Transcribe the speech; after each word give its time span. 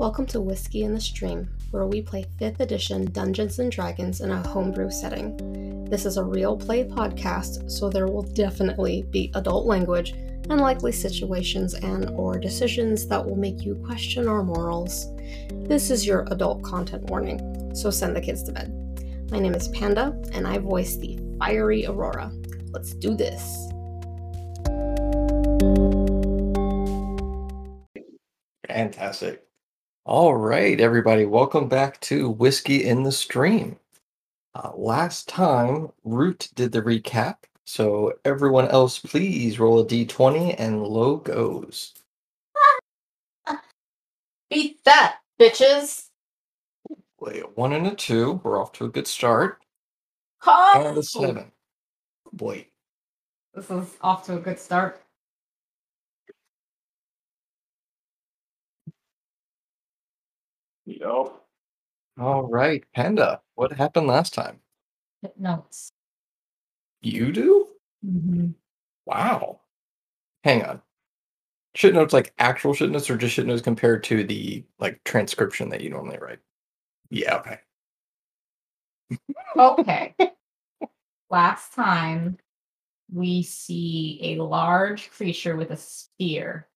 Welcome 0.00 0.24
to 0.28 0.40
Whiskey 0.40 0.84
in 0.84 0.94
the 0.94 1.00
Stream, 1.00 1.46
where 1.72 1.84
we 1.84 2.00
play 2.00 2.24
5th 2.40 2.60
edition 2.60 3.12
Dungeons 3.12 3.58
and 3.58 3.70
Dragons 3.70 4.22
in 4.22 4.30
a 4.30 4.48
homebrew 4.48 4.90
setting. 4.90 5.84
This 5.90 6.06
is 6.06 6.16
a 6.16 6.24
real 6.24 6.56
play 6.56 6.84
podcast, 6.84 7.70
so 7.70 7.90
there 7.90 8.06
will 8.06 8.22
definitely 8.22 9.02
be 9.10 9.30
adult 9.34 9.66
language 9.66 10.12
and 10.12 10.58
likely 10.58 10.90
situations 10.90 11.74
and 11.74 12.08
or 12.12 12.38
decisions 12.38 13.06
that 13.08 13.22
will 13.22 13.36
make 13.36 13.60
you 13.60 13.74
question 13.84 14.26
our 14.26 14.42
morals. 14.42 15.06
This 15.50 15.90
is 15.90 16.06
your 16.06 16.26
adult 16.30 16.62
content 16.62 17.04
warning, 17.10 17.74
so 17.74 17.90
send 17.90 18.16
the 18.16 18.22
kids 18.22 18.42
to 18.44 18.52
bed. 18.52 19.28
My 19.30 19.38
name 19.38 19.52
is 19.54 19.68
Panda, 19.68 20.18
and 20.32 20.46
I 20.46 20.56
voice 20.56 20.96
the 20.96 21.20
fiery 21.38 21.84
Aurora. 21.84 22.32
Let's 22.70 22.94
do 22.94 23.14
this. 23.14 23.68
Fantastic. 28.66 29.49
All 30.06 30.34
right, 30.34 30.80
everybody, 30.80 31.26
welcome 31.26 31.68
back 31.68 32.00
to 32.00 32.30
Whiskey 32.30 32.84
in 32.84 33.02
the 33.02 33.12
Stream. 33.12 33.78
Uh, 34.54 34.72
last 34.74 35.28
time, 35.28 35.90
Root 36.04 36.48
did 36.54 36.72
the 36.72 36.80
recap, 36.80 37.36
so 37.66 38.14
everyone 38.24 38.66
else, 38.68 38.98
please 38.98 39.60
roll 39.60 39.78
a 39.78 39.84
d20 39.84 40.54
and 40.58 40.82
low 40.82 41.16
goes. 41.16 41.92
Beat 44.50 44.82
that, 44.84 45.18
bitches. 45.38 46.06
Wait, 47.20 47.42
a 47.42 47.46
one 47.48 47.74
and 47.74 47.86
a 47.86 47.94
two. 47.94 48.40
We're 48.42 48.58
off 48.58 48.72
to 48.72 48.86
a 48.86 48.88
good 48.88 49.06
start. 49.06 49.62
Oh, 50.46 50.88
And 50.88 50.96
a 50.96 51.02
seven. 51.02 51.52
Boy, 52.32 52.66
This 53.52 53.70
is 53.70 53.96
off 54.00 54.24
to 54.26 54.38
a 54.38 54.40
good 54.40 54.58
start. 54.58 55.02
Yep. 60.98 61.32
all 62.18 62.48
right, 62.48 62.84
Panda. 62.94 63.40
What 63.54 63.72
happened 63.72 64.08
last 64.08 64.34
time? 64.34 64.58
Hit 65.22 65.38
notes. 65.38 65.92
You 67.00 67.30
do? 67.30 67.68
Mm-hmm. 68.04 68.48
Wow. 69.06 69.60
Hang 70.42 70.64
on. 70.64 70.82
Shit 71.76 71.94
notes 71.94 72.12
like 72.12 72.34
actual 72.38 72.74
shit 72.74 72.90
notes 72.90 73.08
or 73.08 73.16
just 73.16 73.34
shit 73.34 73.46
notes 73.46 73.62
compared 73.62 74.02
to 74.04 74.24
the 74.24 74.64
like 74.80 75.00
transcription 75.04 75.68
that 75.68 75.80
you 75.80 75.90
normally 75.90 76.18
write? 76.20 76.40
Yeah, 77.10 77.36
okay. 77.36 77.58
Okay. 79.56 80.14
Last 81.28 81.74
time, 81.74 82.38
we 83.12 83.42
see 83.42 84.20
a 84.22 84.42
large 84.42 85.10
creature 85.10 85.56
with 85.56 85.70
a 85.70 85.76
spear. 85.76 86.68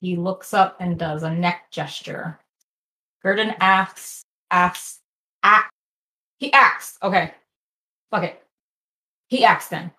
He 0.00 0.16
looks 0.16 0.52
up 0.52 0.76
and 0.80 0.98
does 0.98 1.22
a 1.22 1.32
neck 1.32 1.70
gesture. 1.70 2.38
Gurdon 3.26 3.56
asks, 3.58 4.22
asks, 4.52 5.00
asks. 5.42 5.74
He 6.38 6.52
asks. 6.52 6.96
Okay. 7.02 7.34
Fuck 8.08 8.22
it. 8.22 8.40
He 9.26 9.44
asks 9.44 9.66
then. 9.66 9.90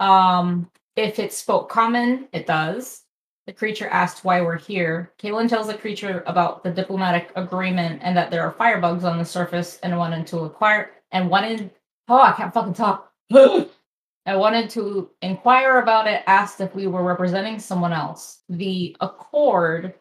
Um, 0.00 0.68
if 0.96 1.20
it 1.20 1.32
spoke 1.32 1.68
common, 1.68 2.26
it 2.32 2.48
does. 2.48 3.04
The 3.46 3.52
creature 3.52 3.86
asked 3.86 4.24
why 4.24 4.40
we're 4.40 4.58
here. 4.58 5.12
Kaylin 5.22 5.48
tells 5.48 5.68
the 5.68 5.74
creature 5.74 6.24
about 6.26 6.64
the 6.64 6.70
diplomatic 6.72 7.30
agreement 7.36 8.00
and 8.02 8.16
that 8.16 8.32
there 8.32 8.42
are 8.42 8.52
firebugs 8.52 9.04
on 9.04 9.16
the 9.16 9.24
surface 9.24 9.78
and 9.84 9.96
wanted 9.96 10.26
to 10.26 10.38
acquire 10.38 10.90
and 11.12 11.30
wanted 11.30 11.70
oh 12.08 12.20
I 12.20 12.32
can't 12.32 12.52
fucking 12.52 12.74
talk. 12.74 13.12
I 13.32 14.34
wanted 14.34 14.68
to 14.70 15.10
inquire 15.22 15.78
about 15.78 16.08
it, 16.08 16.24
asked 16.26 16.60
if 16.60 16.74
we 16.74 16.88
were 16.88 17.04
representing 17.04 17.60
someone 17.60 17.92
else. 17.92 18.40
The 18.48 18.96
accord 19.00 19.94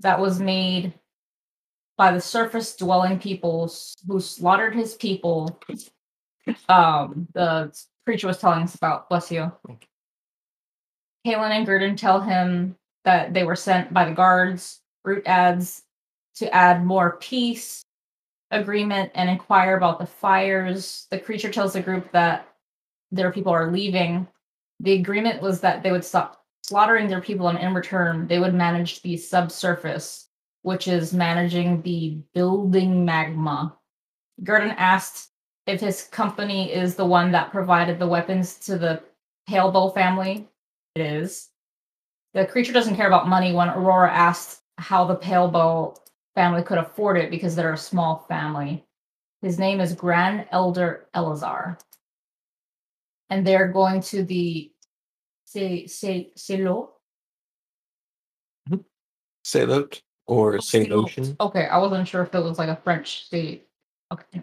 that 0.00 0.20
was 0.20 0.40
made 0.40 0.94
by 1.96 2.12
the 2.12 2.20
surface 2.20 2.76
dwelling 2.76 3.18
peoples 3.18 3.96
who 4.06 4.20
slaughtered 4.20 4.74
his 4.74 4.94
people. 4.94 5.58
Um, 6.68 7.26
the 7.34 7.76
creature 8.04 8.26
was 8.26 8.38
telling 8.38 8.62
us 8.62 8.74
about. 8.74 9.08
Bless 9.08 9.32
you. 9.32 9.50
Kaylin 11.26 11.50
and 11.50 11.66
Gurdon 11.66 11.96
tell 11.96 12.20
him 12.20 12.76
that 13.04 13.34
they 13.34 13.44
were 13.44 13.56
sent 13.56 13.92
by 13.92 14.04
the 14.04 14.14
guards. 14.14 14.80
Root 15.04 15.24
adds 15.26 15.82
to 16.36 16.52
add 16.54 16.84
more 16.84 17.16
peace 17.16 17.82
agreement 18.50 19.10
and 19.14 19.28
inquire 19.28 19.76
about 19.76 19.98
the 19.98 20.06
fires. 20.06 21.06
The 21.10 21.18
creature 21.18 21.50
tells 21.50 21.72
the 21.72 21.80
group 21.80 22.12
that 22.12 22.48
their 23.10 23.32
people 23.32 23.52
are 23.52 23.72
leaving. 23.72 24.28
The 24.80 24.92
agreement 24.92 25.42
was 25.42 25.60
that 25.62 25.82
they 25.82 25.90
would 25.90 26.04
stop 26.04 26.44
slaughtering 26.68 27.06
their 27.08 27.20
people 27.20 27.48
and 27.48 27.58
in 27.58 27.74
return 27.74 28.26
they 28.26 28.38
would 28.38 28.54
manage 28.54 29.02
the 29.02 29.16
subsurface, 29.16 30.28
which 30.62 30.88
is 30.88 31.12
managing 31.12 31.80
the 31.82 32.18
building 32.34 33.04
magma. 33.04 33.76
Gurdon 34.42 34.74
asked 34.76 35.30
if 35.66 35.80
his 35.80 36.04
company 36.04 36.72
is 36.72 36.94
the 36.94 37.04
one 37.04 37.32
that 37.32 37.50
provided 37.50 37.98
the 37.98 38.06
weapons 38.06 38.56
to 38.60 38.78
the 38.78 39.02
Palebow 39.48 39.94
family. 39.94 40.48
It 40.94 41.02
is. 41.02 41.50
The 42.34 42.46
creature 42.46 42.72
doesn't 42.72 42.96
care 42.96 43.06
about 43.06 43.28
money 43.28 43.52
when 43.52 43.68
Aurora 43.68 44.12
asked 44.12 44.62
how 44.78 45.04
the 45.04 45.16
Palebow 45.16 45.96
family 46.34 46.62
could 46.62 46.78
afford 46.78 47.16
it 47.16 47.30
because 47.30 47.54
they're 47.54 47.72
a 47.72 47.78
small 47.78 48.26
family. 48.28 48.84
His 49.40 49.58
name 49.58 49.80
is 49.80 49.94
Grand 49.94 50.46
Elder 50.50 51.06
Elazar. 51.14 51.78
And 53.30 53.46
they're 53.46 53.68
going 53.68 54.00
to 54.02 54.22
the 54.22 54.70
Se- 55.56 55.86
Se- 55.86 56.32
Selo. 56.36 56.90
Mm-hmm. 58.68 58.82
Sailot 59.42 60.02
or 60.26 60.56
Oh, 60.56 60.58
Salotion? 60.58 61.34
Okay, 61.40 61.66
I 61.66 61.78
wasn't 61.78 62.06
sure 62.06 62.22
if 62.22 62.34
it 62.34 62.40
was 62.44 62.58
like 62.58 62.68
a 62.68 62.76
French 62.76 63.24
state. 63.24 63.68
Okay. 64.12 64.42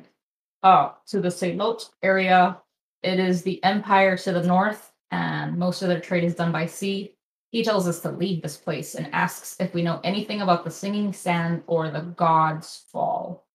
Oh, 0.64 0.96
to 1.08 1.22
the 1.22 1.30
Sailot 1.30 1.88
area. 2.02 2.58
It 3.04 3.20
is 3.20 3.44
the 3.44 3.64
empire 3.64 4.18
to 4.18 4.32
the 4.32 4.42
north, 4.44 4.92
and 5.12 5.56
most 5.58 5.84
of 5.84 5.90
their 5.90 6.00
trade 6.00 6.24
is 6.24 6.34
done 6.36 6.52
by 6.52 6.66
sea. 6.66 7.16
He 7.52 7.64
tells 7.64 7.88
us 7.88 8.00
to 8.00 8.10
leave 8.12 8.42
this 8.42 8.58
place 8.58 8.96
and 8.96 9.14
asks 9.14 9.58
if 9.60 9.76
we 9.76 9.84
know 9.84 10.00
anything 10.04 10.42
about 10.42 10.64
the 10.64 10.72
Singing 10.72 11.14
Sand 11.14 11.62
or 11.68 11.92
the 11.92 12.00
God's 12.00 12.86
Fall, 12.92 13.46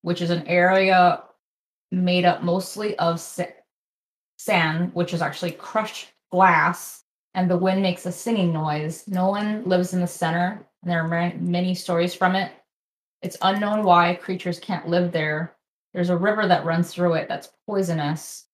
which 0.00 0.20
is 0.20 0.30
an 0.30 0.44
area 0.48 1.22
made 1.92 2.24
up 2.24 2.42
mostly 2.42 2.98
of 2.98 3.20
sa- 3.20 3.44
sand, 4.38 4.92
which 4.94 5.14
is 5.14 5.22
actually 5.22 5.52
crushed 5.52 6.08
glass, 6.32 7.04
and 7.34 7.48
the 7.48 7.56
wind 7.56 7.80
makes 7.82 8.06
a 8.06 8.12
singing 8.12 8.52
noise. 8.52 9.06
No 9.06 9.28
one 9.28 9.62
lives 9.64 9.92
in 9.92 10.00
the 10.00 10.06
center, 10.06 10.66
and 10.82 10.90
there 10.90 11.04
are 11.06 11.32
many 11.38 11.74
stories 11.74 12.14
from 12.14 12.34
it. 12.34 12.50
It's 13.20 13.36
unknown 13.42 13.84
why 13.84 14.14
creatures 14.14 14.58
can't 14.58 14.88
live 14.88 15.12
there. 15.12 15.56
There's 15.94 16.10
a 16.10 16.16
river 16.16 16.48
that 16.48 16.64
runs 16.64 16.92
through 16.92 17.14
it 17.14 17.28
that's 17.28 17.50
poisonous. 17.66 18.46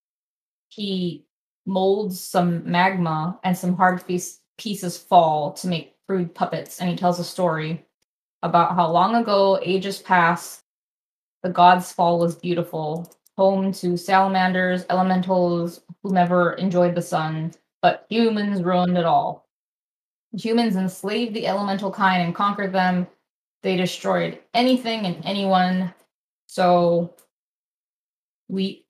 He 0.68 1.24
molds 1.64 2.20
some 2.20 2.70
magma, 2.70 3.38
and 3.44 3.56
some 3.56 3.76
hard 3.76 4.06
piece- 4.06 4.40
pieces 4.58 4.98
fall 4.98 5.52
to 5.54 5.68
make 5.68 5.96
crude 6.06 6.34
puppets, 6.34 6.80
and 6.80 6.90
he 6.90 6.96
tells 6.96 7.18
a 7.18 7.24
story 7.24 7.86
about 8.42 8.74
how 8.74 8.90
long 8.90 9.14
ago, 9.14 9.58
ages 9.62 10.00
past, 10.00 10.64
the 11.42 11.50
god's 11.50 11.92
fall 11.92 12.18
was 12.18 12.34
beautiful, 12.34 13.10
home 13.36 13.72
to 13.72 13.96
salamanders, 13.96 14.84
elementals, 14.90 15.80
whomever 16.02 16.54
enjoyed 16.54 16.94
the 16.94 17.02
sun, 17.02 17.52
but 17.82 18.06
humans 18.08 18.62
ruined 18.62 18.98
it 18.98 19.04
all. 19.04 19.48
Humans 20.32 20.76
enslaved 20.76 21.34
the 21.34 21.46
elemental 21.46 21.90
kind 21.90 22.22
and 22.22 22.34
conquered 22.34 22.72
them. 22.72 23.06
They 23.62 23.76
destroyed 23.76 24.38
anything 24.54 25.06
and 25.06 25.24
anyone. 25.24 25.94
So 26.46 27.14
we 28.48 28.84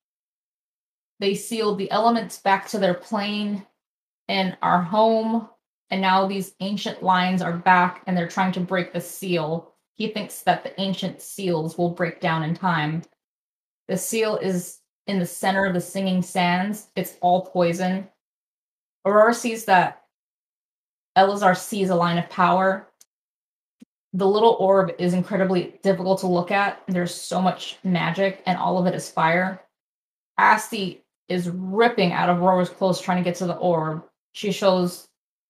they 1.21 1.34
sealed 1.34 1.78
the 1.78 1.91
elements 1.91 2.38
back 2.38 2.69
to 2.69 2.78
their 2.78 2.94
plane 2.94 3.67
and 4.29 4.56
our 4.62 4.82
home. 4.82 5.49
And 5.90 6.00
now 6.00 6.26
these 6.26 6.55
ancient 6.61 7.02
lines 7.02 7.43
are 7.43 7.56
back 7.56 8.02
and 8.06 8.17
they're 8.17 8.29
trying 8.29 8.52
to 8.52 8.61
break 8.61 8.93
the 8.93 9.00
seal. 9.00 9.73
He 9.94 10.08
thinks 10.08 10.43
that 10.43 10.62
the 10.62 10.81
ancient 10.81 11.20
seals 11.20 11.76
will 11.76 11.90
break 11.90 12.20
down 12.20 12.44
in 12.44 12.55
time. 12.55 13.02
The 13.88 13.96
seal 13.96 14.37
is 14.37 14.79
in 15.06 15.19
the 15.19 15.26
center 15.26 15.64
of 15.64 15.75
the 15.75 15.81
singing 15.81 16.23
sands. 16.23 16.88
It's 16.94 17.17
all 17.20 17.46
poison. 17.46 18.06
Aurora 19.05 19.35
sees 19.35 19.65
that 19.67 20.05
Elazar 21.17 21.56
sees 21.56 21.91
a 21.91 21.95
line 21.95 22.19
of 22.19 22.31
power. 22.31 22.89
The 24.12 24.27
little 24.27 24.56
orb 24.61 24.93
is 24.99 25.15
incredibly 25.15 25.79
difficult 25.83 26.21
to 26.21 26.27
look 26.27 26.50
at. 26.50 26.83
There's 26.89 27.15
so 27.15 27.43
much 27.43 27.79
magic, 27.85 28.43
and 28.47 28.59
all 28.59 28.79
of 28.79 28.87
it 28.87 28.95
is 28.95 29.11
fire. 29.11 29.61
Asti 30.39 31.05
is 31.29 31.50
ripping 31.50 32.12
out 32.12 32.29
of 32.29 32.39
Aurora's 32.39 32.71
clothes 32.71 33.00
trying 33.00 33.19
to 33.19 33.29
get 33.29 33.37
to 33.37 33.47
the 33.47 33.56
orb. 33.56 34.05
She 34.33 34.53
shows 34.53 35.09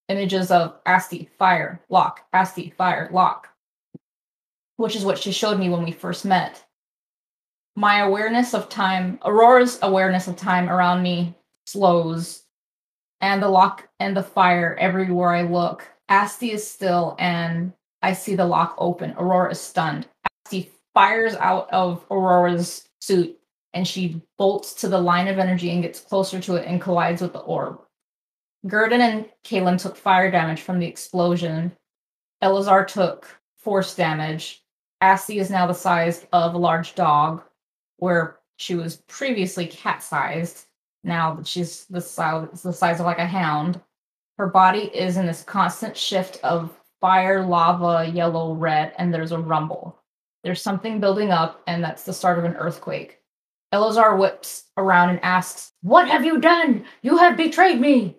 images 0.08 0.50
of 0.50 0.76
Asti, 0.86 1.28
fire, 1.38 1.80
lock, 1.88 2.26
Asti, 2.32 2.70
fire, 2.76 3.08
lock, 3.12 3.48
which 4.76 4.96
is 4.96 5.04
what 5.04 5.18
she 5.18 5.32
showed 5.32 5.58
me 5.58 5.68
when 5.68 5.84
we 5.84 5.92
first 5.92 6.24
met. 6.24 6.64
My 7.76 8.00
awareness 8.00 8.54
of 8.54 8.68
time, 8.68 9.18
Aurora's 9.24 9.78
awareness 9.82 10.26
of 10.26 10.36
time 10.36 10.68
around 10.68 11.02
me 11.02 11.34
slows 11.66 12.44
and 13.20 13.42
the 13.42 13.48
lock 13.48 13.88
and 13.98 14.16
the 14.16 14.22
fire 14.22 14.76
everywhere 14.78 15.30
I 15.30 15.42
look. 15.42 15.86
Asti 16.08 16.52
is 16.52 16.68
still, 16.68 17.16
and 17.18 17.72
I 18.02 18.12
see 18.12 18.34
the 18.34 18.46
lock 18.46 18.74
open. 18.78 19.14
Aurora 19.18 19.52
is 19.52 19.60
stunned. 19.60 20.06
Asti 20.46 20.70
fires 20.94 21.34
out 21.34 21.70
of 21.70 22.04
Aurora's 22.10 22.88
suit, 23.00 23.38
and 23.74 23.86
she 23.86 24.22
bolts 24.38 24.74
to 24.74 24.88
the 24.88 25.00
line 25.00 25.28
of 25.28 25.38
energy 25.38 25.70
and 25.70 25.82
gets 25.82 26.00
closer 26.00 26.40
to 26.40 26.56
it 26.56 26.66
and 26.66 26.80
collides 26.80 27.20
with 27.20 27.32
the 27.32 27.40
orb. 27.40 27.80
Gurdon 28.66 29.00
and 29.00 29.26
Kaylin 29.44 29.80
took 29.80 29.96
fire 29.96 30.30
damage 30.30 30.60
from 30.60 30.78
the 30.78 30.86
explosion. 30.86 31.72
Elazar 32.42 32.86
took 32.86 33.28
force 33.58 33.94
damage. 33.94 34.62
Asti 35.00 35.38
is 35.38 35.50
now 35.50 35.66
the 35.66 35.74
size 35.74 36.26
of 36.32 36.54
a 36.54 36.58
large 36.58 36.94
dog, 36.94 37.42
where 37.98 38.38
she 38.56 38.74
was 38.74 39.02
previously 39.08 39.66
cat 39.66 40.02
sized. 40.02 40.66
Now 41.08 41.34
that 41.34 41.46
she's 41.46 41.86
the 41.86 42.02
size, 42.02 42.62
the 42.62 42.72
size 42.72 43.00
of 43.00 43.06
like 43.06 43.18
a 43.18 43.26
hound. 43.26 43.80
Her 44.36 44.46
body 44.46 44.90
is 44.94 45.16
in 45.16 45.26
this 45.26 45.42
constant 45.42 45.96
shift 45.96 46.38
of 46.44 46.70
fire, 47.00 47.44
lava, 47.44 48.08
yellow, 48.08 48.52
red, 48.52 48.92
and 48.98 49.12
there's 49.12 49.32
a 49.32 49.38
rumble. 49.38 49.98
There's 50.44 50.62
something 50.62 51.00
building 51.00 51.30
up, 51.30 51.62
and 51.66 51.82
that's 51.82 52.04
the 52.04 52.12
start 52.12 52.38
of 52.38 52.44
an 52.44 52.56
earthquake. 52.56 53.20
Elazar 53.72 54.18
whips 54.18 54.64
around 54.76 55.08
and 55.08 55.24
asks, 55.24 55.72
What 55.82 56.08
have 56.08 56.24
you 56.24 56.40
done? 56.40 56.84
You 57.02 57.16
have 57.16 57.36
betrayed 57.36 57.80
me. 57.80 58.16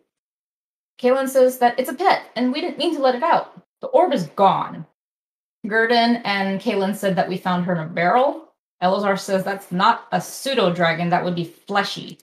Kaylin 0.99 1.29
says 1.29 1.59
that 1.59 1.79
it's 1.79 1.89
a 1.89 1.93
pet, 1.93 2.23
and 2.35 2.51
we 2.51 2.59
didn't 2.59 2.79
mean 2.79 2.95
to 2.95 3.01
let 3.01 3.15
it 3.15 3.23
out. 3.23 3.61
The 3.81 3.87
orb 3.87 4.13
is 4.13 4.27
gone. 4.29 4.85
Gurdon 5.67 6.17
and 6.25 6.59
Kaylin 6.59 6.95
said 6.95 7.15
that 7.15 7.29
we 7.29 7.37
found 7.37 7.65
her 7.65 7.73
in 7.75 7.79
a 7.79 7.87
barrel. 7.87 8.49
Elazar 8.81 9.19
says 9.19 9.43
that's 9.43 9.71
not 9.71 10.07
a 10.11 10.19
pseudo 10.19 10.73
dragon, 10.73 11.09
that 11.09 11.23
would 11.23 11.35
be 11.35 11.45
fleshy. 11.45 12.17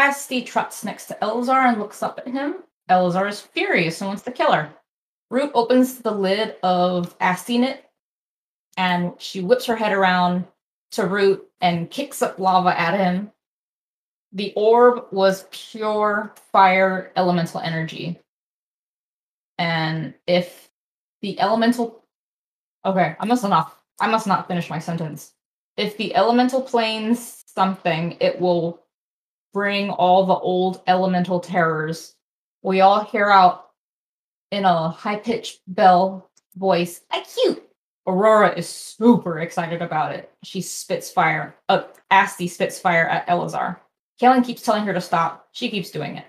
Asti 0.00 0.40
trots 0.40 0.82
next 0.82 1.06
to 1.06 1.18
Elazar 1.20 1.68
and 1.68 1.78
looks 1.78 2.02
up 2.02 2.18
at 2.18 2.32
him. 2.32 2.64
Elazar 2.88 3.28
is 3.28 3.42
furious 3.42 4.00
and 4.00 4.08
wants 4.08 4.22
to 4.22 4.32
kill 4.32 4.50
her. 4.50 4.70
Root 5.30 5.50
opens 5.52 5.98
the 5.98 6.10
lid 6.10 6.56
of 6.62 7.18
Astinit 7.18 7.80
and 8.78 9.12
she 9.18 9.42
whips 9.42 9.66
her 9.66 9.76
head 9.76 9.92
around 9.92 10.46
to 10.92 11.06
Root 11.06 11.46
and 11.60 11.90
kicks 11.90 12.22
up 12.22 12.38
lava 12.38 12.80
at 12.80 12.98
him. 12.98 13.30
The 14.32 14.54
orb 14.56 15.04
was 15.12 15.46
pure 15.50 16.34
fire 16.50 17.12
elemental 17.14 17.60
energy. 17.60 18.18
And 19.58 20.14
if 20.26 20.70
the 21.20 21.38
elemental 21.38 22.02
Okay, 22.86 23.14
I 23.20 23.26
must 23.26 23.44
not 23.44 23.76
I 24.00 24.08
must 24.08 24.26
not 24.26 24.48
finish 24.48 24.70
my 24.70 24.78
sentence. 24.78 25.34
If 25.76 25.98
the 25.98 26.14
elemental 26.14 26.62
planes 26.62 27.44
something, 27.46 28.16
it 28.18 28.40
will 28.40 28.80
bring 29.52 29.90
all 29.90 30.26
the 30.26 30.34
old 30.34 30.82
elemental 30.86 31.40
terrors. 31.40 32.14
We 32.62 32.80
all 32.80 33.04
hear 33.04 33.30
out 33.30 33.70
in 34.50 34.64
a 34.64 34.88
high-pitched 34.90 35.60
bell 35.66 36.30
voice, 36.56 37.02
I 37.10 37.20
cute. 37.20 37.62
Aurora 38.06 38.52
is 38.56 38.68
super 38.68 39.40
excited 39.40 39.82
about 39.82 40.14
it. 40.14 40.32
She 40.42 40.60
spits 40.60 41.10
fire. 41.10 41.54
Uh, 41.68 41.82
Asti 42.10 42.48
spits 42.48 42.78
fire 42.78 43.06
at 43.06 43.26
Elazar. 43.28 43.76
Kaylin 44.20 44.44
keeps 44.44 44.62
telling 44.62 44.84
her 44.84 44.92
to 44.92 45.00
stop. 45.00 45.48
She 45.52 45.70
keeps 45.70 45.90
doing 45.90 46.16
it. 46.16 46.24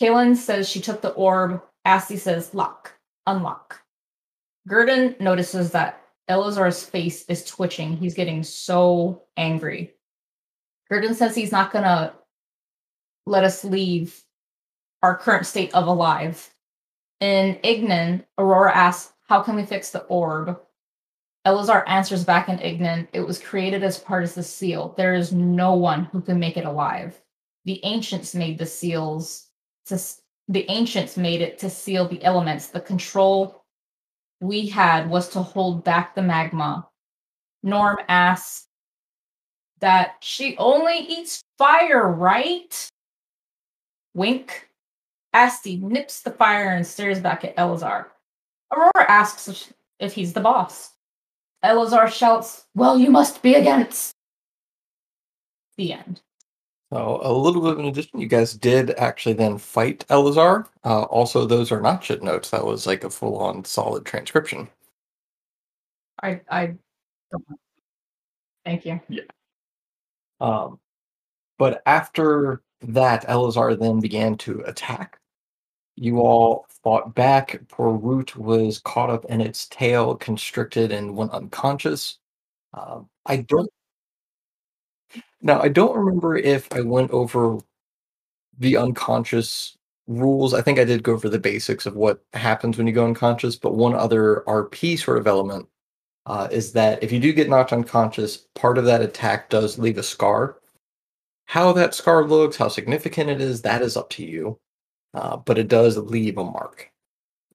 Kaylin 0.00 0.36
says 0.36 0.68
she 0.68 0.80
took 0.80 1.00
the 1.00 1.10
orb. 1.10 1.62
Asti 1.84 2.16
says, 2.16 2.52
lock, 2.52 2.92
unlock. 3.26 3.80
Gurdon 4.66 5.14
notices 5.20 5.70
that 5.70 6.00
Elazar's 6.28 6.82
face 6.82 7.24
is 7.26 7.44
twitching. 7.44 7.96
He's 7.96 8.14
getting 8.14 8.42
so 8.42 9.22
angry. 9.36 9.94
Gurdon 10.90 11.14
says 11.14 11.34
he's 11.34 11.52
not 11.52 11.72
gonna 11.72 12.14
let 13.26 13.44
us 13.44 13.64
leave 13.64 14.22
our 15.02 15.16
current 15.16 15.46
state 15.46 15.74
of 15.74 15.86
alive. 15.86 16.52
In 17.20 17.58
Ignan, 17.64 18.24
Aurora 18.38 18.74
asks, 18.74 19.12
How 19.28 19.42
can 19.42 19.56
we 19.56 19.64
fix 19.64 19.90
the 19.90 20.04
orb? 20.04 20.60
Elazar 21.46 21.84
answers 21.86 22.24
back 22.24 22.48
in 22.48 22.58
Ignan, 22.58 23.08
It 23.12 23.20
was 23.20 23.38
created 23.38 23.82
as 23.82 23.98
part 23.98 24.24
of 24.24 24.34
the 24.34 24.42
seal. 24.42 24.94
There 24.96 25.14
is 25.14 25.32
no 25.32 25.74
one 25.74 26.04
who 26.06 26.20
can 26.20 26.38
make 26.38 26.56
it 26.56 26.64
alive. 26.64 27.20
The 27.64 27.84
ancients 27.84 28.34
made 28.34 28.58
the 28.58 28.66
seals 28.66 29.48
to 29.86 29.98
the 30.48 30.70
ancients 30.70 31.16
made 31.16 31.40
it 31.40 31.58
to 31.58 31.70
seal 31.70 32.06
the 32.06 32.22
elements. 32.22 32.68
The 32.68 32.80
control 32.80 33.64
we 34.40 34.66
had 34.66 35.10
was 35.10 35.28
to 35.30 35.42
hold 35.42 35.82
back 35.84 36.14
the 36.14 36.22
magma. 36.22 36.88
Norm 37.62 37.98
asks 38.08 38.65
that 39.80 40.16
she 40.20 40.56
only 40.56 40.98
eats 40.98 41.42
fire, 41.58 42.10
right? 42.10 42.88
Wink. 44.14 44.68
Asti 45.32 45.76
nips 45.76 46.22
the 46.22 46.30
fire 46.30 46.70
and 46.70 46.86
stares 46.86 47.20
back 47.20 47.44
at 47.44 47.56
Elazar. 47.56 48.06
Aurora 48.72 49.10
asks 49.10 49.72
if 49.98 50.14
he's 50.14 50.32
the 50.32 50.40
boss. 50.40 50.92
Elazar 51.64 52.08
shouts, 52.08 52.66
Well, 52.74 52.98
you 52.98 53.10
must 53.10 53.42
be 53.42 53.54
against. 53.54 54.12
The 55.76 55.92
end. 55.92 56.22
So 56.92 57.20
a 57.22 57.32
little 57.32 57.60
bit 57.60 57.72
of 57.72 57.78
an 57.80 57.86
addition, 57.86 58.20
you 58.20 58.28
guys 58.28 58.54
did 58.54 58.92
actually 58.92 59.34
then 59.34 59.58
fight 59.58 60.06
Elazar. 60.08 60.66
Uh, 60.84 61.02
also, 61.02 61.44
those 61.44 61.72
are 61.72 61.80
not 61.80 62.02
shit 62.02 62.22
notes. 62.22 62.50
That 62.50 62.64
was 62.64 62.86
like 62.86 63.04
a 63.04 63.10
full-on 63.10 63.64
solid 63.64 64.06
transcription. 64.06 64.68
I 66.22 66.40
I 66.48 66.74
don't 67.30 67.44
Thank 68.64 68.86
you. 68.86 69.00
Yeah. 69.08 69.22
Um, 70.40 70.78
but 71.58 71.82
after 71.86 72.62
that, 72.82 73.26
Elazar 73.26 73.78
then 73.78 74.00
began 74.00 74.36
to 74.38 74.60
attack. 74.66 75.18
You 75.96 76.20
all 76.20 76.66
fought 76.82 77.14
back. 77.14 77.60
Poor 77.68 77.92
Root 77.92 78.36
was 78.36 78.78
caught 78.80 79.10
up 79.10 79.24
in 79.26 79.40
its 79.40 79.66
tail, 79.68 80.14
constricted, 80.14 80.92
and 80.92 81.16
went 81.16 81.32
unconscious. 81.32 82.18
Um, 82.74 83.08
I 83.24 83.38
don't 83.38 83.70
now, 85.42 85.60
I 85.60 85.68
don't 85.68 85.96
remember 85.96 86.36
if 86.36 86.72
I 86.72 86.80
went 86.80 87.10
over 87.12 87.58
the 88.58 88.76
unconscious 88.76 89.76
rules. 90.06 90.54
I 90.54 90.62
think 90.62 90.78
I 90.78 90.84
did 90.84 91.02
go 91.02 91.12
over 91.12 91.28
the 91.28 91.38
basics 91.38 91.86
of 91.86 91.96
what 91.96 92.24
happens 92.32 92.76
when 92.76 92.86
you 92.86 92.92
go 92.92 93.06
unconscious, 93.06 93.56
but 93.56 93.74
one 93.74 93.94
other 93.94 94.42
RP 94.46 94.98
sort 94.98 95.18
of 95.18 95.26
element 95.26 95.68
uh, 96.26 96.48
is 96.50 96.72
that 96.72 97.02
if 97.02 97.12
you 97.12 97.20
do 97.20 97.32
get 97.32 97.48
knocked 97.48 97.72
unconscious, 97.72 98.36
part 98.54 98.78
of 98.78 98.84
that 98.84 99.00
attack 99.00 99.48
does 99.48 99.78
leave 99.78 99.98
a 99.98 100.02
scar. 100.02 100.58
How 101.46 101.72
that 101.72 101.94
scar 101.94 102.24
looks, 102.24 102.56
how 102.56 102.68
significant 102.68 103.30
it 103.30 103.40
is, 103.40 103.62
that 103.62 103.82
is 103.82 103.96
up 103.96 104.10
to 104.10 104.24
you. 104.24 104.58
Uh, 105.14 105.36
but 105.36 105.56
it 105.56 105.68
does 105.68 105.96
leave 105.96 106.36
a 106.36 106.44
mark. 106.44 106.90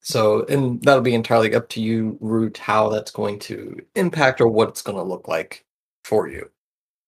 So, 0.02 0.46
and 0.46 0.82
that'll 0.82 1.02
be 1.04 1.14
entirely 1.14 1.54
up 1.54 1.70
to 1.70 1.82
you, 1.82 2.18
Root, 2.22 2.58
how 2.58 2.90
that's 2.90 3.12
going 3.12 3.38
to 3.40 3.78
impact 3.96 4.42
or 4.42 4.48
what 4.48 4.70
it's 4.70 4.82
going 4.82 4.98
to 4.98 5.04
look 5.04 5.28
like 5.28 5.64
for 6.04 6.28
you. 6.28 6.50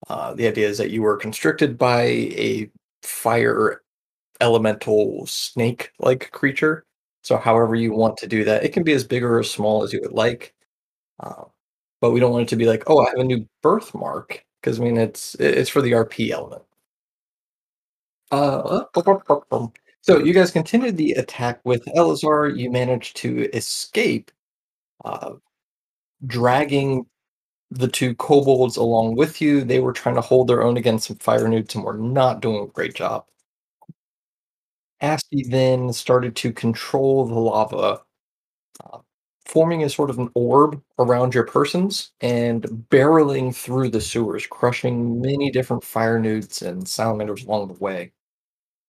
Uh, 0.10 0.34
the 0.36 0.48
idea 0.48 0.68
is 0.68 0.78
that 0.78 0.92
you 0.92 1.02
were 1.02 1.18
constricted 1.18 1.78
by 1.78 2.02
a 2.02 2.70
fire 3.02 3.82
elemental 4.42 5.26
snake 5.26 5.92
like 6.00 6.30
creature. 6.32 6.86
So, 7.24 7.38
however 7.38 7.74
you 7.76 7.94
want 7.94 8.18
to 8.18 8.28
do 8.28 8.44
that, 8.44 8.64
it 8.64 8.74
can 8.74 8.84
be 8.84 8.94
as 8.94 9.06
big 9.06 9.24
or 9.24 9.40
as 9.40 9.50
small 9.50 9.82
as 9.84 9.92
you 9.94 10.02
would 10.02 10.12
like. 10.12 10.54
Uh, 11.20 11.46
but 12.04 12.12
we 12.12 12.20
don't 12.20 12.34
want 12.34 12.44
it 12.44 12.50
to 12.50 12.58
be 12.58 12.66
like, 12.66 12.84
oh, 12.88 13.00
I 13.00 13.12
have 13.12 13.20
a 13.20 13.24
new 13.24 13.48
birthmark 13.62 14.44
because 14.60 14.78
I 14.78 14.84
mean 14.84 14.98
it's 14.98 15.36
it's 15.36 15.70
for 15.70 15.82
the 15.82 15.94
RP 15.94 16.32
element. 16.32 16.64
Uh, 18.30 18.84
so 20.02 20.18
you 20.18 20.34
guys 20.34 20.52
continued 20.52 20.98
the 20.98 21.14
attack 21.14 21.62
with 21.64 21.86
Elazar. 21.96 22.58
You 22.58 22.70
managed 22.72 23.16
to 23.18 23.50
escape, 23.56 24.32
uh, 25.06 25.36
dragging 26.28 27.06
the 27.72 27.88
two 27.88 28.16
kobolds 28.16 28.76
along 28.76 29.16
with 29.16 29.40
you. 29.40 29.64
They 29.64 29.80
were 29.80 29.94
trying 29.94 30.16
to 30.16 30.22
hold 30.22 30.50
their 30.50 30.62
own 30.62 30.76
against 30.76 31.08
some 31.08 31.18
fire 31.20 31.48
newts 31.48 31.74
and 31.74 31.86
were 31.86 31.98
not 31.98 32.42
doing 32.42 32.66
a 32.66 32.68
great 32.68 32.96
job. 32.96 33.26
Asti 35.00 35.46
then 35.48 35.94
started 35.94 36.36
to 36.38 36.52
control 36.52 37.26
the 37.26 37.36
lava, 37.36 38.02
uh, 38.84 39.00
forming 39.46 39.84
a 39.84 39.90
sort 39.90 40.10
of 40.10 40.20
an 40.20 40.30
orb 40.36 40.82
around 41.00 41.34
your 41.34 41.46
persons 41.46 42.12
and 42.22 42.64
barreling 42.90 43.56
through 43.56 43.90
the 43.90 44.02
sewers, 44.02 44.48
crushing 44.48 45.22
many 45.22 45.52
different 45.52 45.84
fire 45.84 46.20
newts 46.20 46.62
and 46.62 46.88
salamanders 46.88 47.46
along 47.46 47.68
the 47.68 47.74
way. 47.76 48.12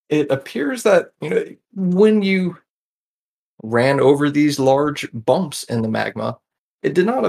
It 0.08 0.30
appears 0.30 0.82
that 0.84 1.12
you 1.20 1.30
know 1.30 1.44
when 1.74 2.22
you 2.22 2.58
ran 3.62 4.00
over 4.00 4.30
these 4.30 4.58
large 4.58 5.08
bumps 5.12 5.64
in 5.64 5.82
the 5.82 5.88
magma, 5.88 6.38
it 6.82 6.94
did 6.94 7.06
not 7.06 7.24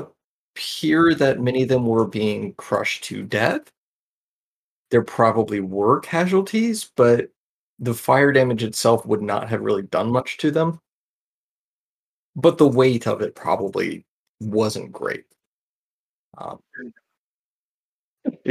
appear 0.55 1.15
that 1.15 1.39
many 1.41 1.63
of 1.63 1.69
them 1.69 1.85
were 1.85 2.07
being 2.07 2.53
crushed 2.55 3.03
to 3.05 3.23
death. 3.23 3.71
There 4.91 5.03
probably 5.03 5.59
were 5.61 5.99
casualties, 5.99 6.91
but 6.95 7.29
the 7.79 7.93
fire 7.93 8.31
damage 8.31 8.63
itself 8.63 9.05
would 9.05 9.21
not 9.21 9.49
have 9.49 9.61
really 9.61 9.81
done 9.83 10.11
much 10.11 10.37
to 10.37 10.51
them. 10.51 10.79
But 12.35 12.57
the 12.57 12.67
weight 12.67 13.07
of 13.07 13.21
it 13.21 13.35
probably 13.35 14.05
wasn't 14.39 14.91
great. 14.91 15.25
Um, 16.37 16.59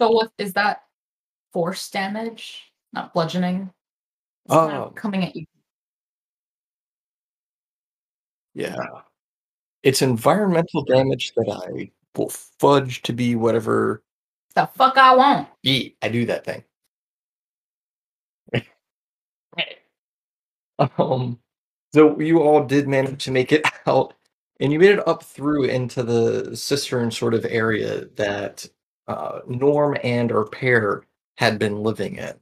so 0.00 0.10
what 0.10 0.32
is 0.38 0.54
that 0.54 0.82
force 1.52 1.88
damage? 1.90 2.68
not 2.92 3.12
bludgeoning. 3.12 3.70
Oh. 4.48 4.92
coming 4.94 5.24
at 5.24 5.36
you. 5.36 5.46
Yeah. 8.54 8.76
It's 9.82 10.02
environmental 10.02 10.84
damage 10.84 11.32
that 11.36 11.50
I 11.50 11.90
will 12.16 12.30
fudge 12.30 13.02
to 13.02 13.12
be 13.12 13.36
whatever. 13.36 14.02
The 14.54 14.66
fuck 14.66 14.96
I 14.96 15.14
won't. 15.14 15.48
Yeah, 15.62 15.90
I 16.02 16.08
do 16.08 16.26
that 16.26 16.44
thing. 16.44 16.64
Um, 20.78 21.38
so 21.94 22.18
you 22.20 22.42
all 22.42 22.64
did 22.64 22.88
manage 22.88 23.24
to 23.24 23.30
make 23.30 23.52
it 23.52 23.64
out, 23.86 24.14
and 24.60 24.72
you 24.72 24.78
made 24.78 24.90
it 24.90 25.08
up 25.08 25.22
through 25.22 25.64
into 25.64 26.02
the 26.02 26.56
cistern 26.56 27.10
sort 27.10 27.34
of 27.34 27.44
area 27.44 28.06
that 28.16 28.66
uh, 29.08 29.40
Norm 29.48 29.96
and 30.04 30.30
or 30.30 30.46
Pear 30.46 31.04
had 31.36 31.58
been 31.58 31.82
living 31.82 32.16
in. 32.16 32.34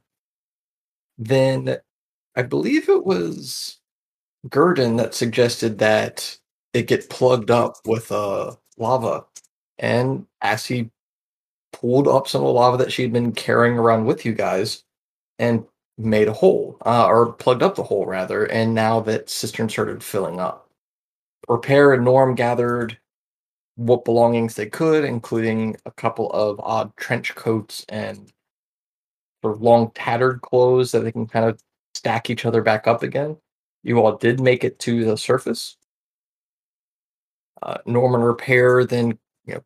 Then 1.17 1.77
I 2.35 2.43
believe 2.43 2.89
it 2.89 3.05
was 3.05 3.79
Gurdon 4.49 4.97
that 4.97 5.15
suggested 5.15 5.79
that 5.79 6.37
it 6.73 6.87
get 6.87 7.09
plugged 7.09 7.51
up 7.51 7.77
with 7.85 8.11
uh, 8.11 8.55
lava. 8.77 9.25
And 9.79 10.27
as 10.41 10.65
he 10.65 10.91
pulled 11.73 12.07
up 12.07 12.27
some 12.27 12.41
of 12.41 12.47
the 12.47 12.53
lava 12.53 12.77
that 12.77 12.91
she'd 12.91 13.13
been 13.13 13.31
carrying 13.31 13.77
around 13.77 14.05
with 14.05 14.25
you 14.25 14.33
guys 14.33 14.83
and 15.39 15.65
made 15.97 16.27
a 16.27 16.33
hole, 16.33 16.77
uh, 16.85 17.07
or 17.07 17.33
plugged 17.33 17.63
up 17.63 17.75
the 17.75 17.83
hole 17.83 18.05
rather, 18.05 18.45
and 18.45 18.73
now 18.73 18.99
that 19.01 19.29
cistern 19.29 19.69
started 19.69 20.03
filling 20.03 20.39
up. 20.39 20.69
Repair 21.47 21.93
and 21.93 22.05
Norm 22.05 22.35
gathered 22.35 22.97
what 23.75 24.05
belongings 24.05 24.55
they 24.55 24.67
could, 24.67 25.03
including 25.05 25.77
a 25.85 25.91
couple 25.91 26.31
of 26.31 26.59
odd 26.59 26.95
trench 26.97 27.35
coats 27.35 27.85
and 27.89 28.31
sort 29.43 29.55
of 29.55 29.61
long 29.61 29.91
tattered 29.91 30.41
clothes 30.41 30.91
that 30.91 31.01
they 31.01 31.11
can 31.11 31.27
kind 31.27 31.45
of 31.45 31.59
stack 31.95 32.29
each 32.29 32.45
other 32.45 32.61
back 32.61 32.87
up 32.87 33.03
again. 33.03 33.37
You 33.83 33.99
all 33.99 34.17
did 34.17 34.39
make 34.39 34.63
it 34.63 34.79
to 34.79 35.05
the 35.05 35.17
surface. 35.17 35.77
Uh, 37.61 37.77
Norman 37.85 38.21
Repair 38.21 38.85
then, 38.85 39.17
you 39.45 39.55
know, 39.55 39.63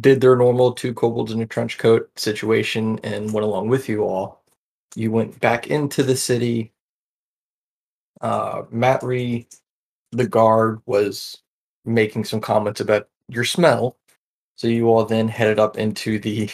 did 0.00 0.20
their 0.20 0.36
normal 0.36 0.72
two 0.72 0.94
kobolds 0.94 1.32
in 1.32 1.40
a 1.40 1.46
trench 1.46 1.78
coat 1.78 2.10
situation 2.18 2.98
and 3.02 3.32
went 3.32 3.44
along 3.44 3.68
with 3.68 3.88
you 3.88 4.04
all. 4.04 4.43
You 4.94 5.10
went 5.10 5.40
back 5.40 5.68
into 5.68 6.02
the 6.02 6.16
city. 6.16 6.72
Uh, 8.20 8.62
Matri, 8.70 9.48
the 10.12 10.26
guard, 10.26 10.80
was 10.86 11.42
making 11.84 12.24
some 12.24 12.40
comments 12.40 12.80
about 12.80 13.08
your 13.28 13.44
smell. 13.44 13.96
So 14.56 14.68
you 14.68 14.88
all 14.88 15.04
then 15.04 15.28
headed 15.28 15.58
up 15.58 15.76
into 15.76 16.18
the 16.18 16.50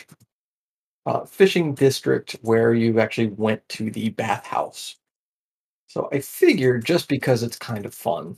uh, 1.06 1.24
fishing 1.24 1.74
district 1.74 2.36
where 2.42 2.74
you 2.74 3.00
actually 3.00 3.28
went 3.28 3.68
to 3.70 3.90
the 3.90 4.10
bathhouse. 4.10 4.96
So 5.86 6.08
I 6.12 6.20
figured 6.20 6.84
just 6.84 7.08
because 7.08 7.42
it's 7.42 7.58
kind 7.58 7.84
of 7.84 7.94
fun, 7.94 8.36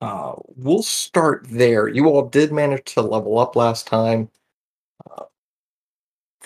uh, 0.00 0.34
we'll 0.56 0.82
start 0.82 1.46
there. 1.50 1.88
You 1.88 2.06
all 2.06 2.28
did 2.28 2.52
manage 2.52 2.94
to 2.94 3.02
level 3.02 3.38
up 3.38 3.56
last 3.56 3.86
time. 3.86 4.30
Uh, 5.10 5.24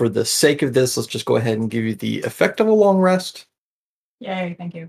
for 0.00 0.08
the 0.08 0.24
sake 0.24 0.62
of 0.62 0.72
this, 0.72 0.96
let's 0.96 1.06
just 1.06 1.26
go 1.26 1.36
ahead 1.36 1.58
and 1.58 1.70
give 1.70 1.84
you 1.84 1.94
the 1.94 2.22
effect 2.22 2.58
of 2.58 2.66
a 2.66 2.72
long 2.72 2.96
rest, 3.00 3.44
Yay, 4.20 4.54
thank 4.56 4.74
you. 4.74 4.88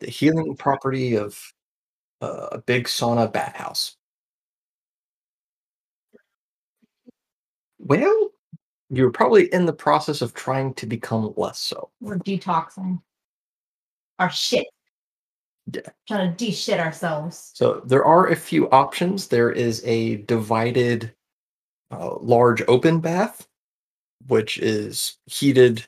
the 0.00 0.10
healing 0.10 0.56
property 0.56 1.14
of 1.14 1.40
uh, 2.20 2.48
a 2.50 2.58
big 2.58 2.86
sauna 2.88 3.32
bathhouse. 3.32 3.94
Well, 7.78 8.32
you're 8.90 9.12
probably 9.12 9.44
in 9.54 9.66
the 9.66 9.72
process 9.72 10.22
of 10.22 10.34
trying 10.34 10.74
to 10.74 10.86
become 10.86 11.32
less 11.36 11.60
so. 11.60 11.90
We're 12.00 12.18
detoxing 12.18 13.00
our 14.18 14.30
shit. 14.30 14.66
Yeah. 15.72 15.82
Trying 16.08 16.32
to 16.32 16.36
de-shit 16.36 16.80
ourselves. 16.80 17.52
So 17.54 17.80
there 17.86 18.04
are 18.04 18.26
a 18.26 18.34
few 18.34 18.68
options. 18.70 19.28
There 19.28 19.52
is 19.52 19.84
a 19.84 20.16
divided 20.16 21.14
uh, 21.92 22.16
large 22.18 22.60
open 22.66 22.98
bath, 22.98 23.46
which 24.28 24.58
is 24.58 25.18
heated 25.26 25.86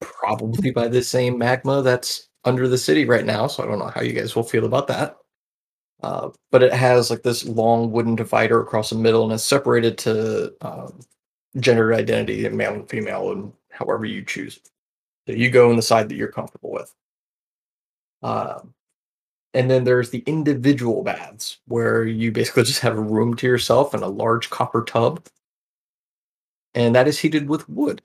probably 0.00 0.70
by 0.70 0.88
the 0.88 1.02
same 1.02 1.38
magma 1.38 1.82
that's 1.82 2.28
under 2.44 2.68
the 2.68 2.78
city 2.78 3.04
right 3.04 3.24
now. 3.24 3.46
So 3.46 3.62
I 3.62 3.66
don't 3.66 3.78
know 3.78 3.92
how 3.94 4.00
you 4.00 4.12
guys 4.12 4.34
will 4.34 4.42
feel 4.42 4.64
about 4.64 4.88
that. 4.88 5.16
Uh, 6.02 6.30
but 6.50 6.62
it 6.62 6.72
has 6.72 7.10
like 7.10 7.22
this 7.22 7.44
long 7.44 7.92
wooden 7.92 8.16
divider 8.16 8.60
across 8.60 8.90
the 8.90 8.96
middle 8.96 9.24
and 9.24 9.32
is 9.32 9.44
separated 9.44 9.98
to 9.98 10.54
um, 10.62 11.00
gender 11.58 11.92
identity, 11.92 12.48
male 12.48 12.72
and 12.72 12.88
female, 12.88 13.32
and 13.32 13.52
however 13.70 14.06
you 14.06 14.24
choose. 14.24 14.60
So 15.26 15.34
you 15.34 15.50
go 15.50 15.70
in 15.70 15.76
the 15.76 15.82
side 15.82 16.08
that 16.08 16.16
you're 16.16 16.32
comfortable 16.32 16.72
with. 16.72 16.94
Um, 18.22 18.74
and 19.52 19.70
then 19.70 19.84
there's 19.84 20.10
the 20.10 20.22
individual 20.26 21.02
baths 21.02 21.58
where 21.66 22.04
you 22.04 22.32
basically 22.32 22.62
just 22.64 22.80
have 22.80 22.96
a 22.96 23.02
room 23.02 23.34
to 23.36 23.46
yourself 23.46 23.94
and 23.94 24.02
a 24.02 24.08
large 24.08 24.48
copper 24.48 24.84
tub. 24.84 25.26
And 26.74 26.94
that 26.94 27.08
is 27.08 27.18
heated 27.18 27.48
with 27.48 27.68
wood. 27.68 28.02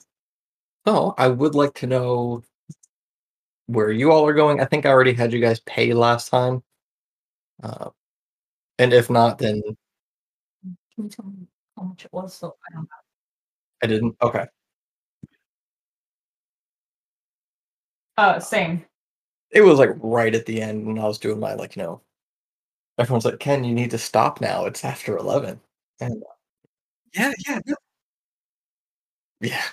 So 0.87 1.13
I 1.17 1.27
would 1.27 1.55
like 1.55 1.73
to 1.75 1.87
know 1.87 2.43
where 3.67 3.91
you 3.91 4.11
all 4.11 4.27
are 4.27 4.33
going. 4.33 4.61
I 4.61 4.65
think 4.65 4.85
I 4.85 4.89
already 4.89 5.13
had 5.13 5.33
you 5.33 5.39
guys 5.39 5.59
pay 5.61 5.93
last 5.93 6.29
time. 6.29 6.63
Uh, 7.63 7.89
and 8.77 8.93
if 8.93 9.09
not, 9.09 9.37
then 9.37 9.61
Can 10.63 10.77
you 10.97 11.09
tell 11.09 11.25
me 11.25 11.47
how 11.77 11.83
much 11.83 12.05
it 12.05 12.13
was? 12.13 12.33
So 12.33 12.55
I 12.69 12.73
don't 12.73 12.83
know. 12.83 12.87
I 13.83 13.87
didn't. 13.87 14.15
Okay. 14.21 14.45
Uh, 18.17 18.39
same. 18.39 18.85
It 19.51 19.61
was 19.61 19.79
like 19.79 19.91
right 19.97 20.33
at 20.33 20.45
the 20.45 20.61
end 20.61 20.85
when 20.85 20.99
I 20.99 21.05
was 21.05 21.19
doing 21.19 21.39
my, 21.39 21.53
like, 21.53 21.75
you 21.75 21.83
know, 21.83 22.01
everyone's 22.97 23.25
like, 23.25 23.39
Ken, 23.39 23.63
you 23.63 23.73
need 23.73 23.91
to 23.91 23.97
stop 23.97 24.41
now. 24.41 24.65
It's 24.65 24.85
after 24.85 25.17
11. 25.17 25.59
And 25.99 26.23
uh, 26.23 26.27
yeah, 27.13 27.31
yeah, 27.47 27.59
no. 27.65 27.75
Yeah. 29.41 29.63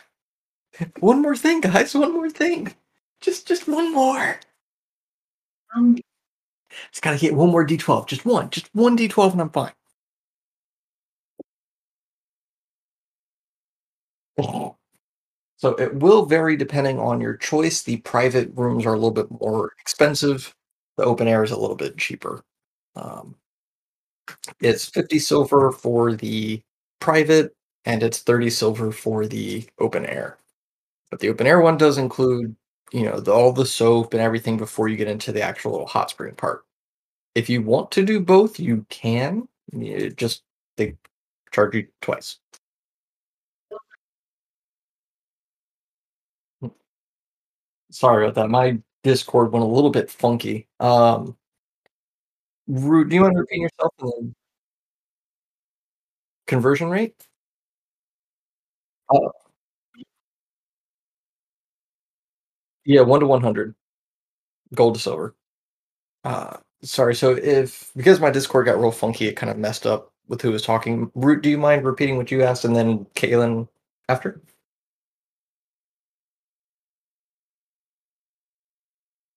One 1.00 1.22
more 1.22 1.36
thing, 1.36 1.60
guys. 1.60 1.94
One 1.94 2.12
more 2.12 2.30
thing. 2.30 2.74
Just, 3.20 3.46
just 3.46 3.68
one 3.68 3.92
more. 3.92 4.40
Um, 5.74 5.98
Just 6.90 7.02
gotta 7.02 7.16
hit 7.16 7.34
one 7.34 7.50
more 7.50 7.66
D12. 7.66 8.06
Just 8.08 8.24
one. 8.24 8.50
Just 8.50 8.68
one 8.74 8.96
D12 8.96 9.32
and 9.32 9.40
I'm 9.42 9.50
fine. 9.50 9.72
Oh. 14.38 14.76
So 15.56 15.70
it 15.76 15.94
will 15.94 16.26
vary 16.26 16.56
depending 16.56 16.98
on 16.98 17.20
your 17.20 17.36
choice. 17.36 17.82
The 17.82 17.98
private 17.98 18.50
rooms 18.56 18.84
are 18.86 18.94
a 18.94 18.96
little 18.96 19.12
bit 19.12 19.30
more 19.40 19.72
expensive. 19.80 20.54
The 20.96 21.04
open 21.04 21.28
air 21.28 21.44
is 21.44 21.52
a 21.52 21.58
little 21.58 21.76
bit 21.76 21.96
cheaper. 21.98 22.42
Um, 22.96 23.36
it's 24.60 24.86
50 24.88 25.18
silver 25.18 25.72
for 25.72 26.14
the 26.14 26.62
private 27.00 27.54
and 27.84 28.02
it's 28.02 28.20
30 28.20 28.50
silver 28.50 28.92
for 28.92 29.26
the 29.26 29.68
open 29.78 30.06
air. 30.06 30.38
But 31.10 31.20
the 31.20 31.30
open 31.30 31.46
air 31.46 31.60
one 31.60 31.78
does 31.78 31.98
include, 31.98 32.56
you 32.92 33.04
know, 33.04 33.20
the, 33.20 33.32
all 33.32 33.52
the 33.52 33.66
soap 33.66 34.14
and 34.14 34.22
everything 34.22 34.56
before 34.58 34.88
you 34.88 34.96
get 34.96 35.08
into 35.08 35.32
the 35.32 35.42
actual 35.42 35.72
little 35.72 35.86
hot 35.86 36.10
spring 36.10 36.34
part. 36.36 36.64
If 37.34 37.50
you 37.50 37.62
want 37.62 37.90
to 37.92 38.04
do 38.04 38.20
both, 38.20 38.60
you 38.60 38.86
can. 38.90 39.48
Just 40.16 40.42
they 40.76 40.96
charge 41.52 41.74
you 41.76 41.88
twice. 42.02 42.38
Sorry 47.90 48.24
about 48.24 48.34
that. 48.36 48.48
My 48.48 48.78
Discord 49.02 49.52
went 49.52 49.64
a 49.64 49.68
little 49.68 49.90
bit 49.90 50.10
funky. 50.10 50.68
Um, 50.80 51.36
Ru- 52.66 53.04
do 53.08 53.14
you 53.14 53.22
want 53.22 53.34
to 53.34 53.40
repeat 53.40 53.60
yourself 53.60 53.92
conversion 56.46 56.88
rate? 56.90 57.26
Uh, 59.12 59.30
yeah, 62.84 63.02
one 63.02 63.20
to 63.20 63.26
one 63.26 63.42
hundred, 63.42 63.74
gold 64.74 64.94
to 64.94 65.00
silver. 65.00 65.36
Uh, 66.24 66.58
sorry. 66.82 67.14
So 67.14 67.32
if 67.32 67.90
because 67.96 68.20
my 68.20 68.30
Discord 68.30 68.66
got 68.66 68.80
real 68.80 68.92
funky, 68.92 69.28
it 69.28 69.36
kind 69.36 69.50
of 69.50 69.58
messed 69.58 69.86
up 69.86 70.12
with 70.28 70.42
who 70.42 70.52
was 70.52 70.62
talking. 70.62 71.10
Root, 71.14 71.42
do 71.42 71.50
you 71.50 71.58
mind 71.58 71.84
repeating 71.86 72.16
what 72.16 72.30
you 72.30 72.42
asked 72.44 72.64
and 72.64 72.76
then 72.76 73.06
Kaylin 73.16 73.68
after? 74.08 74.40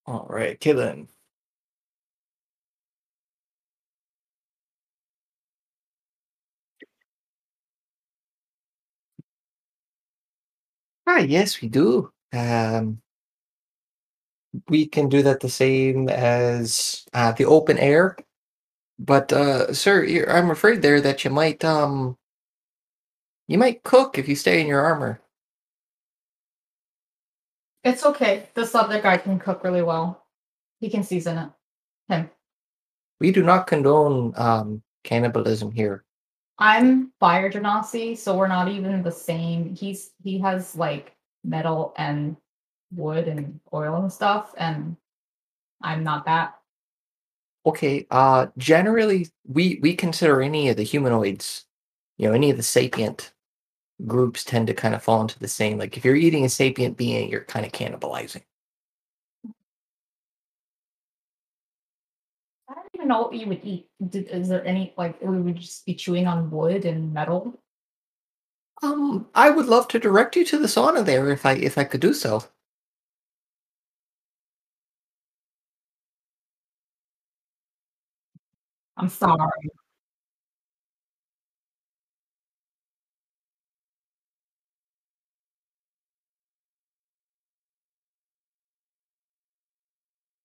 All 0.07 0.25
right, 0.29 0.59
Kaylin. 0.59 1.07
Ah, 11.07 11.19
yes, 11.19 11.61
we 11.61 11.69
do. 11.69 12.11
Um, 12.33 13.01
we 14.69 14.87
can 14.87 15.09
do 15.09 15.21
that 15.23 15.39
the 15.39 15.49
same 15.49 16.09
as 16.09 17.05
uh, 17.13 17.31
the 17.33 17.45
open 17.45 17.77
air. 17.77 18.17
But 18.97 19.33
uh, 19.33 19.73
sir, 19.73 20.25
I'm 20.29 20.51
afraid 20.51 20.81
there 20.81 21.01
that 21.01 21.25
you 21.25 21.29
might 21.29 21.65
um 21.65 22.17
you 23.47 23.57
might 23.57 23.83
cook 23.83 24.17
if 24.17 24.27
you 24.27 24.35
stay 24.35 24.61
in 24.61 24.67
your 24.67 24.81
armor. 24.81 25.19
It's 27.83 28.05
okay. 28.05 28.49
This 28.53 28.73
other 28.73 29.01
guy 29.01 29.17
can 29.17 29.37
cook 29.37 29.63
really 29.63 29.83
well. 29.83 30.25
He 30.79 30.89
can 30.89 31.03
season 31.03 31.37
it. 31.37 31.49
Him. 32.07 32.29
We 33.19 33.31
do 33.31 33.43
not 33.43 33.67
condone 33.67 34.33
um, 34.37 34.81
cannibalism 35.03 35.71
here. 35.71 36.04
I'm 36.57 37.11
fire 37.19 37.51
genasi, 37.51 38.17
so 38.17 38.37
we're 38.37 38.47
not 38.47 38.69
even 38.69 39.03
the 39.03 39.11
same. 39.11 39.75
He's 39.75 40.11
he 40.23 40.39
has 40.39 40.75
like 40.75 41.15
metal 41.43 41.93
and 41.97 42.37
wood 42.93 43.27
and 43.27 43.59
oil 43.73 43.95
and 44.01 44.11
stuff, 44.11 44.53
and 44.57 44.95
I'm 45.81 46.03
not 46.03 46.25
that. 46.25 46.55
Okay, 47.65 48.07
uh 48.11 48.47
generally 48.57 49.27
we 49.47 49.79
we 49.81 49.95
consider 49.95 50.41
any 50.41 50.69
of 50.69 50.77
the 50.77 50.83
humanoids, 50.83 51.65
you 52.17 52.27
know, 52.27 52.33
any 52.33 52.49
of 52.51 52.57
the 52.57 52.63
sapient 52.63 53.33
groups 54.07 54.43
tend 54.43 54.67
to 54.67 54.73
kind 54.73 54.95
of 54.95 55.03
fall 55.03 55.21
into 55.21 55.39
the 55.39 55.47
same. 55.47 55.77
Like 55.77 55.97
if 55.97 56.05
you're 56.05 56.15
eating 56.15 56.45
a 56.45 56.49
sapient 56.49 56.97
being, 56.97 57.29
you're 57.31 57.43
kind 57.45 57.65
of 57.65 57.71
cannibalizing. 57.73 58.43
I 62.69 62.73
don't 62.75 62.84
even 62.95 63.07
know 63.07 63.23
what 63.23 63.33
you 63.33 63.47
would 63.47 63.63
eat. 63.63 63.87
Did, 64.09 64.27
is 64.29 64.49
there 64.49 64.65
any 64.65 64.93
like 64.97 65.21
we 65.21 65.39
would 65.39 65.57
just 65.57 65.85
be 65.85 65.93
chewing 65.95 66.27
on 66.27 66.49
wood 66.49 66.85
and 66.85 67.13
metal? 67.13 67.59
Um, 68.83 69.27
I 69.35 69.49
would 69.49 69.67
love 69.67 69.87
to 69.89 69.99
direct 69.99 70.35
you 70.35 70.45
to 70.45 70.57
the 70.59 70.67
sauna 70.67 71.05
there 71.05 71.29
if 71.29 71.45
I 71.45 71.53
if 71.53 71.77
I 71.77 71.83
could 71.83 72.01
do 72.01 72.13
so. 72.13 72.43
I'm 78.97 79.09
sorry. 79.09 79.69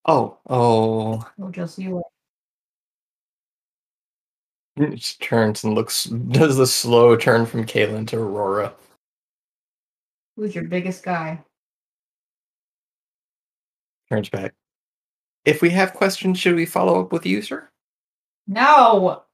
Oh, 0.05 0.39
oh. 0.49 1.31
We'll 1.37 1.51
just 1.51 1.79
you. 1.79 2.03
It 4.81 5.17
turns 5.21 5.63
and 5.63 5.75
looks 5.75 6.05
does 6.05 6.57
the 6.57 6.67
slow 6.67 7.15
turn 7.15 7.45
from 7.45 7.67
Kaylin 7.67 8.07
to 8.09 8.19
Aurora. 8.19 8.73
Who's 10.37 10.55
your 10.55 10.65
biggest 10.65 11.03
guy? 11.03 11.45
Turns 14.09 14.31
back. 14.31 14.55
If 15.45 15.61
we 15.61 15.69
have 15.71 15.93
questions, 15.93 16.39
should 16.39 16.57
we 16.57 16.65
follow 16.65 16.99
up 16.99 17.13
with 17.13 17.27
you, 17.27 17.43
sir? 17.43 17.69
No. 18.47 19.25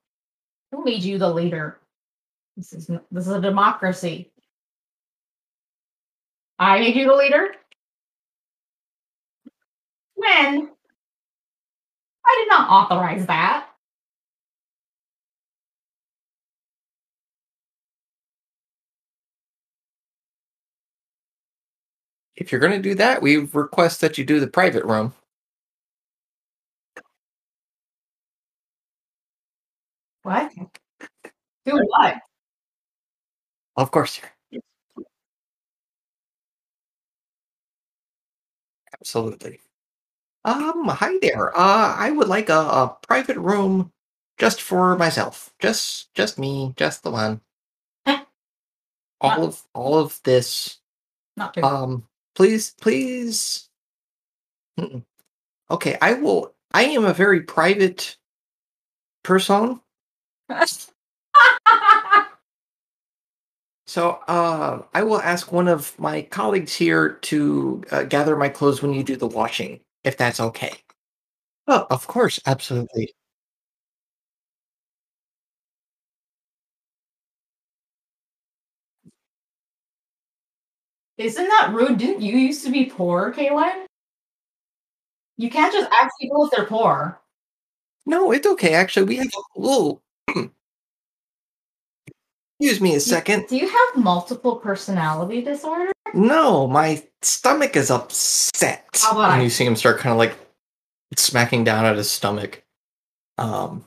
Who 0.73 0.85
made 0.85 1.05
you 1.05 1.17
the 1.17 1.33
leader? 1.33 1.79
This 2.57 2.73
is 2.73 2.89
this 3.13 3.27
is 3.29 3.33
a 3.33 3.41
democracy. 3.41 4.33
I 6.59 6.81
made 6.81 6.97
you 6.97 7.07
the 7.07 7.15
leader. 7.15 7.49
When? 10.15 10.71
I 12.27 12.37
did 12.43 12.49
not 12.49 12.69
authorize 12.69 13.27
that. 13.27 13.66
If 22.47 22.53
you're 22.53 22.61
gonna 22.61 22.79
do 22.79 22.95
that, 22.95 23.23
we 23.23 23.39
request 23.39 24.01
that 24.03 24.19
you 24.19 24.25
do 24.25 24.39
the 24.39 24.47
private 24.47 24.85
room. 24.85 25.13
What? 30.23 30.53
Do 31.65 31.83
what? 31.89 32.19
Of 33.77 33.91
course, 33.91 34.21
sir. 34.21 34.61
Absolutely. 39.01 39.59
Um, 40.45 40.87
hi 40.87 41.19
there. 41.21 41.49
Uh, 41.59 41.97
I 41.99 42.13
would 42.13 42.29
like 42.29 42.49
a, 42.49 42.61
a 42.61 42.97
private 43.09 43.39
room 43.39 43.91
just 44.39 44.63
for 44.63 44.97
myself. 44.97 45.53
Just 45.59 46.15
just 46.15 46.39
me, 46.39 46.75
just 46.77 47.03
the 47.03 47.11
one. 47.11 47.41
Eh. 48.07 48.23
All 49.21 49.43
of 49.47 49.65
all 49.75 49.99
of 49.99 50.21
this. 50.23 50.79
Not 51.37 51.55
true. 51.55 51.65
Um, 51.65 52.09
please, 52.37 52.75
please. 52.81 53.69
Mm-mm. 54.79 55.03
Okay, 55.71 55.99
I 56.01 56.15
will. 56.15 56.55
I 56.73 56.85
am 56.85 57.05
a 57.05 57.15
very 57.15 57.41
private 57.43 58.17
person, 59.25 59.81
so 63.87 64.11
uh, 64.29 64.83
I 64.95 65.03
will 65.03 65.21
ask 65.21 65.51
one 65.51 65.67
of 65.69 65.99
my 65.99 66.23
colleagues 66.23 66.75
here 66.75 67.15
to 67.23 67.83
uh, 67.91 68.05
gather 68.05 68.37
my 68.37 68.49
clothes 68.49 68.83
when 68.83 68.93
you 68.93 69.03
do 69.03 69.17
the 69.17 69.27
washing, 69.27 69.81
if 70.05 70.17
that's 70.17 70.39
okay. 70.39 70.73
Oh, 71.67 71.87
of 71.91 72.07
course, 72.07 72.39
absolutely. 72.47 73.13
Isn't 81.19 81.49
that 81.49 81.73
rude? 81.73 81.99
Didn't 81.99 82.23
you 82.23 82.37
used 82.37 82.65
to 82.65 82.71
be 82.71 82.87
poor, 82.87 83.33
Kaylin? 83.33 83.87
You 85.39 85.51
can't 85.51 85.73
just 85.73 85.91
ask 85.93 86.11
people 86.21 86.45
if 86.45 86.51
they're 86.51 86.67
poor. 86.67 87.21
No, 88.07 88.33
it's 88.33 88.47
okay. 88.47 88.75
Actually, 88.75 89.07
we 89.07 89.17
have 89.17 89.27
a 89.57 89.61
little. 89.61 90.03
Excuse 92.61 92.81
me 92.81 92.95
a 92.95 93.01
second. 93.01 93.47
Do 93.49 93.57
you 93.57 93.69
have 93.69 94.03
multiple 94.03 94.57
personality 94.57 95.43
disorder? 95.43 95.93
No, 96.15 96.67
my 96.67 97.03
stomach 97.23 97.77
is 97.77 97.91
upset. 97.91 98.87
How 99.03 99.13
about 99.13 99.33
and 99.33 99.41
I- 99.41 99.45
you 99.45 99.51
see 99.51 99.65
him 99.67 99.77
start 99.77 99.99
kind 99.99 100.13
of 100.13 100.19
like 100.19 100.35
smacking 101.17 101.65
down 101.65 101.85
at 101.85 101.97
his 101.97 102.11
stomach. 102.11 102.63
Um, 103.39 103.85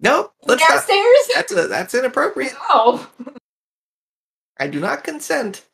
no, 0.00 0.30
let's 0.46 0.60
not. 0.62 0.68
Downstairs? 0.68 1.28
That's 1.34 1.52
a, 1.52 1.66
that's 1.68 1.94
inappropriate. 1.94 2.54
Oh. 2.68 3.08
I 4.58 4.66
do 4.66 4.80
not 4.80 5.04
consent. 5.04 5.64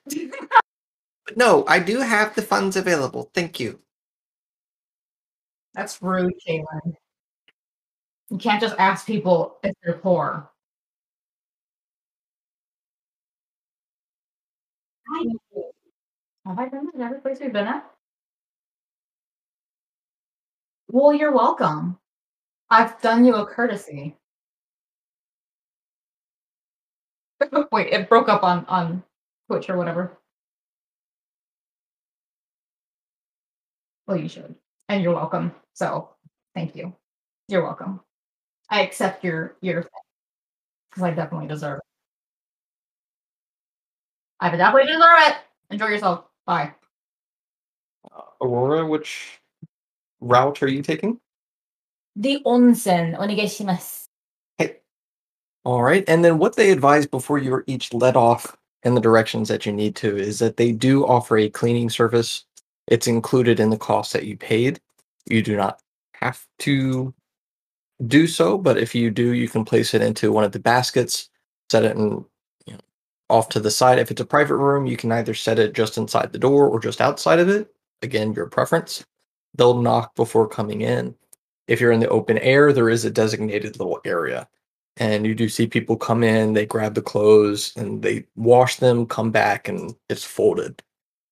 But 1.26 1.36
no, 1.36 1.64
I 1.66 1.78
do 1.78 2.00
have 2.00 2.34
the 2.34 2.42
funds 2.42 2.76
available. 2.76 3.30
Thank 3.34 3.58
you. 3.58 3.80
That's 5.74 6.00
rude, 6.02 6.34
Kaylin. 6.46 6.94
You 8.30 8.38
can't 8.38 8.60
just 8.60 8.76
ask 8.78 9.06
people 9.06 9.58
if 9.62 9.74
they're 9.82 9.98
poor. 9.98 10.50
Have 16.46 16.58
I 16.58 16.68
been 16.68 16.90
at 16.94 17.00
every 17.00 17.20
place 17.20 17.38
we've 17.40 17.52
been 17.52 17.66
at? 17.66 17.90
Well, 20.88 21.12
you're 21.12 21.32
welcome. 21.32 21.98
I've 22.70 23.00
done 23.00 23.24
you 23.24 23.34
a 23.36 23.46
courtesy. 23.46 24.16
Wait, 27.72 27.92
it 27.92 28.08
broke 28.08 28.28
up 28.28 28.42
on 28.42 28.64
on 28.66 29.02
Twitch 29.48 29.68
or 29.68 29.76
whatever. 29.76 30.16
Well, 34.06 34.16
you 34.16 34.28
should, 34.28 34.54
and 34.88 35.02
you're 35.02 35.14
welcome. 35.14 35.54
So, 35.72 36.10
thank 36.54 36.76
you. 36.76 36.94
You're 37.48 37.62
welcome. 37.62 38.00
I 38.70 38.82
accept 38.82 39.24
your 39.24 39.56
your 39.60 39.86
because 40.90 41.02
I 41.02 41.10
definitely 41.10 41.48
deserve 41.48 41.78
it. 41.78 41.84
I 44.40 44.50
definitely 44.50 44.92
deserve 44.92 45.18
it. 45.18 45.36
Enjoy 45.70 45.86
yourself. 45.86 46.24
Bye. 46.46 46.74
Uh, 48.14 48.22
Aurora, 48.42 48.86
which 48.86 49.40
route 50.20 50.62
are 50.62 50.68
you 50.68 50.82
taking? 50.82 51.18
The 52.16 52.42
onsen 52.44 53.16
onegaishimasu. 53.18 54.03
All 55.64 55.82
right. 55.82 56.04
And 56.08 56.24
then 56.24 56.38
what 56.38 56.56
they 56.56 56.70
advise 56.70 57.06
before 57.06 57.38
you're 57.38 57.64
each 57.66 57.92
let 57.94 58.16
off 58.16 58.56
in 58.82 58.94
the 58.94 59.00
directions 59.00 59.48
that 59.48 59.64
you 59.64 59.72
need 59.72 59.96
to 59.96 60.16
is 60.16 60.38
that 60.38 60.58
they 60.58 60.72
do 60.72 61.06
offer 61.06 61.38
a 61.38 61.48
cleaning 61.48 61.88
service. 61.88 62.44
It's 62.86 63.06
included 63.06 63.60
in 63.60 63.70
the 63.70 63.78
cost 63.78 64.12
that 64.12 64.26
you 64.26 64.36
paid. 64.36 64.80
You 65.26 65.42
do 65.42 65.56
not 65.56 65.80
have 66.20 66.46
to 66.60 67.14
do 68.06 68.26
so, 68.26 68.58
but 68.58 68.76
if 68.76 68.94
you 68.94 69.10
do, 69.10 69.32
you 69.32 69.48
can 69.48 69.64
place 69.64 69.94
it 69.94 70.02
into 70.02 70.32
one 70.32 70.44
of 70.44 70.52
the 70.52 70.58
baskets, 70.58 71.30
set 71.70 71.84
it 71.84 71.96
in 71.96 72.24
you 72.66 72.74
know, 72.74 72.80
off 73.30 73.48
to 73.50 73.60
the 73.60 73.70
side. 73.70 73.98
If 73.98 74.10
it's 74.10 74.20
a 74.20 74.26
private 74.26 74.56
room, 74.56 74.84
you 74.84 74.98
can 74.98 75.12
either 75.12 75.32
set 75.32 75.58
it 75.58 75.72
just 75.72 75.96
inside 75.96 76.32
the 76.32 76.38
door 76.38 76.68
or 76.68 76.78
just 76.78 77.00
outside 77.00 77.38
of 77.38 77.48
it. 77.48 77.72
Again, 78.02 78.34
your 78.34 78.46
preference. 78.46 79.02
They'll 79.54 79.80
knock 79.80 80.14
before 80.14 80.46
coming 80.48 80.82
in. 80.82 81.14
If 81.68 81.80
you're 81.80 81.92
in 81.92 82.00
the 82.00 82.08
open 82.10 82.36
air, 82.38 82.72
there 82.72 82.90
is 82.90 83.06
a 83.06 83.10
designated 83.10 83.78
little 83.78 84.00
area. 84.04 84.46
And 84.96 85.26
you 85.26 85.34
do 85.34 85.48
see 85.48 85.66
people 85.66 85.96
come 85.96 86.22
in, 86.22 86.52
they 86.52 86.66
grab 86.66 86.94
the 86.94 87.02
clothes 87.02 87.72
and 87.76 88.02
they 88.02 88.26
wash 88.36 88.76
them, 88.76 89.06
come 89.06 89.30
back, 89.32 89.68
and 89.68 89.94
it's 90.08 90.22
folded. 90.24 90.82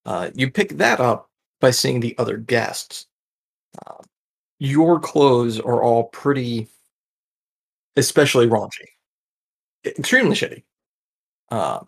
Uh, 0.04 0.30
you 0.34 0.50
pick 0.50 0.70
that 0.78 0.98
up 0.98 1.30
by 1.60 1.70
seeing 1.70 2.00
the 2.00 2.16
other 2.18 2.36
guests. 2.36 3.06
Uh, 3.86 4.02
your 4.58 4.98
clothes 4.98 5.60
are 5.60 5.82
all 5.82 6.04
pretty, 6.04 6.68
especially 7.96 8.48
raunchy, 8.48 8.86
extremely 9.86 10.34
shitty. 10.34 10.64
Uh, 11.50 11.80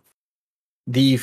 the 0.86 1.18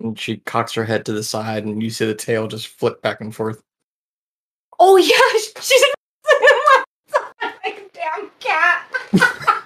And 0.00 0.18
she 0.18 0.38
cocks 0.38 0.72
her 0.74 0.84
head 0.84 1.04
to 1.06 1.12
the 1.12 1.22
side, 1.22 1.64
and 1.64 1.82
you 1.82 1.90
see 1.90 2.06
the 2.06 2.14
tail 2.14 2.46
just 2.46 2.68
flip 2.68 3.02
back 3.02 3.20
and 3.20 3.34
forth. 3.34 3.62
Oh 4.78 4.96
yeah, 4.96 5.38
she's 5.60 5.84
like 7.64 7.76
a 7.76 7.80
damn 7.94 8.30
cat. 8.40 8.90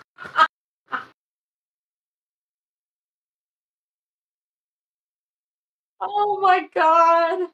oh 6.00 6.38
my 6.40 6.68
god. 6.74 7.48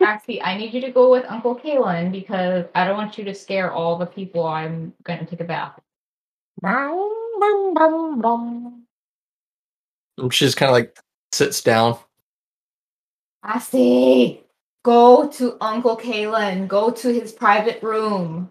Maxie, 0.00 0.42
I 0.42 0.56
need 0.56 0.74
you 0.74 0.80
to 0.82 0.90
go 0.90 1.10
with 1.10 1.24
Uncle 1.28 1.56
Kaylin 1.56 2.12
because 2.12 2.66
I 2.74 2.86
don't 2.86 2.96
want 2.96 3.18
you 3.18 3.24
to 3.24 3.34
scare 3.34 3.72
all 3.72 3.98
the 3.98 4.06
people 4.06 4.44
I'm 4.46 4.94
going 5.04 5.18
to 5.20 5.26
take 5.26 5.40
a 5.40 5.44
bath. 5.44 5.78
And 10.16 10.32
she 10.34 10.44
just 10.44 10.56
kind 10.56 10.70
of 10.70 10.74
like 10.74 10.98
sits 11.32 11.62
down. 11.62 11.98
I 13.42 13.58
see. 13.58 14.42
Go 14.84 15.28
to 15.28 15.56
Uncle 15.60 15.96
Kaylin. 15.96 16.66
Go 16.66 16.90
to 16.90 17.08
his 17.12 17.32
private 17.32 17.82
room. 17.82 18.50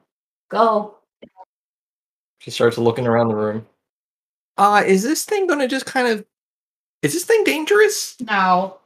Go. 0.49 0.95
She 2.39 2.51
starts 2.51 2.77
looking 2.77 3.07
around 3.07 3.29
the 3.29 3.35
room. 3.35 3.65
Uh, 4.57 4.83
is 4.85 5.03
this 5.03 5.25
thing 5.25 5.47
gonna 5.47 5.67
just 5.67 5.85
kind 5.85 6.07
of 6.07 6.25
is 7.01 7.13
this 7.13 7.25
thing 7.25 7.43
dangerous? 7.43 8.15
Now, 8.21 8.77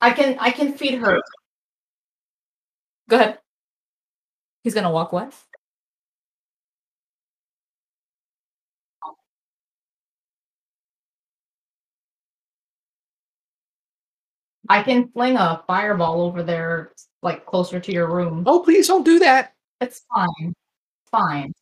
I 0.00 0.10
can 0.10 0.36
I 0.38 0.50
can 0.50 0.72
feed 0.72 0.98
her. 0.98 1.20
Go 3.08 3.16
ahead. 3.16 3.38
He's 4.64 4.74
gonna 4.74 4.90
walk 4.90 5.12
west. 5.12 5.45
I 14.68 14.82
can 14.82 15.08
fling 15.08 15.36
a 15.36 15.62
fireball 15.66 16.22
over 16.22 16.42
there, 16.42 16.92
like 17.22 17.46
closer 17.46 17.80
to 17.80 17.92
your 17.92 18.12
room. 18.12 18.44
Oh, 18.46 18.60
please 18.60 18.88
don't 18.88 19.04
do 19.04 19.18
that. 19.20 19.54
It's 19.80 20.02
fine. 20.14 20.54
Fine. 21.10 21.52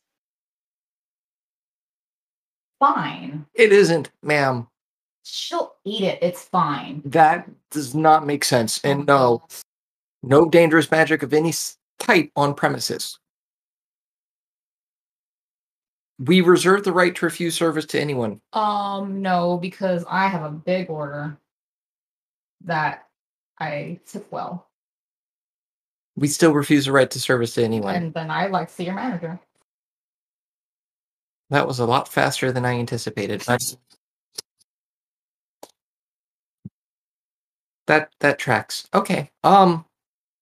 Fine. 2.79 3.45
It 3.53 3.71
isn't, 3.71 4.11
ma'am. 4.21 4.67
She'll 5.23 5.75
eat 5.83 6.03
it. 6.03 6.19
It's 6.21 6.43
fine. 6.43 7.01
That 7.05 7.49
does 7.71 7.95
not 7.95 8.25
make 8.25 8.43
sense. 8.43 8.79
And 8.83 9.05
no, 9.05 9.43
no 10.21 10.49
dangerous 10.49 10.91
magic 10.91 11.23
of 11.23 11.33
any 11.33 11.53
type 11.99 12.31
on 12.35 12.53
premises. 12.53 13.19
We 16.19 16.41
reserve 16.41 16.83
the 16.83 16.93
right 16.93 17.13
to 17.15 17.25
refuse 17.25 17.55
service 17.55 17.85
to 17.87 17.99
anyone. 17.99 18.39
Um, 18.53 19.21
no, 19.21 19.57
because 19.57 20.05
I 20.09 20.27
have 20.27 20.43
a 20.43 20.51
big 20.51 20.89
order 20.89 21.37
that 22.65 23.07
I 23.59 23.99
took 24.05 24.31
well. 24.31 24.67
We 26.15 26.27
still 26.27 26.53
refuse 26.53 26.85
the 26.85 26.91
right 26.91 27.09
to 27.11 27.19
service 27.19 27.55
to 27.55 27.63
anyone. 27.63 27.95
And 27.95 28.13
then 28.13 28.31
I 28.31 28.47
like 28.47 28.69
to 28.69 28.73
see 28.73 28.85
your 28.85 28.95
manager. 28.95 29.39
That 31.49 31.67
was 31.67 31.79
a 31.79 31.85
lot 31.85 32.07
faster 32.07 32.51
than 32.51 32.65
I 32.65 32.73
anticipated. 32.73 33.41
That 37.87 38.09
that 38.19 38.39
tracks. 38.39 38.87
Okay. 38.93 39.29
Um 39.43 39.85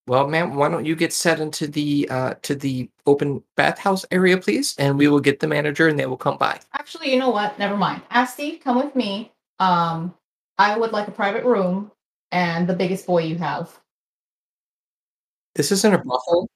well, 0.06 0.28
ma'am, 0.28 0.56
why 0.56 0.68
don't 0.70 0.86
you 0.86 0.96
get 0.96 1.14
set 1.14 1.40
into 1.40 1.68
the 1.68 2.08
uh 2.10 2.36
to 2.44 2.56
the 2.56 2.90
open 3.06 3.44
bathhouse 3.58 4.06
area, 4.12 4.38
please, 4.38 4.76
and 4.78 4.98
we 4.98 5.08
will 5.08 5.20
get 5.20 5.40
the 5.40 5.48
manager 5.48 5.88
and 5.88 6.00
they 6.00 6.06
will 6.06 6.18
come 6.18 6.38
by. 6.38 6.60
Actually, 6.74 7.12
you 7.12 7.20
know 7.20 7.32
what? 7.32 7.58
Never 7.60 7.76
mind. 7.76 8.02
Asti, 8.12 8.58
come 8.58 8.78
with 8.78 8.96
me. 8.96 9.32
Um, 9.60 10.14
I 10.58 10.78
would 10.78 10.92
like 10.92 11.08
a 11.08 11.12
private 11.12 11.44
room 11.44 11.92
and 12.34 12.67
the 12.67 12.76
biggest 12.76 13.06
boy 13.06 13.19
you 13.19 13.38
have. 13.38 13.80
This 15.56 15.72
isn't 15.72 15.93
a 15.93 16.00
brothel. 16.00 16.50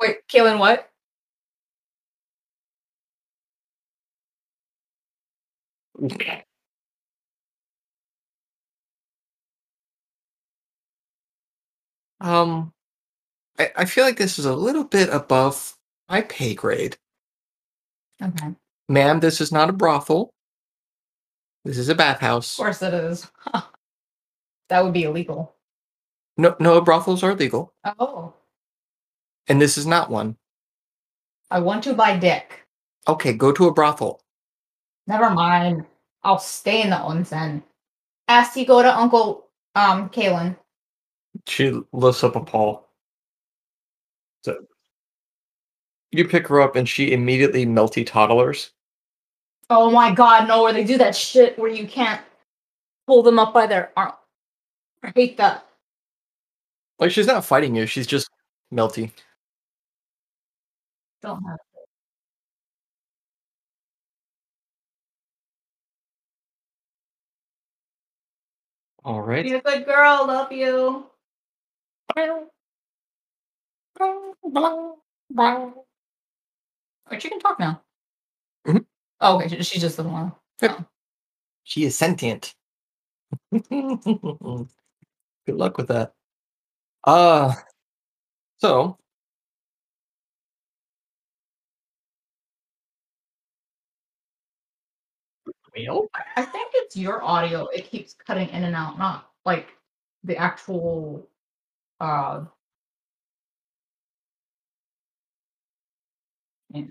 Wait, 0.00 0.18
Kaylin, 0.28 0.58
what? 0.58 0.90
Um 12.20 12.72
I, 13.58 13.70
I 13.76 13.84
feel 13.86 14.04
like 14.04 14.16
this 14.18 14.38
is 14.38 14.44
a 14.44 14.54
little 14.54 14.84
bit 14.84 15.08
above 15.10 15.76
my 16.08 16.22
pay 16.22 16.54
grade. 16.54 16.96
Okay. 18.22 18.54
Ma'am, 18.88 19.20
this 19.20 19.40
is 19.40 19.52
not 19.52 19.70
a 19.70 19.72
brothel. 19.72 20.32
This 21.64 21.78
is 21.78 21.88
a 21.88 21.94
bathhouse. 21.94 22.58
Of 22.58 22.64
course 22.64 22.82
it 22.82 22.94
is. 22.94 23.30
that 24.68 24.84
would 24.84 24.92
be 24.92 25.04
illegal. 25.04 25.54
No 26.36 26.56
no 26.58 26.80
brothels 26.80 27.22
are 27.22 27.34
legal. 27.34 27.72
Oh. 27.84 28.34
And 29.48 29.60
this 29.60 29.76
is 29.76 29.86
not 29.86 30.10
one. 30.10 30.36
I 31.50 31.60
want 31.60 31.84
to 31.84 31.94
buy 31.94 32.16
dick. 32.16 32.66
Okay, 33.06 33.32
go 33.32 33.52
to 33.52 33.66
a 33.66 33.74
brothel. 33.74 34.22
Never 35.06 35.30
mind. 35.30 35.84
I'll 36.22 36.38
stay 36.38 36.82
in 36.82 36.90
the 36.90 36.96
onsen. 36.96 37.62
Asti, 38.28 38.64
go 38.64 38.82
to 38.82 38.96
Uncle 38.96 39.48
um 39.74 40.08
Kaylin. 40.08 40.56
She 41.46 41.72
lifts 41.92 42.24
up 42.24 42.36
a 42.36 42.40
paw. 42.40 42.80
So 44.44 44.56
you 46.10 46.26
pick 46.26 46.48
her 46.48 46.60
up 46.60 46.76
and 46.76 46.88
she 46.88 47.12
immediately 47.12 47.66
melty 47.66 48.06
toddlers. 48.06 48.72
Oh 49.74 49.90
my 49.90 50.12
god, 50.12 50.48
no, 50.48 50.64
where 50.64 50.72
they 50.74 50.84
do 50.84 50.98
that 50.98 51.16
shit 51.16 51.58
where 51.58 51.70
you 51.70 51.86
can't 51.86 52.20
pull 53.06 53.22
them 53.22 53.38
up 53.38 53.54
by 53.54 53.66
their 53.66 53.90
arm. 53.96 54.12
I 55.02 55.12
hate 55.14 55.38
that. 55.38 55.66
Like 56.98 57.10
she's 57.10 57.26
not 57.26 57.42
fighting 57.42 57.74
you, 57.74 57.86
she's 57.86 58.06
just 58.06 58.28
melty. 58.70 59.12
Don't 61.22 61.42
have 61.44 61.58
All 69.02 69.22
right. 69.22 69.42
Be 69.42 69.54
a 69.54 69.62
good 69.62 69.86
girl, 69.86 70.26
love 70.26 70.52
you. 70.52 71.06
Or 72.14 72.46
she 77.18 77.30
can 77.30 77.40
talk 77.40 77.58
now. 77.58 77.80
Oh, 79.22 79.36
okay, 79.36 79.48
she, 79.56 79.62
she 79.62 79.78
just 79.78 79.96
doesn't 79.96 80.12
want 80.12 80.34
to. 80.58 80.86
She 81.64 81.84
is 81.84 81.96
sentient. 81.96 82.54
Good 83.52 84.68
luck 85.48 85.78
with 85.78 85.88
that. 85.88 86.12
Uh 87.04 87.54
so 88.58 88.98
well, 95.76 96.08
I 96.36 96.42
think 96.44 96.70
it's 96.74 96.96
your 96.96 97.22
audio. 97.22 97.66
It 97.68 97.90
keeps 97.90 98.14
cutting 98.14 98.48
in 98.50 98.64
and 98.64 98.76
out, 98.76 98.98
not 98.98 99.30
like 99.44 99.68
the 100.24 100.36
actual 100.36 101.28
uh 102.00 102.44
yeah. 106.70 106.84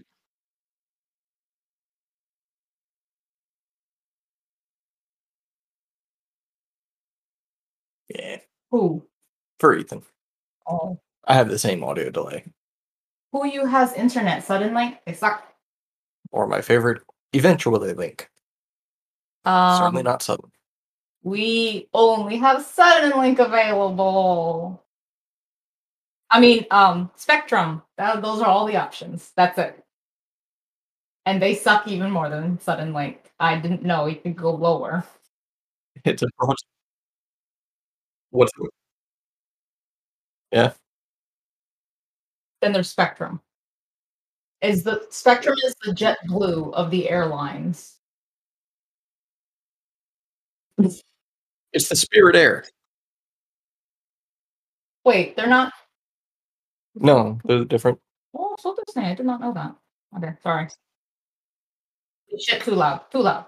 Yeah, 8.13 8.38
who. 8.71 9.06
for 9.60 9.76
Ethan. 9.76 10.04
Oh. 10.67 11.00
I 11.26 11.34
have 11.36 11.50
the 11.50 11.60
same 11.60 11.84
audio 11.84 12.10
delay. 12.10 12.45
Who 13.32 13.45
you 13.45 13.65
has 13.65 13.93
internet 13.93 14.43
suddenly? 14.43 15.00
They 15.06 15.13
suck. 15.13 15.47
Or 16.32 16.47
my 16.47 16.62
favorite, 16.62 17.02
eventually 17.34 17.93
link. 17.93 18.30
Um, 19.45 19.78
Certainly 19.78 20.04
not 20.04 20.21
sudden. 20.21 20.52
We 21.24 21.88
only 21.93 22.38
have 22.38 22.65
Suddenlink 22.65 23.39
available. 23.39 24.84
I 26.30 26.39
mean, 26.39 26.65
um, 26.71 27.12
Spectrum. 27.15 27.84
That, 27.97 28.21
those 28.21 28.41
are 28.41 28.47
all 28.47 28.65
the 28.65 28.78
options. 28.78 29.32
That's 29.36 29.58
it. 29.58 29.84
And 31.26 31.41
they 31.41 31.54
suck 31.54 31.88
even 31.88 32.10
more 32.10 32.30
than 32.30 32.58
Suddenlink. 32.58 33.17
I 33.39 33.58
didn't 33.60 33.84
know 33.84 34.08
you 34.08 34.15
could 34.15 34.36
go 34.36 34.52
lower. 34.52 35.06
It's 36.04 36.24
a 36.24 36.28
broad. 36.38 36.56
What's 38.32 38.52
Yeah. 40.52 40.74
Then 42.62 42.74
there's 42.74 42.89
Spectrum. 42.89 43.41
Is 44.62 44.84
the 44.84 45.06
Spectrum 45.10 45.56
is 45.65 45.76
the 45.84 45.91
JetBlue 45.91 46.74
of 46.74 46.91
the 46.91 47.10
airlines. 47.10 47.98
It's 51.74 51.89
the 51.89 51.96
spirit 51.96 52.36
air. 52.36 52.65
Wait, 55.06 55.36
they're 55.36 55.48
not 55.48 55.74
No, 56.96 57.39
they're 57.46 57.65
different. 57.65 58.00
Oh, 58.36 58.56
so 58.60 58.76
Disney. 58.86 59.06
I 59.06 59.15
did 59.15 59.26
not 59.26 59.41
know 59.41 59.54
that. 59.54 59.76
Okay, 60.17 60.36
sorry. 60.44 60.67
Shit, 62.39 62.62
too 62.63 62.72
loud. 62.72 63.10
Too 63.12 63.20
loud. 63.20 63.46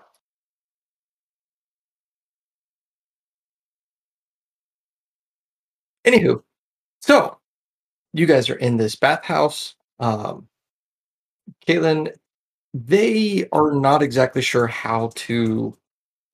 Anywho, 6.06 6.44
so 7.02 7.38
you 8.14 8.26
guys 8.26 8.50
are 8.50 8.56
in 8.56 8.78
this 8.78 8.96
bathhouse. 8.96 9.76
Um, 10.00 10.48
Caitlin, 11.68 12.14
they 12.74 13.48
are 13.52 13.72
not 13.72 14.02
exactly 14.02 14.42
sure 14.42 14.68
how 14.68 15.12
to 15.16 15.78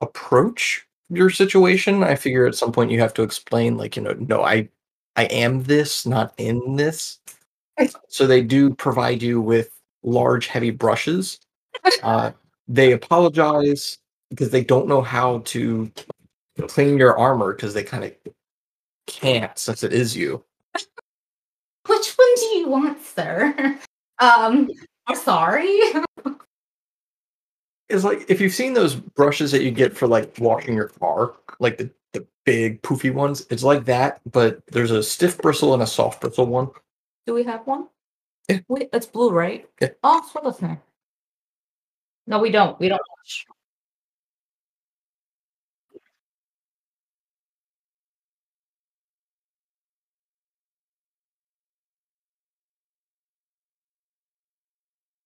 approach 0.01 0.85
your 1.09 1.29
situation. 1.29 2.03
I 2.03 2.15
figure 2.15 2.47
at 2.47 2.55
some 2.55 2.71
point 2.71 2.91
you 2.91 2.99
have 2.99 3.13
to 3.15 3.23
explain, 3.23 3.77
like, 3.77 3.95
you 3.95 4.01
know, 4.01 4.13
no, 4.13 4.43
I, 4.43 4.69
I 5.15 5.25
am 5.25 5.63
this, 5.63 6.05
not 6.05 6.33
in 6.37 6.75
this. 6.75 7.19
So 8.07 8.27
they 8.27 8.41
do 8.41 8.73
provide 8.73 9.21
you 9.21 9.39
with 9.41 9.69
large, 10.03 10.47
heavy 10.47 10.71
brushes. 10.71 11.39
Uh, 12.03 12.31
they 12.67 12.91
apologize 12.91 13.99
because 14.29 14.49
they 14.49 14.63
don't 14.63 14.87
know 14.87 15.01
how 15.01 15.39
to 15.39 15.89
clean 16.67 16.97
your 16.97 17.17
armor 17.17 17.53
because 17.53 17.73
they 17.73 17.83
kind 17.83 18.03
of 18.03 18.13
can't 19.09 19.57
since 19.57 19.83
it 19.83 19.91
is 19.91 20.15
you. 20.15 20.43
Which 20.73 22.13
one 22.15 22.35
do 22.35 22.45
you 22.57 22.67
want, 22.69 23.03
sir? 23.03 23.77
Um, 24.21 24.69
I'm 25.07 25.15
sorry. 25.15 25.79
It's 27.87 28.03
like 28.03 28.25
if 28.27 28.41
you've 28.41 28.53
seen 28.53 28.73
those 28.73 28.95
brushes 28.95 29.53
that 29.53 29.63
you 29.63 29.71
get 29.71 29.95
for 29.95 30.07
like 30.07 30.33
washing 30.39 30.75
your 30.75 30.89
car, 30.89 31.35
like 31.61 31.77
the, 31.77 31.89
the 32.11 32.27
big 32.45 32.81
poofy 32.81 33.13
ones, 33.13 33.47
it's 33.49 33.63
like 33.63 33.85
that, 33.85 34.19
but 34.29 34.61
there's 34.67 34.91
a 34.91 35.01
stiff 35.01 35.37
bristle 35.37 35.73
and 35.73 35.81
a 35.81 35.87
soft 35.87 36.19
bristle 36.19 36.47
one. 36.47 36.67
Do 37.25 37.33
we 37.33 37.43
have 37.45 37.65
one? 37.65 37.87
Yeah. 38.49 38.59
Wait, 38.67 38.91
that's 38.91 39.05
blue, 39.05 39.31
right? 39.31 39.69
Yeah. 39.81 39.91
Oh, 40.03 40.21
so 40.33 40.41
that's 40.43 40.61
nice. 40.61 40.79
No, 42.27 42.39
we 42.39 42.51
don't. 42.51 42.77
We 42.77 42.89
don't 42.89 43.01
wash. 43.17 43.45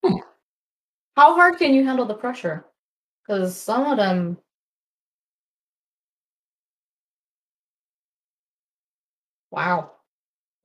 Hmm. 0.03 0.17
How 1.15 1.35
hard 1.35 1.57
can 1.57 1.73
you 1.73 1.85
handle 1.85 2.05
the 2.05 2.13
pressure? 2.15 2.65
Because 3.27 3.57
some 3.57 3.85
of 3.85 3.97
them. 3.97 4.37
Wow. 9.51 9.91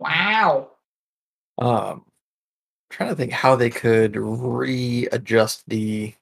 Wow. 0.00 0.70
Um, 1.58 2.04
trying 2.90 3.11
to 3.11 3.16
think 3.16 3.32
how 3.32 3.56
they 3.56 3.70
could 3.70 4.16
readjust 4.16 5.64
the 5.68 6.14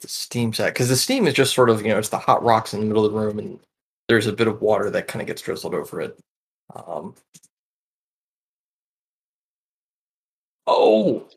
the 0.00 0.08
steam 0.08 0.52
set 0.52 0.74
because 0.74 0.88
the 0.88 0.96
steam 0.96 1.26
is 1.26 1.34
just 1.34 1.54
sort 1.54 1.70
of 1.70 1.82
you 1.82 1.88
know 1.88 1.98
it's 1.98 2.10
the 2.10 2.18
hot 2.18 2.42
rocks 2.42 2.74
in 2.74 2.80
the 2.80 2.86
middle 2.86 3.04
of 3.04 3.12
the 3.12 3.18
room 3.18 3.38
and 3.38 3.58
there's 4.08 4.26
a 4.26 4.32
bit 4.32 4.46
of 4.48 4.60
water 4.60 4.90
that 4.90 5.08
kind 5.08 5.20
of 5.22 5.26
gets 5.26 5.42
drizzled 5.42 5.74
over 5.74 6.00
it. 6.00 6.18
Um, 6.74 7.14
oh, 10.66 11.28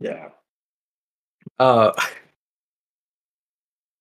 yeah. 0.00 0.30
Uh, 1.58 1.92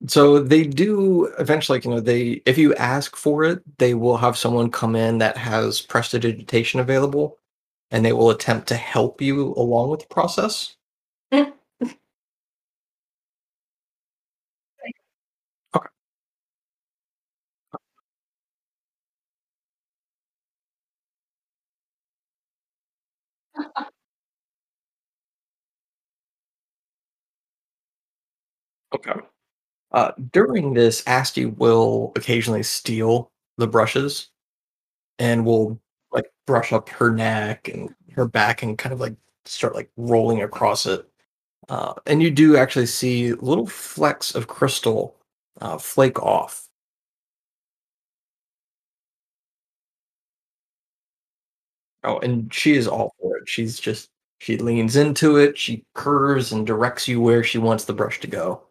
so 0.08 0.40
they 0.40 0.64
do 0.66 1.26
eventually, 1.40 1.80
you 1.84 1.90
know, 1.92 2.00
they 2.00 2.42
if 2.46 2.58
you 2.58 2.74
ask 2.76 3.16
for 3.16 3.44
it, 3.44 3.62
they 3.78 3.94
will 3.94 4.18
have 4.18 4.38
someone 4.38 4.72
come 4.72 4.96
in 4.96 5.18
that 5.20 5.38
has 5.38 5.82
prestidigitation 5.82 6.80
available, 6.80 7.38
and 7.92 8.06
they 8.06 8.14
will 8.14 8.30
attempt 8.30 8.68
to 8.70 8.76
help 8.76 9.22
you 9.22 9.54
along 9.56 9.90
with 9.90 10.02
the 10.02 10.08
process. 10.08 10.76
Okay. 15.74 15.90
Okay. 28.94 29.14
Uh, 29.92 30.12
during 30.34 30.74
this, 30.74 31.04
Asti 31.08 31.46
will 31.48 32.14
occasionally 32.16 32.64
steal 32.64 33.32
the 33.58 33.68
brushes 33.68 34.30
and 35.20 35.46
will 35.46 35.80
like 36.12 36.32
brush 36.48 36.74
up 36.74 36.90
her 36.90 37.12
neck 37.12 37.70
and 37.70 37.96
her 38.16 38.28
back 38.28 38.64
and 38.64 38.78
kind 38.78 38.94
of 38.94 39.00
like 39.00 39.16
start 39.46 39.76
like 39.76 39.92
rolling 39.98 40.44
across 40.44 40.86
it. 40.86 41.08
Uh, 41.70 41.94
and 42.08 42.24
you 42.24 42.32
do 42.32 42.58
actually 42.58 42.88
see 42.88 43.34
little 43.34 43.68
flecks 43.68 44.36
of 44.36 44.48
crystal 44.48 45.18
uh, 45.62 45.78
flake 45.78 46.20
off. 46.22 46.70
Oh, 52.04 52.20
and 52.20 52.54
she 52.54 52.76
is 52.76 52.88
all 52.88 53.14
for 53.20 53.38
it. 53.38 53.48
She's 53.50 53.80
just 53.80 54.10
she 54.40 54.58
leans 54.58 54.96
into 54.96 55.36
it, 55.38 55.58
she 55.58 55.86
curves 55.94 56.52
and 56.54 56.66
directs 56.66 57.08
you 57.08 57.20
where 57.22 57.44
she 57.44 57.58
wants 57.58 57.84
the 57.86 57.94
brush 57.94 58.20
to 58.22 58.28
go. 58.28 58.69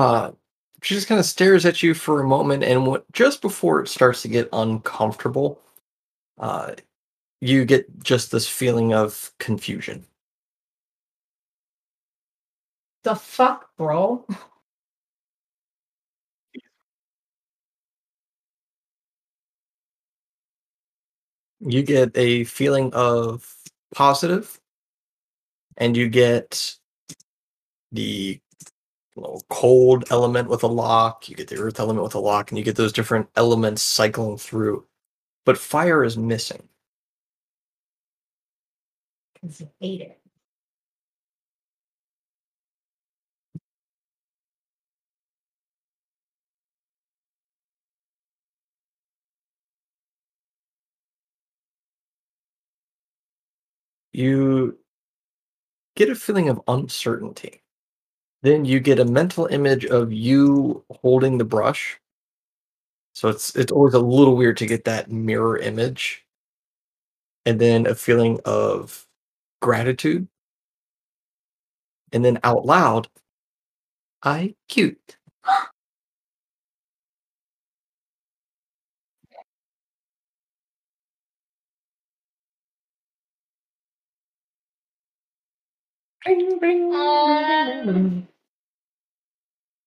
Uh, 0.00 0.32
she 0.82 0.94
just 0.94 1.08
kind 1.08 1.18
of 1.18 1.26
stares 1.26 1.66
at 1.66 1.82
you 1.82 1.92
for 1.92 2.22
a 2.22 2.26
moment, 2.26 2.64
and 2.64 2.86
what, 2.86 3.04
just 3.12 3.42
before 3.42 3.82
it 3.82 3.88
starts 3.88 4.22
to 4.22 4.28
get 4.28 4.48
uncomfortable, 4.50 5.60
uh, 6.38 6.72
you 7.42 7.66
get 7.66 7.86
just 8.02 8.30
this 8.32 8.48
feeling 8.48 8.94
of 8.94 9.30
confusion. 9.38 10.06
the 13.02 13.14
fuck, 13.14 13.76
bro? 13.76 14.26
You 21.60 21.82
get 21.82 22.16
a 22.16 22.44
feeling 22.44 22.90
of 22.94 23.54
positive, 23.94 24.58
and 25.76 25.96
you 25.96 26.08
get 26.08 26.76
the 27.92 28.40
know, 29.16 29.40
cold 29.50 30.04
element 30.10 30.48
with 30.48 30.62
a 30.62 30.68
lock, 30.68 31.28
you 31.28 31.36
get 31.36 31.48
the 31.48 31.58
earth 31.58 31.80
element 31.80 32.04
with 32.04 32.14
a 32.14 32.20
lock, 32.20 32.50
and 32.50 32.58
you 32.58 32.64
get 32.64 32.76
those 32.76 32.92
different 32.92 33.28
elements 33.36 33.82
cycling 33.82 34.38
through. 34.38 34.86
But 35.46 35.58
fire 35.58 36.04
is 36.04 36.18
missing. 36.18 36.68
Because 39.34 39.60
you 39.60 39.70
hate 39.80 40.00
it. 40.02 40.20
You 54.12 54.78
get 55.94 56.10
a 56.10 56.14
feeling 56.16 56.48
of 56.48 56.60
uncertainty. 56.68 57.59
Then 58.42 58.64
you 58.64 58.80
get 58.80 58.98
a 58.98 59.04
mental 59.04 59.46
image 59.46 59.84
of 59.86 60.12
you 60.12 60.84
holding 60.90 61.38
the 61.38 61.44
brush. 61.44 62.00
So 63.14 63.28
it's 63.28 63.54
it's 63.56 63.72
always 63.72 63.94
a 63.94 63.98
little 63.98 64.36
weird 64.36 64.56
to 64.58 64.66
get 64.66 64.84
that 64.84 65.10
mirror 65.10 65.58
image. 65.58 66.24
And 67.46 67.60
then 67.60 67.86
a 67.86 67.94
feeling 67.94 68.40
of 68.44 69.06
gratitude. 69.60 70.28
And 72.12 72.24
then 72.24 72.38
out 72.44 72.66
loud, 72.66 73.08
I 74.22 74.54
cute. 74.68 75.16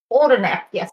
Order 0.09 0.39
nap, 0.39 0.69
yes. 0.71 0.89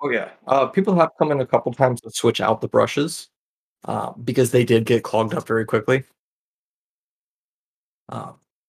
Oh 0.00 0.10
yeah. 0.10 0.30
Uh, 0.46 0.66
people 0.66 0.94
have 0.96 1.10
come 1.18 1.32
in 1.32 1.40
a 1.40 1.46
couple 1.46 1.72
times 1.72 2.00
to 2.02 2.10
switch 2.10 2.40
out 2.40 2.60
the 2.60 2.68
brushes 2.68 3.28
uh, 3.84 4.12
because 4.12 4.50
they 4.52 4.64
did 4.64 4.86
get 4.86 5.02
clogged 5.04 5.34
up 5.34 5.46
very 5.46 5.64
quickly. 5.64 6.04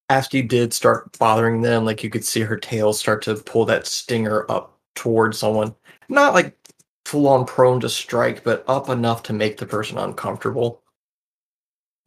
Asti 0.10 0.42
did 0.44 0.74
start 0.74 1.18
bothering 1.20 1.62
them, 1.62 1.86
like 1.86 2.04
you 2.04 2.10
could 2.12 2.26
see 2.26 2.42
her 2.42 2.58
tail 2.58 2.94
start 2.94 3.24
to 3.24 3.36
pull 3.36 3.66
that 3.66 3.88
stinger 3.88 4.50
up 4.52 4.78
towards 4.96 5.40
someone. 5.40 5.76
Not 6.10 6.34
like 6.36 6.58
full 7.06 7.28
on 7.28 7.46
prone 7.46 7.82
to 7.82 7.90
strike, 7.90 8.44
but 8.44 8.64
up 8.68 8.90
enough 8.90 9.24
to 9.24 9.34
make 9.34 9.58
the 9.58 9.68
person 9.68 9.98
uncomfortable. 10.00 10.84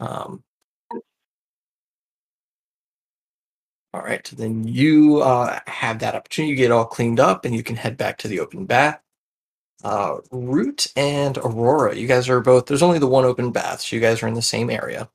Um, 0.01 0.43
all 3.95 4.03
right, 4.03 4.27
so 4.27 4.37
then 4.37 4.67
you 4.69 5.23
uh, 5.23 5.61
have 5.69 6.01
that 6.01 6.15
opportunity. 6.17 6.51
You 6.53 6.57
get 6.57 6.73
all 6.73 6.87
cleaned 6.87 7.21
up, 7.21 7.45
and 7.45 7.55
you 7.55 7.63
can 7.65 7.77
head 7.77 7.97
back 7.99 8.19
to 8.19 8.29
the 8.29 8.41
open 8.41 8.67
bath. 8.67 9.01
Uh, 9.85 10.19
Root 10.33 10.89
and 10.97 11.39
Aurora, 11.39 11.97
you 11.97 12.09
guys 12.09 12.29
are 12.29 12.41
both. 12.41 12.67
There's 12.67 12.83
only 12.83 12.99
the 13.01 13.07
one 13.09 13.25
open 13.27 13.53
bath, 13.53 13.83
so 13.83 13.97
you 13.97 14.03
guys 14.03 14.23
are 14.23 14.29
in 14.29 14.35
the 14.35 14.43
same 14.43 14.71
area. 14.71 15.11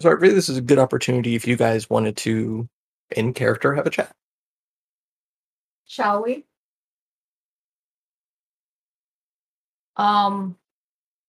So 0.00 0.10
I 0.10 0.12
really, 0.12 0.34
this 0.34 0.48
is 0.48 0.58
a 0.58 0.62
good 0.62 0.78
opportunity 0.78 1.34
if 1.34 1.46
you 1.46 1.56
guys 1.56 1.88
wanted 1.88 2.16
to, 2.18 2.68
in 3.10 3.32
character, 3.32 3.74
have 3.74 3.86
a 3.86 3.90
chat. 3.90 4.14
Shall 5.86 6.22
we? 6.22 6.44
Um, 9.96 10.56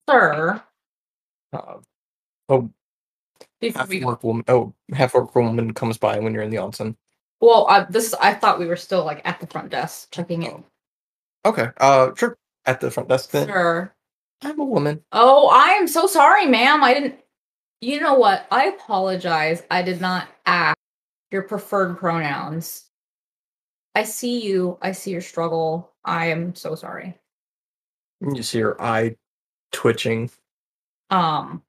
sir, 0.10 0.62
Uh, 1.54 1.78
oh, 2.50 2.70
half 3.76 3.88
we 3.88 4.04
orc 4.04 4.24
woman. 4.24 4.44
Oh, 4.48 4.74
half 4.92 5.14
orc 5.14 5.36
woman 5.36 5.74
comes 5.74 5.98
by 5.98 6.18
when 6.20 6.34
you're 6.34 6.42
in 6.42 6.50
the 6.50 6.58
onsen. 6.58 6.96
Well, 7.42 7.68
I, 7.68 7.84
this 7.84 8.16
I 8.16 8.34
thought 8.34 8.60
we 8.60 8.66
were 8.66 8.76
still 8.76 9.06
like 9.06 9.22
at 9.24 9.40
the 9.40 9.48
front 9.48 9.70
desk 9.70 10.12
checking 10.12 10.44
in. 10.44 10.64
Okay. 11.46 11.68
Uh, 11.78 12.10
sure. 12.16 12.38
At 12.66 12.80
the 12.80 12.90
front 12.90 13.10
desk 13.10 13.30
then. 13.30 13.48
Sure. 13.48 13.94
I'm 14.42 14.60
a 14.60 14.66
woman. 14.66 15.04
Oh, 15.12 15.48
I 15.50 15.74
am 15.74 15.88
so 15.88 16.08
sorry, 16.08 16.48
ma'am. 16.48 16.84
I 16.84 16.94
didn't. 16.94 17.20
You 17.86 18.00
know 18.00 18.16
what? 18.16 18.48
I 18.50 18.66
apologize. 18.66 19.62
I 19.70 19.84
did 19.84 20.02
not 20.02 20.28
ask 20.48 20.76
your 21.30 21.44
preferred 21.44 22.00
pronouns. 22.00 22.86
I 23.94 24.02
see 24.06 24.44
you. 24.44 24.80
I 24.82 24.92
see 24.92 25.12
your 25.12 25.22
struggle. 25.22 25.94
I 26.04 26.32
am 26.32 26.56
so 26.56 26.74
sorry. 26.74 27.16
You 28.22 28.42
see 28.42 28.62
her 28.62 28.82
eye 28.82 29.18
twitching. 29.72 30.32
Um, 31.12 31.62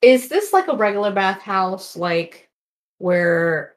is 0.00 0.30
this 0.30 0.54
like 0.54 0.68
a 0.68 0.76
regular 0.76 1.12
bathhouse, 1.12 1.98
like 1.98 2.48
where 2.96 3.76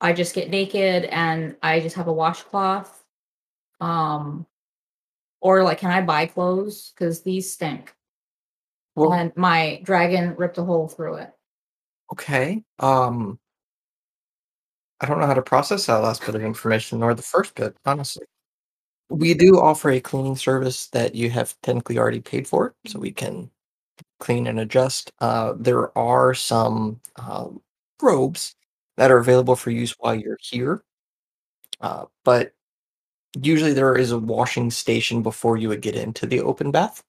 I 0.00 0.14
just 0.14 0.34
get 0.34 0.48
naked 0.48 1.04
and 1.04 1.56
I 1.62 1.80
just 1.80 1.96
have 1.96 2.08
a 2.08 2.12
washcloth? 2.12 3.04
Um, 3.82 4.46
or 5.42 5.62
like, 5.62 5.76
can 5.76 5.90
I 5.90 6.00
buy 6.00 6.24
clothes? 6.24 6.94
Because 6.94 7.20
these 7.20 7.52
stink. 7.52 7.94
Well, 8.98 9.12
and 9.14 9.32
my 9.36 9.80
dragon 9.84 10.34
ripped 10.36 10.58
a 10.58 10.64
hole 10.64 10.88
through 10.88 11.16
it. 11.16 11.32
okay. 12.12 12.62
Um, 12.78 13.38
I 15.00 15.06
don't 15.06 15.20
know 15.20 15.26
how 15.26 15.34
to 15.34 15.42
process 15.42 15.86
that 15.86 16.02
last 16.02 16.24
bit 16.26 16.34
of 16.34 16.42
information 16.42 16.98
nor 16.98 17.14
the 17.14 17.22
first 17.22 17.54
bit, 17.54 17.76
honestly. 17.86 18.26
We 19.10 19.32
do 19.34 19.58
offer 19.60 19.90
a 19.90 20.00
cleaning 20.00 20.36
service 20.36 20.88
that 20.88 21.14
you 21.14 21.30
have 21.30 21.54
technically 21.62 21.98
already 21.98 22.20
paid 22.20 22.46
for, 22.46 22.74
so 22.86 22.98
we 22.98 23.12
can 23.12 23.50
clean 24.20 24.46
and 24.46 24.60
adjust. 24.60 25.12
Uh, 25.20 25.54
there 25.56 25.96
are 25.96 26.34
some 26.34 27.00
um, 27.16 27.62
robes 28.02 28.54
that 28.96 29.10
are 29.10 29.18
available 29.18 29.56
for 29.56 29.70
use 29.70 29.92
while 29.98 30.14
you're 30.14 30.38
here, 30.42 30.82
uh, 31.80 32.06
but 32.24 32.52
usually 33.40 33.72
there 33.72 33.96
is 33.96 34.10
a 34.10 34.18
washing 34.18 34.70
station 34.70 35.22
before 35.22 35.56
you 35.56 35.68
would 35.68 35.82
get 35.82 35.94
into 35.94 36.26
the 36.26 36.40
open 36.40 36.70
bath. 36.70 37.02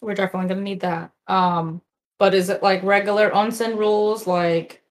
We're 0.00 0.14
definitely 0.14 0.48
gonna 0.48 0.60
need 0.60 0.80
that. 0.80 1.12
Um, 1.26 1.82
but 2.18 2.34
is 2.34 2.48
it 2.50 2.62
like 2.62 2.82
regular 2.82 3.30
onsen 3.30 3.76
rules, 3.76 4.26
like 4.26 4.82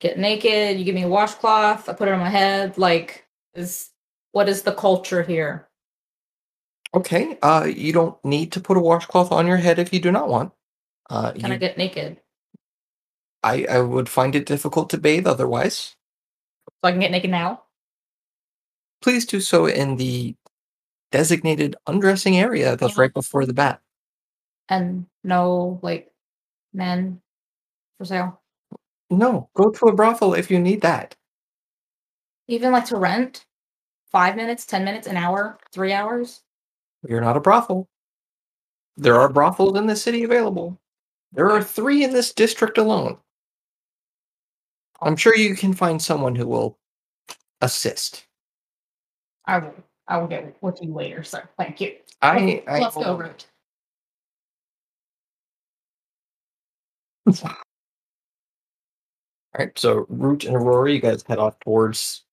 get 0.00 0.18
naked, 0.18 0.78
you 0.78 0.84
give 0.84 0.94
me 0.94 1.02
a 1.02 1.08
washcloth, 1.08 1.88
I 1.88 1.92
put 1.92 2.08
it 2.08 2.12
on 2.12 2.20
my 2.20 2.30
head? 2.30 2.78
Like, 2.78 3.26
is 3.54 3.90
what 4.32 4.48
is 4.48 4.62
the 4.62 4.72
culture 4.72 5.22
here? 5.22 5.68
Okay, 6.92 7.38
uh, 7.42 7.68
you 7.72 7.92
don't 7.92 8.22
need 8.24 8.52
to 8.52 8.60
put 8.60 8.76
a 8.76 8.80
washcloth 8.80 9.30
on 9.30 9.46
your 9.46 9.58
head 9.58 9.78
if 9.78 9.92
you 9.92 10.00
do 10.00 10.10
not 10.10 10.28
want. 10.28 10.52
Uh, 11.08 11.32
Can 11.32 11.52
I 11.52 11.56
get 11.56 11.78
naked? 11.78 12.20
I, 13.42 13.64
I 13.70 13.80
would 13.80 14.08
find 14.08 14.34
it 14.34 14.46
difficult 14.46 14.90
to 14.90 14.98
bathe 14.98 15.26
otherwise. 15.26 15.94
So 16.68 16.88
I 16.88 16.90
can 16.90 17.00
get 17.00 17.10
naked 17.10 17.30
now? 17.30 17.62
Please 19.02 19.24
do 19.24 19.40
so 19.40 19.66
in 19.66 19.96
the 19.96 20.34
designated 21.10 21.76
undressing 21.86 22.36
area 22.38 22.76
that's 22.76 22.98
right 22.98 23.12
before 23.12 23.46
the 23.46 23.54
bath. 23.54 23.80
And 24.70 25.06
no 25.24 25.78
like 25.82 26.10
men 26.72 27.20
for 27.98 28.04
sale. 28.04 28.40
No, 29.10 29.50
go 29.54 29.70
to 29.70 29.86
a 29.86 29.94
brothel 29.94 30.34
if 30.34 30.50
you 30.50 30.58
need 30.58 30.80
that. 30.82 31.16
Even 32.46 32.72
like 32.72 32.86
to 32.86 32.96
rent? 32.96 33.44
Five 34.12 34.36
minutes, 34.36 34.64
ten 34.64 34.84
minutes, 34.84 35.06
an 35.06 35.16
hour, 35.16 35.58
three 35.72 35.92
hours? 35.92 36.42
You're 37.06 37.20
not 37.20 37.36
a 37.36 37.40
brothel. 37.40 37.88
There 38.96 39.20
are 39.20 39.28
brothels 39.28 39.78
in 39.78 39.86
the 39.86 39.96
city 39.96 40.24
available. 40.24 40.78
There 41.32 41.50
are 41.50 41.62
three 41.62 42.04
in 42.04 42.12
this 42.12 42.32
district 42.32 42.78
alone. 42.78 43.18
I'm 45.00 45.16
sure 45.16 45.36
you 45.36 45.54
can 45.54 45.72
find 45.72 46.00
someone 46.00 46.34
who 46.34 46.46
will 46.46 46.78
assist. 47.60 48.26
I 49.46 49.58
will 49.58 49.74
I 50.08 50.18
will 50.18 50.26
get 50.26 50.56
with 50.60 50.82
you 50.82 50.92
later, 50.92 51.22
sir. 51.22 51.48
Thank 51.56 51.80
you. 51.80 51.96
I, 52.20 52.62
I 52.66 52.80
Let's 52.80 52.96
go, 52.96 53.16
Root. 53.16 53.46
All 59.52 59.58
right, 59.58 59.76
so 59.78 60.06
Root 60.08 60.44
and 60.44 60.56
Aurora, 60.56 60.92
you 60.92 61.00
guys 61.00 61.24
head 61.26 61.38
off 61.38 61.58
towards 61.60 62.24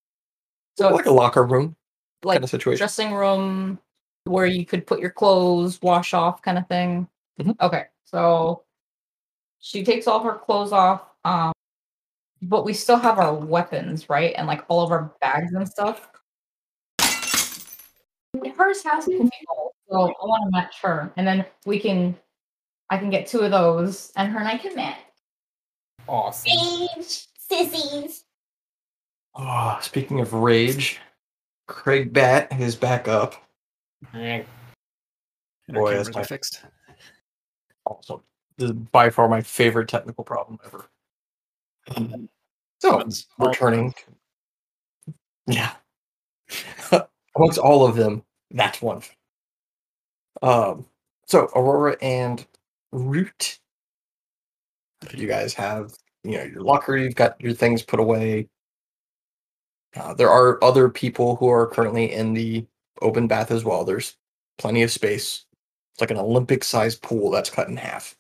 So 0.77 0.89
like 0.89 1.05
a 1.07 1.11
locker 1.11 1.43
room 1.43 1.75
like 2.23 2.35
kind 2.35 2.43
of 2.43 2.49
situation. 2.49 2.77
dressing 2.77 3.13
room 3.13 3.79
where 4.25 4.45
you 4.45 4.65
could 4.65 4.85
put 4.85 4.99
your 4.99 5.09
clothes, 5.09 5.81
wash 5.81 6.13
off 6.13 6.41
kind 6.41 6.57
of 6.57 6.67
thing. 6.67 7.07
Mhm. 7.39 7.55
Okay. 7.61 7.85
So 8.05 8.63
she 9.59 9.83
takes 9.83 10.07
all 10.07 10.21
her 10.23 10.33
clothes 10.33 10.71
off. 10.71 11.03
Um 11.25 11.53
but 12.41 12.65
we 12.65 12.73
still 12.73 12.97
have 12.97 13.17
our 13.17 13.33
weapons, 13.33 14.09
right? 14.09 14.33
And 14.37 14.45
like 14.45 14.63
all 14.67 14.83
of 14.83 14.91
our 14.91 15.11
bags 15.21 15.53
and 15.53 15.67
stuff. 15.67 16.09
Hers 18.55 18.83
has 18.83 19.05
to 19.05 19.11
be 19.11 19.29
full, 19.47 19.73
so 19.89 19.95
I 19.95 20.25
want 20.25 20.43
to 20.45 20.51
match 20.51 20.79
her. 20.81 21.11
And 21.17 21.25
then 21.27 21.45
we 21.65 21.79
can 21.79 22.15
I 22.89 22.97
can 22.97 23.09
get 23.09 23.27
two 23.27 23.39
of 23.39 23.51
those 23.51 24.11
and 24.15 24.31
her 24.31 24.39
and 24.39 24.47
I 24.47 24.57
can 24.57 24.75
match. 24.75 24.97
Awesome. 26.07 26.51
Rage, 26.51 27.27
sissies. 27.37 28.23
Oh, 29.35 29.77
speaking 29.81 30.19
of 30.19 30.33
rage, 30.33 30.99
Craig 31.67 32.13
Bat 32.13 32.53
is 32.59 32.75
back 32.75 33.07
up. 33.07 33.35
And 34.13 34.45
Boy, 35.69 35.95
that's 35.95 36.13
my- 36.13 36.23
fixed. 36.23 36.61
Awesome. 37.85 38.21
This 38.57 38.69
is 38.69 38.73
by 38.73 39.09
far 39.09 39.27
my 39.27 39.41
favorite 39.41 39.87
technical 39.87 40.23
problem 40.23 40.59
ever. 40.65 40.85
So, 42.79 42.97
One's 42.97 43.27
returning. 43.37 43.93
Yeah. 45.49 45.71
Amongst 47.37 47.57
all 47.57 47.85
of 47.87 47.95
them, 47.95 48.21
that's 48.51 48.81
one. 48.81 49.01
Um, 50.41 50.85
so 51.25 51.49
Aurora 51.55 51.95
and 52.01 52.45
Root. 52.91 53.59
You 55.13 55.27
guys 55.27 55.53
have, 55.53 55.93
you 56.23 56.37
know, 56.37 56.43
your 56.43 56.61
locker, 56.61 56.97
you've 56.97 57.15
got 57.15 57.39
your 57.39 57.53
things 57.53 57.83
put 57.83 57.99
away. 57.99 58.49
Uh, 59.95 60.13
there 60.13 60.29
are 60.29 60.63
other 60.63 60.89
people 60.89 61.35
who 61.35 61.47
are 61.49 61.67
currently 61.67 62.11
in 62.11 62.33
the 62.33 62.65
open 63.01 63.27
bath 63.27 63.51
as 63.51 63.63
well. 63.63 63.83
There's 63.85 64.15
plenty 64.57 64.83
of 64.83 64.91
space. 64.91 65.45
It's 65.93 66.01
like 66.01 66.11
an 66.11 66.17
Olympic 66.17 66.63
sized 66.63 67.01
pool 67.01 67.31
that's 67.31 67.49
cut 67.49 67.67
in 67.69 67.77
half. 67.77 68.15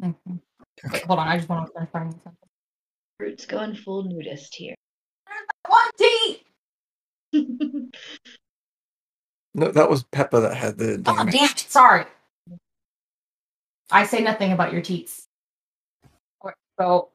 Mhm. 0.00 0.40
Wait, 0.92 1.02
hold 1.04 1.18
on, 1.18 1.28
I 1.28 1.36
just 1.38 1.48
want 1.48 1.70
to 1.74 1.86
find 1.86 2.12
something. 2.12 2.48
Root's 3.18 3.46
going 3.46 3.74
full 3.74 4.04
nudist 4.04 4.54
here. 4.54 4.74
One 5.66 5.90
tea! 5.98 6.42
No, 9.58 9.72
that 9.72 9.88
was 9.88 10.02
Peppa 10.04 10.40
that 10.40 10.54
had 10.54 10.76
the 10.76 11.02
Oh, 11.06 11.16
damage. 11.16 11.32
damn 11.32 11.44
it. 11.50 11.58
Sorry. 11.58 12.04
I 13.90 14.04
say 14.06 14.20
nothing 14.20 14.52
about 14.52 14.72
your 14.72 14.82
teats. 14.82 15.28
So 16.78 17.10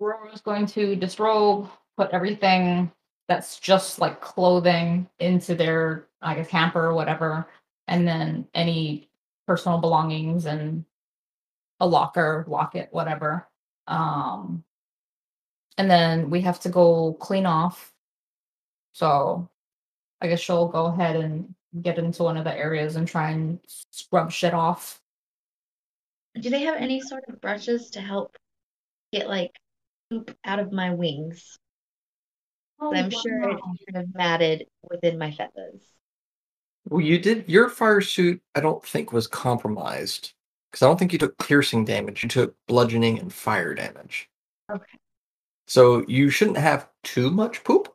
Aurora's 0.00 0.40
going 0.40 0.66
to 0.66 0.96
disrobe, 0.96 1.68
put 1.96 2.10
everything 2.10 2.90
that's 3.28 3.58
just 3.58 3.98
like 3.98 4.20
clothing 4.20 5.08
into 5.18 5.54
their, 5.54 6.06
I 6.22 6.34
guess, 6.34 6.48
hamper 6.48 6.84
or 6.84 6.94
whatever, 6.94 7.48
and 7.88 8.06
then 8.06 8.46
any 8.54 9.08
personal 9.46 9.78
belongings 9.78 10.46
and 10.46 10.84
a 11.80 11.86
locker, 11.86 12.44
locket, 12.46 12.88
whatever. 12.92 13.48
Um, 13.86 14.64
and 15.78 15.90
then 15.90 16.30
we 16.30 16.40
have 16.42 16.60
to 16.60 16.68
go 16.68 17.14
clean 17.14 17.46
off. 17.46 17.92
So 18.92 19.48
I 20.20 20.28
guess 20.28 20.40
she'll 20.40 20.68
go 20.68 20.86
ahead 20.86 21.16
and 21.16 21.54
get 21.82 21.98
into 21.98 22.22
one 22.22 22.36
of 22.36 22.44
the 22.44 22.56
areas 22.56 22.96
and 22.96 23.08
try 23.08 23.30
and 23.30 23.58
scrub 23.66 24.30
shit 24.30 24.54
off. 24.54 25.00
Do 26.38 26.50
they 26.50 26.62
have 26.62 26.76
any 26.76 27.00
sort 27.00 27.24
of 27.28 27.40
brushes 27.40 27.90
to 27.90 28.00
help 28.00 28.36
get 29.12 29.28
like 29.28 29.52
poop 30.10 30.36
out 30.44 30.58
of 30.58 30.72
my 30.72 30.94
wings? 30.94 31.58
Oh, 32.80 32.94
I'm 32.94 33.10
sure 33.10 33.50
it's 33.50 33.62
kind 33.92 34.04
of 34.04 34.14
matted 34.14 34.66
within 34.88 35.18
my 35.18 35.30
feathers. 35.32 35.82
Well, 36.88 37.00
you 37.00 37.18
did 37.18 37.48
your 37.48 37.68
fire 37.68 38.00
suit. 38.00 38.40
I 38.54 38.60
don't 38.60 38.84
think 38.84 39.12
was 39.12 39.26
compromised 39.26 40.32
because 40.70 40.82
I 40.82 40.86
don't 40.86 40.98
think 40.98 41.12
you 41.12 41.18
took 41.18 41.38
piercing 41.38 41.84
damage. 41.84 42.22
You 42.22 42.28
took 42.28 42.54
bludgeoning 42.66 43.18
and 43.18 43.32
fire 43.32 43.74
damage. 43.74 44.30
Okay. 44.72 44.98
So 45.66 46.04
you 46.08 46.30
shouldn't 46.30 46.56
have 46.56 46.88
too 47.04 47.30
much 47.30 47.62
poop. 47.64 47.92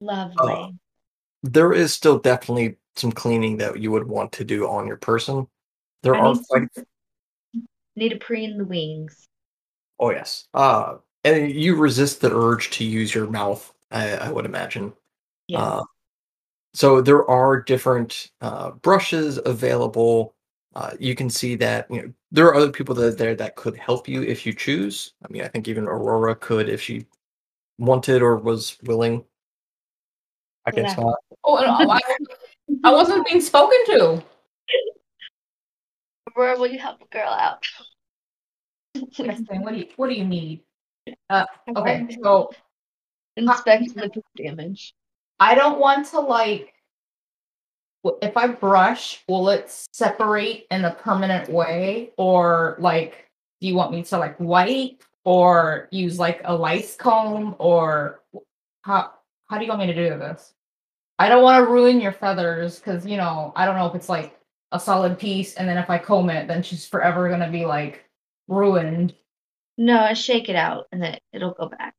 Lovely. 0.00 0.36
Uh, 0.38 0.68
there 1.42 1.72
is 1.72 1.92
still 1.92 2.18
definitely 2.18 2.76
some 2.96 3.12
cleaning 3.12 3.58
that 3.58 3.78
you 3.78 3.90
would 3.90 4.06
want 4.06 4.32
to 4.32 4.44
do 4.44 4.68
on 4.68 4.86
your 4.86 4.96
person. 4.96 5.46
There 6.02 6.14
I 6.14 6.20
are 6.20 6.34
need 6.34 6.44
quite. 6.48 6.68
To- 7.98 8.04
Need 8.04 8.08
to 8.10 8.18
preen 8.18 8.58
the 8.58 8.64
wings. 8.64 9.28
Oh 9.98 10.10
yes. 10.10 10.46
Uh, 10.54 10.96
and 11.24 11.50
you 11.50 11.74
resist 11.74 12.20
the 12.20 12.34
urge 12.34 12.70
to 12.70 12.84
use 12.84 13.14
your 13.14 13.26
mouth. 13.28 13.72
I, 13.90 14.12
I 14.16 14.30
would 14.30 14.44
imagine. 14.44 14.92
Yes. 15.48 15.60
Uh, 15.60 15.82
so 16.74 17.00
there 17.00 17.28
are 17.28 17.60
different 17.60 18.30
uh, 18.40 18.70
brushes 18.70 19.40
available. 19.44 20.34
Uh, 20.74 20.92
you 21.00 21.14
can 21.14 21.28
see 21.28 21.56
that 21.56 21.90
you 21.90 22.02
know 22.02 22.12
there 22.30 22.46
are 22.46 22.54
other 22.54 22.70
people 22.70 22.94
that 22.94 23.04
are 23.04 23.10
there 23.10 23.34
that 23.34 23.56
could 23.56 23.76
help 23.76 24.06
you 24.06 24.22
if 24.22 24.46
you 24.46 24.52
choose. 24.52 25.14
I 25.24 25.32
mean, 25.32 25.42
I 25.42 25.48
think 25.48 25.66
even 25.66 25.84
Aurora 25.84 26.36
could 26.36 26.68
if 26.68 26.80
she 26.82 27.06
wanted 27.78 28.22
or 28.22 28.36
was 28.36 28.76
willing. 28.84 29.24
I 30.66 30.70
guess 30.70 30.94
Yeah. 30.96 31.04
not. 31.04 31.18
Oh, 31.44 31.56
no, 31.56 31.90
I, 31.90 32.00
I 32.84 32.92
wasn't 32.92 33.26
being 33.26 33.40
spoken 33.40 33.78
to. 33.86 34.22
Aurora, 36.38 36.58
will 36.58 36.68
you 36.68 36.78
help 36.78 37.00
the 37.00 37.06
girl 37.06 37.28
out? 37.28 37.64
What 39.16 39.72
do 39.72 39.78
you 39.78 39.86
What 39.96 40.08
do 40.08 40.14
you 40.14 40.24
need? 40.24 40.62
Uh, 41.28 41.44
okay, 41.76 42.06
so 42.22 42.50
Inspect 43.36 43.94
the 43.94 44.22
damage. 44.36 44.94
I 45.38 45.54
don't 45.54 45.78
want 45.78 46.06
to 46.08 46.20
like. 46.20 46.74
If 48.22 48.36
I 48.36 48.46
brush, 48.48 49.22
will 49.28 49.48
it 49.50 49.70
separate 49.92 50.66
in 50.70 50.84
a 50.84 50.94
permanent 50.94 51.48
way, 51.48 52.12
or 52.16 52.76
like, 52.78 53.28
do 53.60 53.66
you 53.66 53.74
want 53.74 53.92
me 53.92 54.02
to 54.04 54.18
like 54.18 54.38
wipe 54.38 55.02
or 55.24 55.88
use 55.90 56.18
like 56.18 56.40
a 56.44 56.54
lice 56.54 56.96
comb, 56.96 57.56
or 57.58 58.22
how 58.82 59.12
how 59.48 59.58
do 59.58 59.64
you 59.64 59.68
want 59.68 59.80
me 59.80 59.86
to 59.88 59.94
do 59.94 60.18
this? 60.18 60.54
I 61.18 61.28
don't 61.28 61.42
want 61.42 61.64
to 61.64 61.70
ruin 61.70 62.00
your 62.00 62.12
feathers 62.12 62.78
because 62.78 63.04
you 63.06 63.16
know 63.16 63.52
I 63.56 63.66
don't 63.66 63.76
know 63.76 63.86
if 63.86 63.94
it's 63.94 64.08
like 64.08 64.37
a 64.72 64.80
solid 64.80 65.18
piece, 65.18 65.54
and 65.54 65.68
then 65.68 65.78
if 65.78 65.90
I 65.90 65.98
comb 65.98 66.30
it, 66.30 66.48
then 66.48 66.62
she's 66.62 66.86
forever 66.86 67.28
gonna 67.28 67.50
be 67.50 67.64
like 67.64 68.04
ruined. 68.48 69.14
No, 69.76 69.98
I 70.00 70.14
shake 70.14 70.48
it 70.48 70.56
out 70.56 70.86
and 70.92 71.02
then 71.02 71.18
it'll 71.32 71.54
go 71.54 71.68
back. 71.68 71.94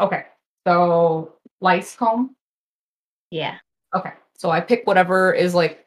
Okay, 0.00 0.24
so 0.66 1.34
lice 1.60 1.94
comb. 1.94 2.34
Yeah. 3.30 3.58
Okay, 3.94 4.12
so 4.36 4.50
I 4.50 4.60
pick 4.60 4.86
whatever 4.86 5.32
is 5.32 5.54
like 5.54 5.86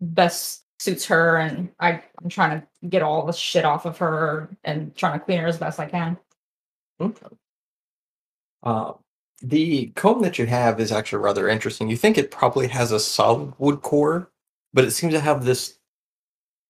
best 0.00 0.62
suits 0.78 1.06
her, 1.06 1.36
and 1.36 1.70
I 1.80 2.02
I'm 2.22 2.28
trying 2.28 2.60
to 2.60 2.66
get 2.88 3.02
all 3.02 3.26
the 3.26 3.32
shit 3.32 3.64
off 3.64 3.86
of 3.86 3.98
her 3.98 4.50
and 4.64 4.94
trying 4.94 5.18
to 5.18 5.24
clean 5.24 5.40
her 5.40 5.46
as 5.46 5.58
best 5.58 5.80
I 5.80 5.86
can. 5.86 6.18
Okay. 7.00 7.26
Uh, 8.62 8.92
the 9.42 9.88
comb 9.94 10.22
that 10.22 10.38
you 10.38 10.46
have 10.46 10.80
is 10.80 10.92
actually 10.92 11.22
rather 11.22 11.48
interesting. 11.48 11.90
You 11.90 11.96
think 11.96 12.16
it 12.16 12.30
probably 12.30 12.68
has 12.68 12.92
a 12.92 13.00
solid 13.00 13.52
wood 13.58 13.82
core, 13.82 14.30
but 14.74 14.84
it 14.84 14.90
seems 14.90 15.14
to 15.14 15.20
have 15.20 15.44
this 15.44 15.78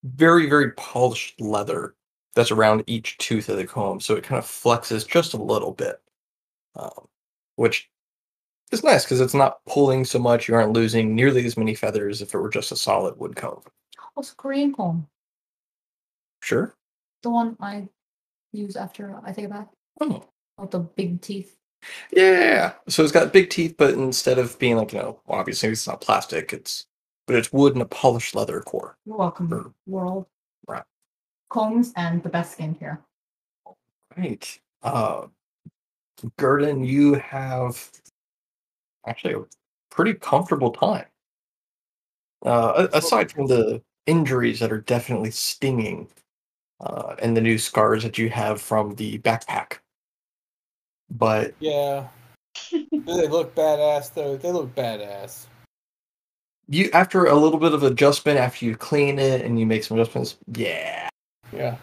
very, 0.04 0.48
very 0.48 0.70
polished 0.72 1.40
leather 1.40 1.94
that's 2.34 2.50
around 2.50 2.84
each 2.86 3.16
tooth 3.18 3.48
of 3.48 3.56
the 3.56 3.66
comb. 3.66 4.00
So 4.00 4.14
it 4.14 4.24
kind 4.24 4.38
of 4.38 4.44
flexes 4.44 5.08
just 5.08 5.34
a 5.34 5.42
little 5.42 5.72
bit, 5.72 6.00
um, 6.76 7.08
which 7.56 7.88
is 8.70 8.84
nice 8.84 9.04
because 9.04 9.20
it's 9.20 9.34
not 9.34 9.64
pulling 9.66 10.04
so 10.04 10.18
much. 10.18 10.46
You 10.46 10.54
aren't 10.54 10.74
losing 10.74 11.14
nearly 11.14 11.46
as 11.46 11.56
many 11.56 11.74
feathers 11.74 12.20
if 12.20 12.34
it 12.34 12.38
were 12.38 12.50
just 12.50 12.72
a 12.72 12.76
solid 12.76 13.18
wood 13.18 13.36
comb. 13.36 13.62
What's 14.12 14.32
Korean 14.32 14.74
comb? 14.74 15.08
Sure. 16.42 16.74
The 17.22 17.30
one 17.30 17.56
I 17.58 17.88
use 18.52 18.76
after 18.76 19.18
I 19.24 19.32
take 19.32 19.46
a 19.46 19.48
bath. 19.48 19.68
Oh. 20.00 20.24
With 20.58 20.70
the 20.70 20.80
big 20.80 21.20
teeth. 21.20 21.56
Yeah. 22.12 22.74
So 22.88 23.02
it's 23.02 23.12
got 23.12 23.32
big 23.32 23.50
teeth, 23.50 23.76
but 23.78 23.94
instead 23.94 24.38
of 24.38 24.58
being 24.58 24.76
like, 24.76 24.92
you 24.92 24.98
know, 24.98 25.20
obviously 25.26 25.70
it's 25.70 25.86
not 25.86 26.00
plastic, 26.00 26.52
it's 26.52 26.86
but 27.26 27.36
it's 27.36 27.52
wood 27.52 27.74
and 27.74 27.82
a 27.82 27.86
polished 27.86 28.34
leather 28.34 28.60
core. 28.60 28.96
You're 29.06 29.16
welcome, 29.16 29.48
Sure. 29.48 29.72
world. 29.86 30.26
Right. 30.66 30.84
Combs 31.50 31.92
and 31.96 32.22
the 32.22 32.28
best 32.28 32.52
skin 32.52 32.74
skincare. 32.74 32.98
Right. 34.16 34.60
Uh 34.82 35.26
Gurdon, 36.36 36.84
you 36.84 37.14
have 37.14 37.90
actually 39.06 39.34
a 39.34 39.44
pretty 39.90 40.14
comfortable 40.14 40.70
time. 40.70 41.06
Uh 42.44 42.88
a- 42.92 42.98
aside 42.98 43.32
from 43.32 43.46
the 43.46 43.82
injuries 44.06 44.60
that 44.60 44.70
are 44.72 44.80
definitely 44.80 45.30
stinging, 45.30 46.08
uh, 46.80 47.16
and 47.20 47.34
the 47.36 47.40
new 47.40 47.56
scars 47.58 48.02
that 48.02 48.18
you 48.18 48.28
have 48.28 48.60
from 48.60 48.94
the 48.96 49.18
backpack. 49.20 49.78
But 51.10 51.54
Yeah. 51.58 52.08
Do 52.70 52.86
they 52.92 53.28
look 53.28 53.54
badass 53.54 54.12
though? 54.14 54.36
They 54.36 54.52
look 54.52 54.74
badass. 54.74 55.46
You 56.68 56.90
after 56.92 57.26
a 57.26 57.34
little 57.34 57.58
bit 57.58 57.72
of 57.74 57.82
adjustment, 57.82 58.38
after 58.38 58.64
you 58.64 58.76
clean 58.76 59.18
it 59.18 59.42
and 59.42 59.58
you 59.58 59.66
make 59.66 59.84
some 59.84 59.98
adjustments, 59.98 60.36
yeah. 60.54 61.08
Yeah. 61.52 61.76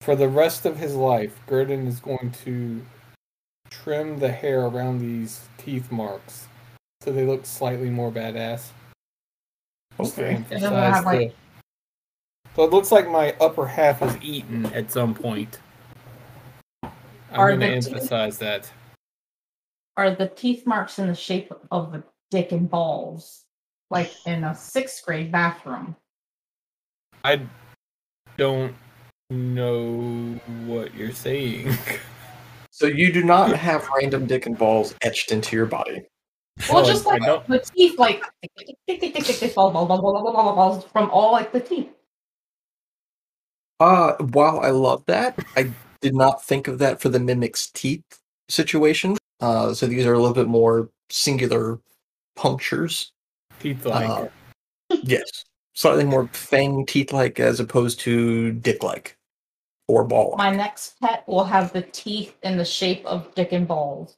For 0.00 0.14
the 0.16 0.28
rest 0.28 0.64
of 0.64 0.76
his 0.76 0.94
life, 0.94 1.38
Gurdon 1.46 1.86
is 1.86 2.00
going 2.00 2.30
to 2.44 2.84
trim 3.70 4.18
the 4.18 4.30
hair 4.30 4.62
around 4.66 4.98
these 5.00 5.48
teeth 5.58 5.90
marks 5.92 6.46
so 7.02 7.12
they 7.12 7.24
look 7.24 7.44
slightly 7.46 7.90
more 7.90 8.10
badass. 8.10 8.68
Okay. 10.00 10.34
It 10.50 10.60
doesn't 10.60 10.72
have, 10.72 11.04
like- 11.04 11.34
So 12.56 12.64
it 12.64 12.70
looks 12.70 12.90
like 12.90 13.08
my 13.08 13.34
upper 13.40 13.66
half 13.66 14.00
was 14.00 14.16
eaten 14.22 14.66
at 14.66 14.90
some 14.90 15.14
point. 15.14 15.58
I'm 16.82 16.90
Are 17.32 17.48
going 17.56 17.60
to 17.60 17.66
the 17.66 17.80
teeth- 17.80 17.94
emphasize 17.94 18.38
that. 18.38 18.70
Are 19.96 20.14
the 20.14 20.28
teeth 20.28 20.66
marks 20.66 20.98
in 20.98 21.08
the 21.08 21.14
shape 21.14 21.52
of 21.70 21.94
a 21.94 22.02
dick 22.30 22.52
and 22.52 22.70
balls? 22.70 23.44
Like 23.90 24.12
in 24.26 24.44
a 24.44 24.54
sixth 24.54 25.04
grade 25.04 25.32
bathroom. 25.32 25.96
I 27.24 27.40
don't 28.36 28.74
know 29.30 30.40
what 30.66 30.94
you're 30.94 31.12
saying. 31.12 31.76
So 32.78 32.86
you 32.86 33.12
do 33.12 33.24
not 33.24 33.56
have 33.56 33.88
random 33.88 34.26
dick 34.26 34.46
and 34.46 34.56
balls 34.56 34.94
etched 35.02 35.32
into 35.32 35.56
your 35.56 35.66
body. 35.66 36.06
Well, 36.70 36.84
just 36.84 37.06
like 37.06 37.20
the 37.24 37.58
teeth, 37.74 37.98
like 37.98 38.22
from 40.92 41.10
all 41.10 41.32
like 41.32 41.50
the 41.50 41.58
teeth. 41.58 41.88
Uh, 43.80 44.12
while 44.18 44.60
I 44.60 44.70
love 44.70 45.04
that, 45.06 45.44
I 45.56 45.72
did 46.00 46.14
not 46.14 46.44
think 46.44 46.68
of 46.68 46.78
that 46.78 47.00
for 47.00 47.08
the 47.08 47.18
mimic's 47.18 47.68
teeth 47.68 48.04
situation. 48.48 49.16
Uh, 49.40 49.74
so 49.74 49.88
these 49.88 50.06
are 50.06 50.12
a 50.12 50.18
little 50.20 50.32
bit 50.32 50.46
more 50.46 50.88
singular 51.10 51.80
punctures. 52.36 53.10
Teeth 53.60 53.84
like. 53.84 54.08
Uh, 54.08 54.28
yes, 55.02 55.44
slightly 55.74 56.04
more 56.04 56.28
fang 56.28 56.86
teeth 56.86 57.12
like 57.12 57.40
as 57.40 57.60
opposed 57.60 58.00
to 58.00 58.52
dick 58.52 58.82
like 58.82 59.16
or 59.86 60.04
ball. 60.04 60.34
My 60.36 60.50
next 60.50 61.00
pet 61.00 61.24
will 61.26 61.44
have 61.44 61.72
the 61.72 61.82
teeth 61.82 62.36
in 62.42 62.56
the 62.58 62.64
shape 62.64 63.04
of 63.06 63.34
dick 63.34 63.52
and 63.52 63.66
balls. 63.66 64.16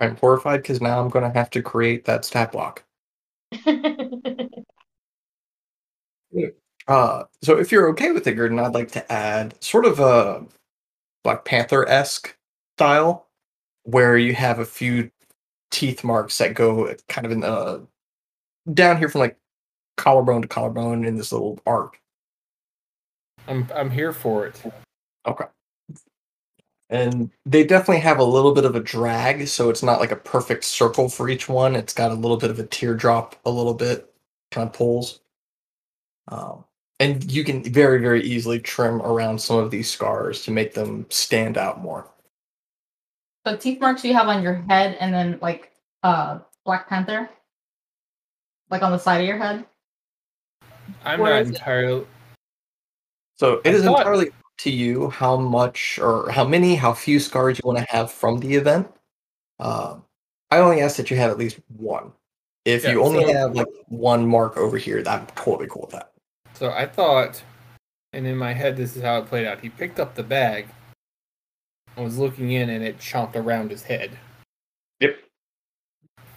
I'm 0.00 0.16
horrified 0.16 0.62
because 0.62 0.80
now 0.80 1.00
I'm 1.00 1.08
going 1.08 1.30
to 1.30 1.36
have 1.36 1.50
to 1.50 1.62
create 1.62 2.04
that 2.04 2.24
stat 2.24 2.52
block. 2.52 2.84
Uh, 6.88 7.24
so 7.42 7.58
if 7.58 7.72
you're 7.72 7.88
okay 7.88 8.12
with 8.12 8.26
it, 8.26 8.34
Gurdon, 8.34 8.60
I'd 8.60 8.74
like 8.74 8.92
to 8.92 9.12
add 9.12 9.60
sort 9.62 9.86
of 9.86 9.98
a 9.98 10.44
Black 11.24 11.44
Panther 11.44 11.88
esque 11.88 12.36
style 12.76 13.26
where 13.82 14.16
you 14.16 14.34
have 14.34 14.58
a 14.58 14.64
few 14.64 15.10
teeth 15.70 16.04
marks 16.04 16.38
that 16.38 16.54
go 16.54 16.94
kind 17.08 17.26
of 17.26 17.32
in 17.32 17.40
the 17.40 17.86
down 18.72 18.98
here 18.98 19.08
from 19.08 19.20
like 19.20 19.36
collarbone 19.96 20.42
to 20.42 20.48
collarbone 20.48 21.04
in 21.04 21.16
this 21.16 21.32
little 21.32 21.58
arc. 21.66 22.00
I'm 23.48 23.68
I'm 23.74 23.90
here 23.90 24.12
for 24.12 24.46
it. 24.46 24.62
Okay. 25.26 25.44
And 26.88 27.30
they 27.44 27.64
definitely 27.64 28.00
have 28.00 28.18
a 28.18 28.24
little 28.24 28.54
bit 28.54 28.64
of 28.64 28.76
a 28.76 28.80
drag, 28.80 29.48
so 29.48 29.70
it's 29.70 29.82
not 29.82 29.98
like 29.98 30.12
a 30.12 30.16
perfect 30.16 30.62
circle 30.64 31.08
for 31.08 31.28
each 31.28 31.48
one. 31.48 31.74
It's 31.74 31.92
got 31.92 32.12
a 32.12 32.14
little 32.14 32.36
bit 32.36 32.50
of 32.50 32.60
a 32.60 32.66
teardrop, 32.66 33.34
a 33.44 33.50
little 33.50 33.74
bit 33.74 34.12
kind 34.52 34.68
of 34.68 34.72
pulls. 34.72 35.20
Um, 36.28 36.64
and 37.00 37.30
you 37.30 37.42
can 37.42 37.62
very, 37.64 38.00
very 38.00 38.22
easily 38.22 38.60
trim 38.60 39.02
around 39.02 39.40
some 39.40 39.58
of 39.58 39.70
these 39.70 39.90
scars 39.90 40.44
to 40.44 40.52
make 40.52 40.74
them 40.74 41.06
stand 41.08 41.58
out 41.58 41.80
more. 41.80 42.08
The 43.44 43.56
teeth 43.56 43.80
marks 43.80 44.04
you 44.04 44.14
have 44.14 44.28
on 44.28 44.42
your 44.42 44.54
head 44.68 44.96
and 45.00 45.12
then 45.12 45.38
like 45.42 45.72
uh 46.02 46.38
Black 46.64 46.88
Panther? 46.88 47.30
Like 48.70 48.82
on 48.82 48.92
the 48.92 48.98
side 48.98 49.20
of 49.20 49.26
your 49.26 49.38
head? 49.38 49.64
I'm 51.04 51.20
Where 51.20 51.32
not 51.34 51.42
is 51.42 51.50
it? 51.50 51.54
entirely. 51.54 52.06
So 53.38 53.60
it 53.64 53.70
I 53.70 53.70
is 53.70 53.84
thought- 53.84 53.98
entirely 53.98 54.28
up 54.28 54.34
to 54.58 54.70
you 54.70 55.10
how 55.10 55.36
much 55.36 55.98
or 55.98 56.30
how 56.30 56.44
many, 56.44 56.74
how 56.74 56.92
few 56.94 57.20
scars 57.20 57.58
you 57.58 57.62
want 57.66 57.78
to 57.78 57.84
have 57.94 58.10
from 58.10 58.40
the 58.40 58.54
event. 58.54 58.88
Um, 59.60 60.04
I 60.50 60.58
only 60.58 60.80
ask 60.80 60.96
that 60.96 61.10
you 61.10 61.16
have 61.16 61.30
at 61.30 61.38
least 61.38 61.58
one. 61.76 62.12
If 62.64 62.84
Yeah, 62.84 62.92
you 62.92 63.04
only 63.04 63.24
so- 63.26 63.32
have 63.32 63.54
like 63.54 63.68
one 63.88 64.26
mark 64.26 64.56
over 64.56 64.76
here, 64.78 65.02
I'm 65.06 65.26
totally 65.28 65.68
cool 65.68 65.82
with 65.82 65.90
that. 65.92 66.12
So 66.54 66.70
I 66.70 66.86
thought, 66.86 67.42
and 68.12 68.26
in 68.26 68.36
my 68.36 68.52
head, 68.52 68.76
this 68.76 68.96
is 68.96 69.02
how 69.02 69.18
it 69.18 69.26
played 69.26 69.46
out. 69.46 69.60
He 69.60 69.68
picked 69.68 70.00
up 70.00 70.14
the 70.14 70.22
bag 70.22 70.66
and 71.94 72.04
was 72.04 72.18
looking 72.18 72.50
in, 72.52 72.70
and 72.70 72.82
it 72.82 72.98
chomped 72.98 73.36
around 73.36 73.70
his 73.70 73.82
head. 73.84 74.18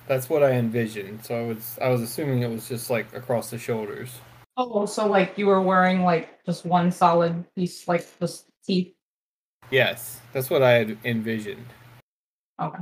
Yep. 0.10 0.18
That's 0.18 0.30
what 0.30 0.43
I 0.43 0.51
envisioned. 0.53 1.24
So 1.24 1.39
I 1.39 1.45
was, 1.45 1.78
I 1.82 1.89
was 1.89 2.01
assuming 2.01 2.41
it 2.41 2.49
was 2.49 2.68
just 2.68 2.89
like 2.89 3.14
across 3.14 3.49
the 3.51 3.60
shoulders. 3.60 4.12
Oh, 4.57 4.86
so 4.86 5.07
like 5.07 5.38
you 5.38 5.45
were 5.45 5.62
wearing 5.62 6.03
like 6.03 6.43
just 6.45 6.66
one 6.66 6.91
solid 6.91 7.45
piece, 7.55 7.88
like 7.88 8.05
just 8.20 8.45
teeth. 8.66 8.93
Yes, 9.72 10.20
that's 10.34 10.49
what 10.49 10.64
I 10.64 10.72
had 10.72 10.97
envisioned 11.05 11.66
Okay. 12.60 12.80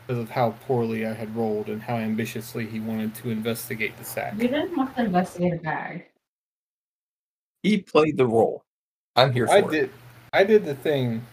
because 0.00 0.18
of 0.18 0.28
how 0.28 0.50
poorly 0.66 1.06
I 1.06 1.12
had 1.14 1.34
rolled 1.36 1.68
and 1.68 1.80
how 1.80 1.94
ambitiously 1.94 2.66
he 2.66 2.80
wanted 2.80 3.14
to 3.16 3.30
investigate 3.30 3.96
the 3.96 4.04
sack. 4.04 4.34
You 4.36 4.48
didn't 4.48 4.76
want 4.76 4.96
to 4.96 5.04
investigate 5.04 5.54
a 5.54 5.62
bag. 5.62 6.06
He 7.62 7.80
played 7.80 8.16
the 8.16 8.26
role. 8.26 8.64
I'm 9.16 9.32
here 9.32 9.46
for 9.46 9.54
I 9.54 9.58
it. 9.58 9.70
did, 9.70 9.90
I 10.32 10.44
did 10.44 10.64
the 10.64 10.74
thing. 10.74 11.24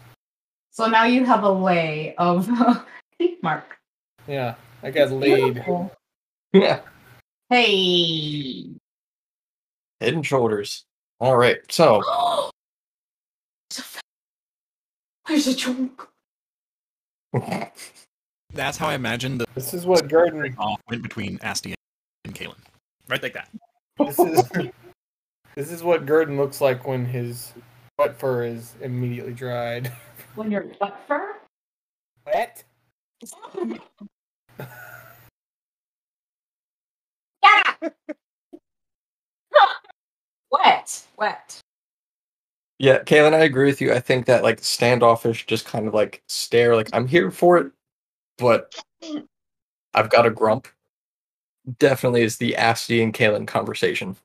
So 0.70 0.86
now 0.86 1.04
you 1.06 1.26
have 1.26 1.44
a 1.44 1.52
lay 1.52 2.16
of 2.16 2.48
teeth 3.18 3.40
mark. 3.44 3.78
Yeah, 4.28 4.56
I 4.84 4.92
got 4.92 5.12
laid. 5.12 5.54
Beautiful. 5.56 5.92
Yeah. 6.54 6.82
Hey. 7.50 8.66
Head 10.02 10.14
and 10.14 10.26
shoulders. 10.26 10.84
All 11.22 11.38
right. 11.38 11.60
So 11.72 12.02
Where's 15.28 15.46
the 15.46 15.54
joke? 15.54 16.10
That's 18.54 18.78
how 18.78 18.90
I 18.90 18.96
imagined 18.96 19.40
the 19.40 19.46
This 19.56 19.74
is 19.74 19.86
what 19.86 20.10
Gurdon. 20.10 20.54
off 20.60 20.82
went 20.90 21.04
between 21.04 21.40
Asti 21.42 21.74
and 22.26 22.36
Kaylin. 22.36 22.58
Right 23.08 23.24
like 23.24 23.34
that. 23.34 23.50
This 23.98 24.20
is 24.20 24.44
this 25.56 25.72
is 25.72 25.84
what 25.84 26.06
Gurdon 26.06 26.36
looks 26.36 26.60
like 26.60 26.86
when 26.86 27.06
his 27.06 27.54
butt 27.98 28.20
fur 28.20 28.44
is 28.44 28.76
immediately 28.82 29.34
dried. 29.34 29.92
When 30.36 30.52
your 30.52 30.64
butt 30.80 31.00
fur? 31.08 31.36
Wet? 32.26 32.64
Yeah. 37.44 37.90
Wet. 40.52 41.08
Wet. 41.18 41.62
yeah, 42.82 43.04
Kaylin, 43.04 43.34
I 43.34 43.44
agree 43.44 43.68
with 43.68 43.80
you. 43.80 43.94
I 43.94 44.00
think 44.00 44.26
that 44.26 44.42
like 44.42 44.58
standoffish, 44.64 45.46
just 45.46 45.66
kind 45.66 45.88
of 45.88 45.94
like 45.94 46.24
stare, 46.28 46.76
like 46.76 46.90
I'm 46.94 47.08
here 47.08 47.30
for 47.30 47.58
it, 47.58 47.72
but 48.40 48.74
I've 49.94 50.10
got 50.10 50.26
a 50.26 50.32
grump. 50.32 50.68
Definitely 51.78 52.24
is 52.24 52.38
the 52.38 52.56
Asti 52.56 53.04
and 53.04 53.14
Kaylin 53.14 53.46
conversation. 53.46 54.16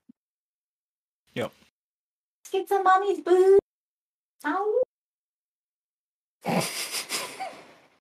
Yep. 1.35 1.53
Get 2.51 2.67
some 2.67 2.83
mommy's 2.83 3.21
boo. 3.21 3.59
Ow. 4.47 4.81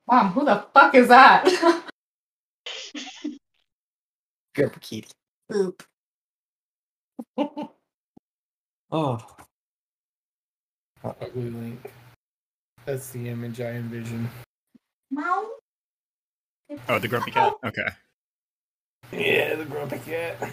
Mom, 0.08 0.32
who 0.34 0.46
the 0.46 0.66
fuck 0.74 0.94
is 0.96 1.08
that? 1.08 1.44
Grump 4.56 4.80
kitty. 4.82 5.10
Boop. 5.52 5.82
Oh, 8.92 9.20
Ugly 11.04 11.50
Link. 11.50 11.92
That's 12.86 13.10
the 13.10 13.30
image 13.30 13.60
I 13.62 13.72
envision. 13.72 14.30
Mom. 15.12 15.52
Oh, 16.90 17.00
the 17.00 17.08
grumpy 17.08 17.32
cat. 17.32 17.54
Okay. 17.64 17.88
Yeah, 19.12 19.56
the 19.56 19.66
grumpy 19.66 20.00
cat. 20.00 20.38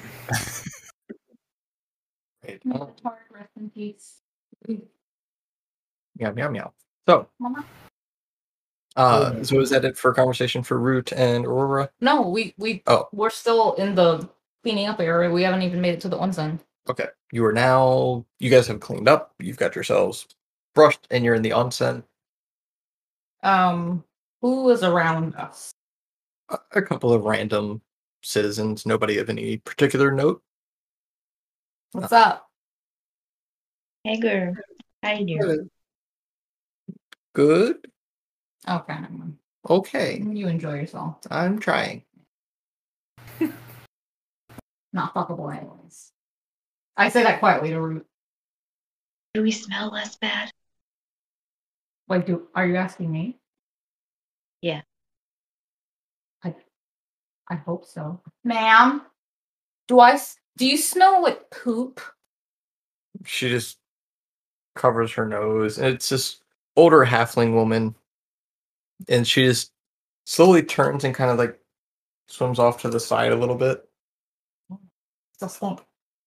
great. 2.43 2.65
May 2.65 2.75
Oh, 2.75 2.93
the 3.05 3.11
rest 3.31 3.51
in 3.57 3.71
peace. 3.71 4.21
meow 4.69 6.33
meow 6.33 6.49
meow. 6.51 6.73
So, 7.09 7.29
Mama. 7.39 7.65
Uh, 8.97 9.33
Oh. 9.37 9.43
so 9.43 9.61
is 9.61 9.71
that 9.71 9.85
it 9.85 9.97
for 9.97 10.13
conversation 10.15 10.63
for 10.63 10.79
Root 10.79 11.13
and 11.13 11.47
Aurora? 11.47 11.91
No, 12.01 12.29
we 12.29 12.55
we 12.59 12.83
Oh. 12.87 13.09
we're 13.13 13.31
still 13.31 13.75
in 13.75 13.95
the 13.95 14.29
cleaning 14.63 14.87
up 14.87 15.01
area. 15.01 15.31
We 15.31 15.43
haven't 15.43 15.63
even 15.63 15.81
made 15.81 15.95
it 15.95 16.01
to 16.03 16.09
the 16.09 16.19
onsen. 16.19 16.61
Okay, 16.89 17.07
you 17.33 17.45
are 17.45 17.53
now. 17.53 18.27
You 18.39 18.51
guys 18.51 18.67
have 18.67 18.81
cleaned 18.81 19.09
up. 19.09 19.35
You've 19.39 19.57
got 19.57 19.75
yourselves 19.75 20.27
brushed, 20.75 21.07
and 21.11 21.25
you're 21.25 21.35
in 21.35 21.43
the 21.43 21.51
onsen. 21.51 22.03
Um, 23.43 24.05
who 24.41 24.69
is 24.71 24.83
around 24.83 25.35
us? 25.37 25.75
A, 26.49 26.59
a 26.73 26.83
couple 26.83 27.13
of 27.13 27.25
random 27.25 27.83
citizens, 28.23 28.85
nobody 28.87 29.19
of 29.19 29.29
any 29.31 29.59
particular 29.59 30.11
note. 30.13 30.43
What's 31.93 32.13
up? 32.13 32.49
Hager, 34.05 34.55
how 35.03 35.13
you 35.13 35.39
doing? 35.41 35.71
Good. 37.35 37.92
Okay. 38.69 38.97
Okay, 39.69 40.23
you 40.25 40.49
enjoy 40.49 40.75
yourself. 40.75 41.19
I'm 41.31 41.59
trying. 41.59 42.03
Not 44.93 45.15
fuckable 45.15 45.57
anyways. 45.57 46.13
I 46.97 47.09
say 47.09 47.23
that 47.23 47.39
quietly 47.39 47.71
to 47.71 47.81
Root. 47.81 48.07
Do 49.35 49.43
we 49.43 49.51
smell 49.51 49.91
less 49.91 50.17
bad? 50.17 50.51
Like, 52.09 52.27
do 52.27 52.49
are 52.55 52.67
you 52.67 52.77
asking 52.77 53.11
me? 53.11 53.39
Yeah. 54.61 54.83
I 56.45 56.55
I 57.49 57.55
hope 57.55 57.87
so. 57.87 58.21
Ma'am, 58.45 59.03
do 59.89 60.01
I? 60.01 60.19
do 60.57 60.67
you 60.67 60.77
smell 60.77 61.23
like 61.23 61.51
poop? 61.51 62.01
She 63.25 63.49
just 63.49 63.79
covers 64.75 65.13
her 65.13 65.27
nose. 65.27 65.79
and 65.79 65.95
It's 65.95 66.09
this 66.09 66.41
older 66.77 67.05
halfling 67.05 67.55
woman, 67.55 67.95
and 69.09 69.27
she 69.27 69.45
just 69.45 69.73
slowly 70.25 70.63
turns 70.63 71.05
and 71.05 71.15
kind 71.15 71.31
of 71.31 71.39
like 71.39 71.59
swims 72.29 72.59
off 72.59 72.83
to 72.83 72.89
the 72.89 73.01
side 73.01 73.33
a 73.33 73.37
little 73.37 73.57
bit. 73.57 73.89
Still 75.35 75.49
stink. 75.49 75.81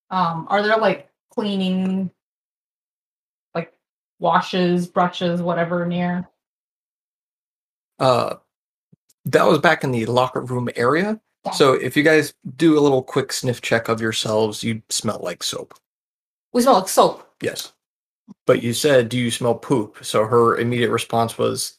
Um, 0.10 0.48
are 0.50 0.62
there 0.62 0.78
like 0.78 1.10
cleaning 1.32 2.12
like 3.54 3.74
washes, 4.20 4.88
brushes, 4.88 5.42
whatever 5.42 5.86
near? 5.86 6.28
Uh, 8.00 8.36
that 9.26 9.48
was 9.48 9.60
back 9.60 9.84
in 9.84 9.92
the 9.92 10.06
locker 10.06 10.42
room 10.42 10.70
area. 10.76 11.20
Yeah. 11.46 11.52
So 11.52 11.74
if 11.74 11.96
you 11.96 12.04
guys 12.04 12.34
do 12.56 12.78
a 12.78 12.82
little 12.82 13.04
quick 13.04 13.32
sniff 13.32 13.62
check 13.62 13.88
of 13.88 14.02
yourselves, 14.02 14.64
you 14.64 14.82
smell 14.90 15.20
like 15.22 15.44
soap. 15.44 15.74
We 16.54 16.62
smell 16.62 16.76
like 16.76 16.90
soap. 16.90 17.28
Yes. 17.42 17.74
But 18.48 18.64
you 18.64 18.74
said, 18.74 19.10
"Do 19.10 19.18
you 19.18 19.30
smell 19.30 19.56
poop?" 19.56 20.04
So 20.04 20.26
her 20.26 20.58
immediate 20.58 20.90
response 20.90 21.38
was, 21.38 21.78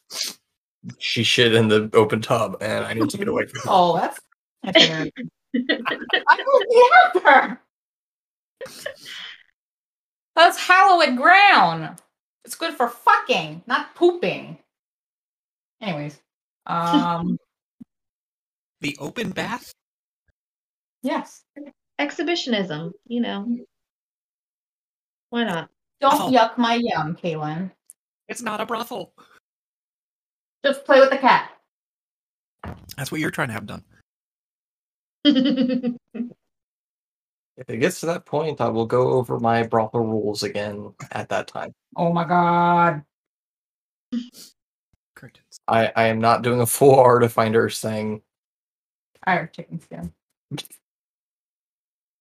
"She 0.99 1.22
shit 1.22 1.55
in 1.55 1.68
the 1.68 1.91
open 1.95 2.20
tub, 2.22 2.57
and 2.61 2.84
I 2.84 2.95
need 2.95 3.11
to 3.11 3.18
get 3.18 3.28
away 3.28 3.47
from 3.47 3.61
her." 3.61 3.66
Oh, 3.68 3.97
that's 3.97 4.20
that's. 4.62 4.78
I 4.78 6.37
don't 6.37 7.14
get 7.14 7.22
her. 7.22 7.61
That's 10.34 10.59
hallowed 10.59 11.16
ground. 11.16 12.01
It's 12.45 12.55
good 12.55 12.74
for 12.74 12.89
fucking, 12.89 13.62
not 13.66 13.95
pooping. 13.95 14.59
Anyways, 15.80 16.20
um, 16.66 17.39
The 18.80 18.97
open 19.01 19.30
bath? 19.30 19.72
yes. 21.03 21.43
Exhibitionism, 21.99 22.93
you 23.07 23.20
know. 23.22 23.47
Why 25.30 25.45
not? 25.45 25.70
Don't 26.01 26.12
Oh. 26.20 26.30
yuck 26.30 26.59
my 26.59 26.74
yum, 26.74 27.16
Kaylin. 27.16 27.70
It's 28.28 28.43
not 28.43 28.61
a 28.61 28.66
brothel. 28.66 29.14
Just 30.66 30.84
play 30.84 30.98
with 30.98 31.10
the 31.10 31.16
cat. 31.16 31.52
That's 32.96 33.12
what 33.12 33.20
you're 33.20 33.30
trying 33.30 33.48
to 33.48 33.54
have 33.54 33.66
done. 33.66 33.84
If 37.56 37.70
it 37.70 37.78
gets 37.78 38.00
to 38.00 38.06
that 38.06 38.26
point, 38.26 38.60
I 38.60 38.68
will 38.68 38.84
go 38.84 39.12
over 39.12 39.40
my 39.40 39.62
brothel 39.62 40.04
rules 40.04 40.42
again 40.42 40.92
at 41.12 41.30
that 41.30 41.46
time. 41.48 41.72
Oh 41.96 42.12
my 42.12 42.24
god. 42.24 43.02
Curtains. 45.14 45.58
I, 45.66 45.90
I 45.96 46.08
am 46.08 46.20
not 46.20 46.42
doing 46.42 46.60
a 46.60 46.66
full 46.66 46.96
Artifinders 46.96 47.80
thing. 47.80 48.20
I 49.24 49.36
have 49.36 49.52
chicken 49.52 49.80
skin. 49.80 50.12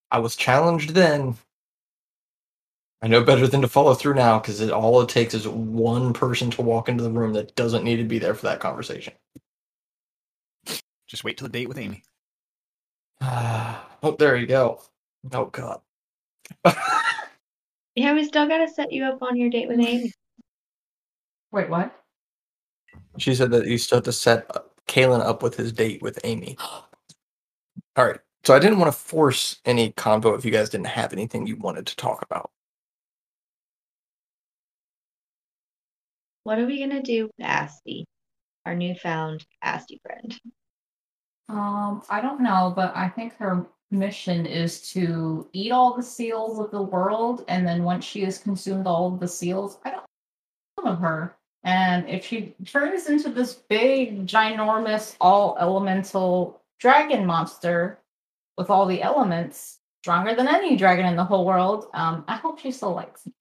I 0.09 0.19
was 0.19 0.37
challenged 0.37 0.91
then. 0.91 1.35
I 3.05 3.07
know 3.07 3.23
better 3.23 3.45
than 3.45 3.61
to 3.61 3.67
follow 3.67 3.93
through 3.93 4.15
now 4.15 4.39
because 4.39 4.61
it, 4.61 4.71
all 4.71 4.99
it 4.99 5.09
takes 5.09 5.35
is 5.35 5.47
one 5.47 6.11
person 6.11 6.49
to 6.49 6.63
walk 6.63 6.89
into 6.89 7.03
the 7.03 7.11
room 7.11 7.33
that 7.33 7.55
doesn't 7.55 7.83
need 7.83 7.97
to 7.97 8.03
be 8.03 8.17
there 8.17 8.33
for 8.33 8.47
that 8.47 8.59
conversation. 8.59 9.13
Just 10.65 10.83
Just 11.05 11.23
wait 11.23 11.37
till 11.37 11.47
the 11.47 11.51
date 11.51 11.69
with 11.69 11.77
Amy. 11.77 12.01
oh, 13.21 14.15
there 14.17 14.35
you 14.37 14.47
go. 14.47 14.81
Oh 15.31 15.45
god. 15.45 15.81
Yeah, 17.97 18.13
we 18.13 18.25
still 18.25 18.45
gotta 18.45 18.67
set 18.67 18.91
you 18.91 19.05
up 19.05 19.21
on 19.21 19.37
your 19.37 19.49
date 19.49 19.69
with 19.69 19.79
Amy. 19.79 20.11
Wait, 21.53 21.69
what? 21.69 21.95
she 23.17 23.33
said 23.33 23.51
that 23.51 23.67
you 23.67 23.77
still 23.77 23.99
have 23.99 24.03
to 24.03 24.11
set 24.11 24.45
uh, 24.53 24.59
Kaylin 24.89 25.21
up 25.21 25.41
with 25.41 25.55
his 25.55 25.71
date 25.71 26.01
with 26.01 26.19
Amy. 26.25 26.57
All 27.95 28.05
right. 28.05 28.19
So 28.43 28.53
I 28.53 28.59
didn't 28.59 28.79
want 28.79 28.91
to 28.91 28.99
force 28.99 29.61
any 29.63 29.93
convo 29.93 30.37
if 30.37 30.43
you 30.43 30.51
guys 30.51 30.69
didn't 30.69 30.87
have 30.87 31.13
anything 31.13 31.47
you 31.47 31.55
wanted 31.55 31.85
to 31.85 31.95
talk 31.95 32.21
about. 32.21 32.51
What 36.45 36.59
are 36.59 36.67
we 36.67 36.79
gonna 36.79 37.01
do 37.01 37.23
with 37.23 37.47
Asti, 37.47 38.05
our 38.67 38.75
newfound 38.75 39.43
Asti 39.63 39.99
friend? 40.05 40.39
Um, 41.49 42.03
I 42.07 42.21
don't 42.21 42.41
know, 42.41 42.71
but 42.75 42.95
I 42.95 43.09
think 43.09 43.35
her 43.37 43.65
mission 43.89 44.45
is 44.45 44.91
to 44.91 45.49
eat 45.53 45.71
all 45.71 45.95
the 45.95 46.03
seals 46.03 46.59
of 46.59 46.69
the 46.69 46.83
world, 46.83 47.45
and 47.47 47.65
then 47.65 47.83
once 47.83 48.05
she 48.05 48.21
has 48.25 48.37
consumed 48.37 48.85
all 48.85 49.11
of 49.11 49.19
the 49.19 49.27
seals, 49.27 49.79
I 49.83 49.89
don't 49.89 50.03
know 50.83 50.91
of 50.91 50.99
her. 50.99 51.35
And 51.63 52.07
if 52.07 52.23
she 52.23 52.53
turns 52.63 53.07
into 53.07 53.29
this 53.29 53.55
big, 53.55 54.27
ginormous, 54.27 55.15
all 55.19 55.57
elemental 55.59 56.61
dragon 56.79 57.25
monster 57.25 57.97
with 58.55 58.69
all 58.69 58.85
the 58.85 59.01
elements, 59.01 59.79
stronger 60.03 60.35
than 60.35 60.47
any 60.47 60.75
dragon 60.75 61.07
in 61.07 61.15
the 61.15 61.23
whole 61.23 61.43
world, 61.43 61.87
um, 61.95 62.23
I 62.27 62.35
hope 62.35 62.59
she 62.59 62.69
still 62.69 62.93
likes 62.93 63.25
me. 63.25 63.33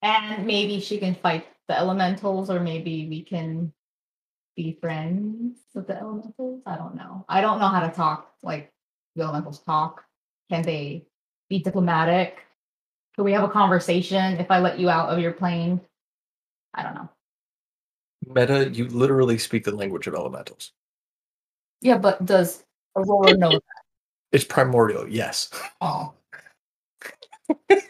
And 0.00 0.46
maybe 0.46 0.80
she 0.80 0.96
can 0.96 1.14
fight 1.14 1.46
the 1.70 1.78
elementals, 1.78 2.50
or 2.50 2.58
maybe 2.58 3.06
we 3.08 3.22
can 3.22 3.72
be 4.56 4.76
friends 4.80 5.56
with 5.72 5.86
the 5.86 5.96
elementals. 5.96 6.62
I 6.66 6.76
don't 6.76 6.96
know. 6.96 7.24
I 7.28 7.40
don't 7.40 7.60
know 7.60 7.68
how 7.68 7.86
to 7.86 7.94
talk 7.94 8.34
like 8.42 8.72
the 9.14 9.22
elementals 9.22 9.60
talk. 9.60 10.04
Can 10.50 10.62
they 10.62 11.06
be 11.48 11.60
diplomatic? 11.60 12.44
Can 13.14 13.22
we 13.22 13.32
have 13.32 13.44
a 13.44 13.48
conversation 13.48 14.38
if 14.38 14.50
I 14.50 14.58
let 14.58 14.80
you 14.80 14.90
out 14.90 15.10
of 15.10 15.20
your 15.20 15.30
plane? 15.32 15.80
I 16.74 16.82
don't 16.82 16.94
know. 16.94 17.08
Meta, 18.26 18.68
you 18.68 18.88
literally 18.88 19.38
speak 19.38 19.62
the 19.62 19.74
language 19.74 20.08
of 20.08 20.14
elementals. 20.14 20.72
Yeah, 21.80 21.98
but 21.98 22.26
does 22.26 22.64
Aurora 22.96 23.36
know 23.36 23.50
that? 23.52 23.62
It's 24.32 24.44
primordial, 24.44 25.08
yes. 25.08 25.50
Oh. 25.80 26.12
Shut 27.68 27.88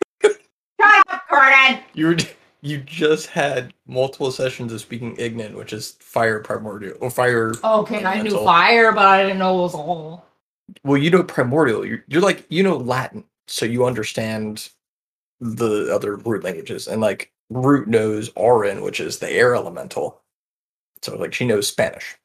up, 0.80 1.22
Gurdon! 1.30 1.80
You 1.92 2.06
were, 2.06 2.16
you 2.62 2.78
just 2.78 3.28
had 3.28 3.72
multiple 3.86 4.30
sessions 4.30 4.72
of 4.72 4.80
speaking 4.80 5.16
Ignan, 5.16 5.54
which 5.54 5.72
is 5.72 5.92
fire 6.00 6.40
primordial 6.40 6.96
or 7.00 7.10
fire. 7.10 7.52
Okay, 7.62 8.04
I 8.04 8.22
knew 8.22 8.44
fire, 8.44 8.92
but 8.92 9.06
I 9.06 9.22
didn't 9.22 9.38
know 9.38 9.58
it 9.58 9.62
was 9.62 9.74
all. 9.74 10.26
Well, 10.84 10.98
you 10.98 11.10
know 11.10 11.22
primordial. 11.22 11.84
You're, 11.84 12.04
you're 12.08 12.22
like 12.22 12.44
you 12.48 12.62
know 12.62 12.76
Latin, 12.76 13.24
so 13.46 13.64
you 13.64 13.86
understand 13.86 14.68
the 15.40 15.94
other 15.94 16.16
root 16.16 16.44
languages, 16.44 16.86
and 16.86 17.00
like 17.00 17.32
root 17.48 17.88
knows 17.88 18.30
Auran, 18.30 18.82
which 18.82 19.00
is 19.00 19.18
the 19.18 19.30
air 19.30 19.54
elemental. 19.54 20.22
So 21.02 21.16
like 21.16 21.32
she 21.32 21.46
knows 21.46 21.66
Spanish. 21.66 22.16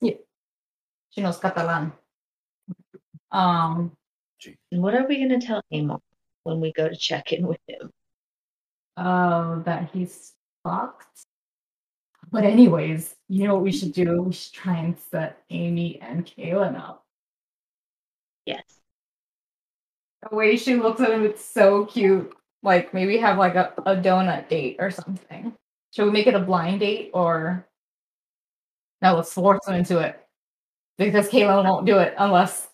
Yeah, 0.00 0.14
she 1.10 1.22
knows 1.22 1.38
Catalan. 1.38 1.92
Um, 3.30 3.92
And 4.70 4.82
what 4.82 4.94
are 4.94 5.06
we 5.06 5.18
gonna 5.18 5.40
tell 5.40 5.62
Amon 5.72 6.00
when 6.44 6.60
we 6.60 6.72
go 6.72 6.88
to 6.88 6.96
check 6.96 7.32
in 7.32 7.46
with 7.46 7.58
him? 7.66 7.90
Uh, 8.98 9.60
that 9.60 9.90
he's 9.92 10.32
fucked. 10.64 11.06
But 12.30 12.44
anyways, 12.44 13.14
you 13.28 13.46
know 13.46 13.54
what 13.54 13.62
we 13.62 13.72
should 13.72 13.92
do? 13.92 14.22
We 14.22 14.32
should 14.32 14.52
try 14.52 14.76
and 14.78 14.98
set 15.10 15.42
Amy 15.50 16.00
and 16.02 16.26
Kaylin 16.26 16.76
up. 16.76 17.04
Yes. 18.44 18.64
The 20.28 20.34
way 20.34 20.56
she 20.56 20.74
looks 20.74 21.00
at 21.00 21.10
him, 21.10 21.24
it's 21.24 21.44
so 21.44 21.86
cute. 21.86 22.34
Like 22.62 22.92
maybe 22.92 23.16
have 23.18 23.38
like 23.38 23.54
a, 23.54 23.72
a 23.86 23.96
donut 23.96 24.48
date 24.48 24.76
or 24.80 24.90
something. 24.90 25.54
Should 25.94 26.06
we 26.06 26.10
make 26.10 26.26
it 26.26 26.34
a 26.34 26.40
blind 26.40 26.80
date 26.80 27.10
or 27.14 27.66
no? 29.00 29.14
Let's 29.14 29.32
force 29.32 29.66
him 29.66 29.76
into 29.76 30.00
it 30.00 30.20
because 30.98 31.28
Kaylin 31.28 31.64
won't 31.64 31.86
do 31.86 31.98
it 31.98 32.14
unless 32.18 32.66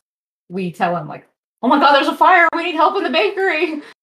we 0.48 0.72
tell 0.72 0.96
him 0.96 1.06
like, 1.06 1.28
"Oh 1.62 1.68
my 1.68 1.78
God, 1.78 1.94
there's 1.94 2.08
a 2.08 2.16
fire! 2.16 2.48
We 2.56 2.64
need 2.64 2.76
help 2.76 2.96
in 2.96 3.04
the 3.04 3.10
bakery." 3.10 3.82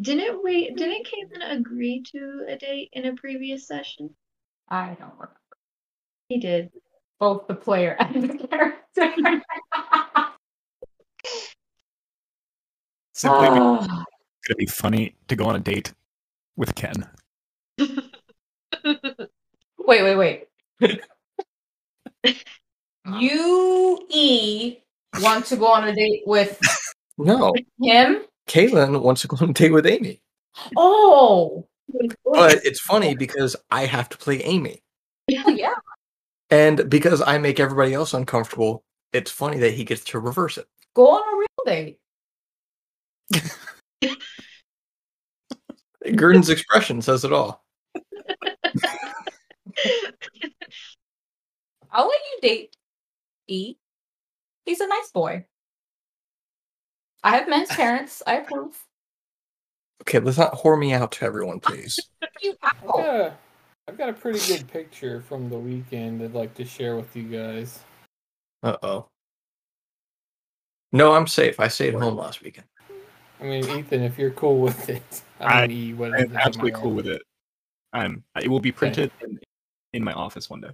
Didn't 0.00 0.42
we? 0.44 0.70
Didn't 0.70 1.06
Caitlin 1.06 1.58
agree 1.58 2.02
to 2.12 2.44
a 2.48 2.56
date 2.56 2.90
in 2.92 3.06
a 3.06 3.14
previous 3.14 3.66
session? 3.66 4.14
I 4.68 4.96
don't 4.98 5.12
remember 5.14 5.36
He 6.28 6.38
did. 6.38 6.70
both 7.18 7.46
the 7.48 7.54
player 7.54 7.96
and 7.98 8.22
the 8.22 8.46
character. 8.46 9.42
Simply 13.14 13.46
because 13.50 13.88
Ah. 13.90 14.04
it's 14.38 14.48
gonna 14.48 14.56
be 14.56 14.66
funny 14.66 15.16
to 15.28 15.36
go 15.36 15.44
on 15.46 15.56
a 15.56 15.60
date 15.60 15.92
with 16.56 16.74
Ken. 16.74 16.94
wait, 17.78 19.08
wait, 19.78 20.16
wait. 20.16 20.48
you 23.18 24.06
E 24.08 24.78
want 25.20 25.44
to 25.46 25.56
go 25.56 25.66
on 25.66 25.88
a 25.88 25.94
date 25.94 26.22
with 26.26 26.58
No, 27.18 27.52
him? 27.82 28.24
Kaylin 28.50 29.00
wants 29.00 29.22
to 29.22 29.28
go 29.28 29.36
on 29.40 29.50
a 29.50 29.52
date 29.52 29.72
with 29.72 29.86
Amy, 29.86 30.20
Oh, 30.76 31.68
but 32.24 32.64
it's 32.64 32.80
funny 32.80 33.14
because 33.14 33.54
I 33.70 33.86
have 33.86 34.08
to 34.08 34.18
play 34.18 34.42
Amy, 34.42 34.82
hell 35.32 35.50
yeah. 35.50 35.74
and 36.50 36.90
because 36.90 37.22
I 37.22 37.38
make 37.38 37.60
everybody 37.60 37.94
else 37.94 38.12
uncomfortable. 38.12 38.82
It's 39.12 39.30
funny 39.30 39.60
that 39.60 39.74
he 39.74 39.84
gets 39.84 40.02
to 40.06 40.18
reverse 40.18 40.58
it. 40.58 40.66
Go 40.94 41.10
on 41.10 41.22
a 41.22 41.36
real 41.38 41.46
date. 41.66 42.00
Gurdon's 46.16 46.50
expression 46.50 47.02
says 47.02 47.24
it 47.24 47.32
all. 47.32 47.64
I'll 51.92 52.06
let 52.06 52.20
you 52.32 52.38
date 52.42 52.76
E. 53.48 53.74
He's 54.64 54.78
a 54.80 54.86
nice 54.86 55.10
boy. 55.12 55.44
I 57.22 57.36
have 57.36 57.48
men's 57.48 57.68
parents. 57.68 58.22
I 58.26 58.36
approve. 58.36 58.82
Okay, 60.02 60.18
let's 60.18 60.38
not 60.38 60.54
whore 60.54 60.78
me 60.78 60.92
out 60.92 61.12
to 61.12 61.24
everyone, 61.24 61.60
please. 61.60 61.98
You 62.42 62.54
I've 62.62 62.86
got, 62.86 63.00
a, 63.00 63.36
I've 63.86 63.98
got 63.98 64.08
a 64.08 64.12
pretty 64.14 64.38
good 64.46 64.66
picture 64.68 65.20
from 65.20 65.50
the 65.50 65.58
weekend 65.58 66.22
I'd 66.22 66.32
like 66.32 66.54
to 66.54 66.64
share 66.64 66.96
with 66.96 67.14
you 67.14 67.24
guys. 67.24 67.80
Uh 68.62 68.76
oh. 68.82 69.08
No, 70.92 71.12
I'm 71.12 71.26
safe. 71.26 71.60
I 71.60 71.68
stayed 71.68 71.92
home 71.94 72.16
last 72.16 72.42
weekend. 72.42 72.66
I 73.40 73.44
mean, 73.44 73.64
Ethan, 73.68 74.02
if 74.02 74.18
you're 74.18 74.30
cool 74.30 74.58
with 74.60 74.88
it, 74.88 75.22
I- 75.38 75.44
I 75.64 75.66
mean, 75.66 75.76
E, 75.76 75.92
whatever. 75.92 76.16
I'm 76.18 76.36
absolutely 76.36 76.72
cool 76.80 76.92
with 76.92 77.06
it. 77.06 77.22
I'm. 77.92 78.24
It 78.40 78.48
will 78.48 78.60
be 78.60 78.72
printed 78.72 79.10
in, 79.22 79.38
in 79.92 80.04
my 80.04 80.12
office 80.12 80.48
one 80.48 80.60
day. 80.62 80.70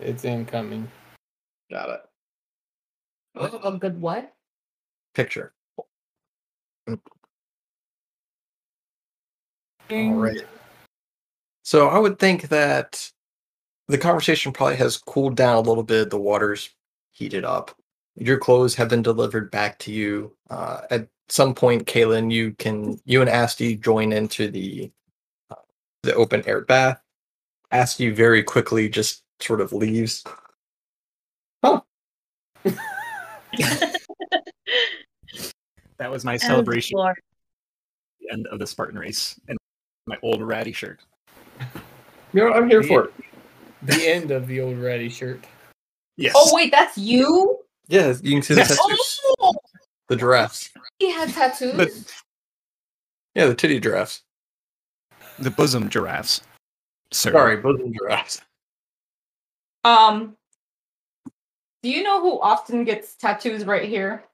It's 0.00 0.24
incoming. 0.24 0.90
Got 1.70 1.90
it. 1.90 2.00
A 3.64 3.72
good 3.72 4.00
what? 4.00 4.32
Picture. 5.14 5.52
All 9.90 10.14
right. 10.14 10.46
So 11.64 11.88
I 11.88 11.98
would 11.98 12.18
think 12.18 12.48
that 12.48 13.10
the 13.88 13.98
conversation 13.98 14.52
probably 14.52 14.76
has 14.76 14.96
cooled 14.96 15.36
down 15.36 15.56
a 15.56 15.60
little 15.60 15.82
bit. 15.82 16.10
The 16.10 16.18
water's 16.18 16.70
heated 17.12 17.44
up. 17.44 17.76
Your 18.16 18.38
clothes 18.38 18.74
have 18.74 18.88
been 18.88 19.02
delivered 19.02 19.50
back 19.50 19.78
to 19.80 19.92
you. 19.92 20.34
Uh, 20.50 20.82
at 20.90 21.08
some 21.28 21.54
point, 21.54 21.86
Kaylin, 21.86 22.32
you 22.32 22.52
can 22.52 23.00
you 23.04 23.20
and 23.20 23.30
Asti 23.30 23.76
join 23.76 24.12
into 24.12 24.50
the 24.50 24.90
uh, 25.50 25.56
the 26.02 26.14
open 26.14 26.42
air 26.46 26.62
bath. 26.62 27.00
Asti 27.70 28.10
very 28.10 28.42
quickly 28.42 28.88
just 28.88 29.24
sort 29.40 29.60
of 29.60 29.72
leaves. 29.72 30.24
Oh, 31.64 31.84
That 36.02 36.10
was 36.10 36.24
my 36.24 36.36
celebration 36.36 36.98
for- 36.98 37.14
the 38.20 38.32
end 38.32 38.48
of 38.48 38.58
the 38.58 38.66
Spartan 38.66 38.98
race 38.98 39.38
and 39.46 39.56
my 40.08 40.18
old 40.20 40.42
ratty 40.42 40.72
shirt. 40.72 40.98
you 42.32 42.40
know, 42.44 42.52
I'm 42.52 42.68
here 42.68 42.82
for 42.82 43.04
it. 43.04 43.14
The 43.82 44.04
end 44.08 44.32
of 44.32 44.48
the 44.48 44.60
old 44.60 44.78
ratty 44.78 45.08
shirt. 45.08 45.44
Yes. 46.16 46.32
Oh 46.36 46.52
wait, 46.52 46.72
that's 46.72 46.98
you. 46.98 47.60
Yeah, 47.86 48.14
you 48.20 48.32
can 48.32 48.42
see 48.42 48.54
the 48.54 48.62
Yes. 48.62 48.76
tattoos, 48.76 49.20
Oh, 49.38 49.54
the 50.08 50.16
giraffes. 50.16 50.70
he 50.98 51.12
has 51.12 51.32
tattoos. 51.32 51.76
The, 51.76 52.12
Yeah, 53.36 53.46
the 53.46 53.54
titty 53.54 53.78
giraffes. 53.78 54.22
the 55.38 55.52
bosom 55.52 55.88
giraffes. 55.88 56.40
Sir. 57.12 57.30
Sorry, 57.30 57.58
bosom 57.58 57.92
giraffes. 57.92 58.42
Um, 59.84 60.36
do 61.84 61.90
you 61.90 62.02
know 62.02 62.20
who 62.20 62.40
often 62.40 62.82
gets 62.82 63.14
tattoos 63.14 63.64
right 63.64 63.88
here? 63.88 64.24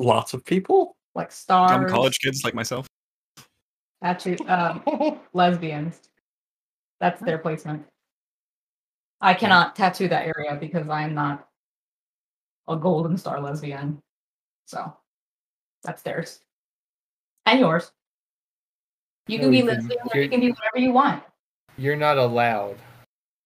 Lots 0.00 0.32
of 0.34 0.44
people. 0.44 0.96
Like 1.14 1.30
stars, 1.30 1.70
Dumb 1.70 1.88
college 1.88 2.18
kids 2.20 2.42
like 2.44 2.54
myself. 2.54 2.86
tattoo, 4.02 4.36
um, 4.48 4.82
lesbians. 5.34 6.00
That's 7.00 7.20
their 7.22 7.38
placement. 7.38 7.84
I 9.20 9.34
cannot 9.34 9.76
tattoo 9.76 10.08
that 10.08 10.26
area 10.26 10.56
because 10.58 10.88
I 10.88 11.02
am 11.02 11.14
not 11.14 11.46
a 12.68 12.76
golden 12.76 13.16
star 13.18 13.40
lesbian. 13.40 14.00
So 14.66 14.92
that's 15.82 16.02
theirs. 16.02 16.40
And 17.44 17.60
yours. 17.60 17.90
You 19.26 19.38
No, 19.38 19.44
can 19.44 19.50
be 19.50 19.56
you 19.58 19.66
can- 19.66 19.74
lesbian 19.76 20.00
or 20.00 20.10
you're- 20.14 20.24
you 20.24 20.30
can 20.30 20.40
be 20.40 20.50
whatever 20.52 20.78
you 20.78 20.92
want. 20.92 21.22
You're 21.76 21.96
not 21.96 22.16
allowed. 22.18 22.78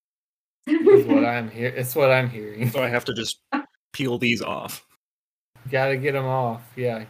Is 0.67 1.05
what 1.05 1.25
I'm 1.25 1.49
here. 1.49 1.69
It's 1.69 1.95
what 1.95 2.11
I'm 2.11 2.29
hearing. 2.29 2.69
So 2.69 2.81
I 2.81 2.87
have 2.89 3.05
to 3.05 3.13
just 3.13 3.39
peel 3.93 4.17
these 4.17 4.41
off. 4.41 4.85
Gotta 5.69 5.97
get 5.97 6.13
them 6.13 6.25
off. 6.25 6.61
Yeah. 6.75 7.05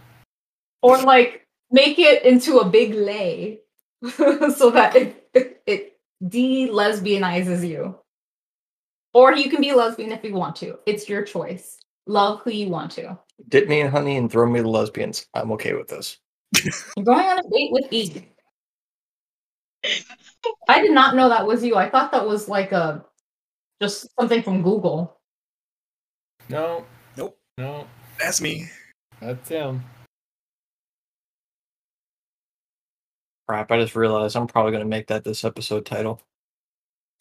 or 0.82 0.98
like 1.02 1.46
make 1.72 2.00
it 2.00 2.24
into 2.24 2.60
a 2.60 2.70
big 2.70 2.94
lay 2.94 3.60
so 4.08 4.70
that 4.72 4.96
it, 4.96 5.28
it, 5.34 5.62
it 5.66 6.00
de-lesbianizes 6.28 7.68
you. 7.68 7.98
Or 9.14 9.34
you 9.34 9.50
can 9.50 9.62
be 9.62 9.74
lesbian 9.74 10.12
if 10.12 10.24
you 10.24 10.34
want 10.34 10.56
to. 10.58 10.78
It's 10.86 11.08
your 11.10 11.24
choice. 11.24 11.80
Love 12.06 12.42
who 12.44 12.52
you 12.52 12.70
want 12.70 12.92
to. 12.92 13.18
Dip 13.50 13.68
me 13.68 13.82
in 13.82 13.90
honey 13.90 14.18
and 14.18 14.32
throw 14.32 14.46
me 14.50 14.62
the 14.62 14.70
lesbians. 14.70 15.26
I'm 15.34 15.52
okay 15.54 15.74
with 15.74 15.88
this. 15.88 16.18
You're 16.96 17.06
going 17.06 17.26
on 17.26 17.40
a 17.40 17.50
date 17.50 17.72
with 17.72 17.92
E. 17.92 18.28
I 20.68 20.82
did 20.82 20.92
not 20.92 21.16
know 21.16 21.30
that 21.30 21.48
was 21.48 21.64
you. 21.64 21.76
I 21.76 21.90
thought 21.90 22.12
that 22.12 22.28
was 22.28 22.48
like 22.48 22.72
a 22.72 23.06
just 23.82 24.08
something 24.20 24.44
from 24.44 24.64
Google. 24.64 25.20
No. 26.50 26.86
Nope. 27.18 27.38
No. 27.58 27.88
That's 28.20 28.42
me. 28.42 28.70
That's 29.20 29.50
him. 29.50 29.84
Crap, 33.48 33.72
I 33.72 33.80
just 33.80 33.96
realized 33.96 34.36
I'm 34.36 34.48
probably 34.48 34.72
going 34.72 34.84
to 34.84 34.90
make 34.90 35.08
that 35.08 35.24
this 35.24 35.44
episode 35.44 35.86
title. 35.86 36.22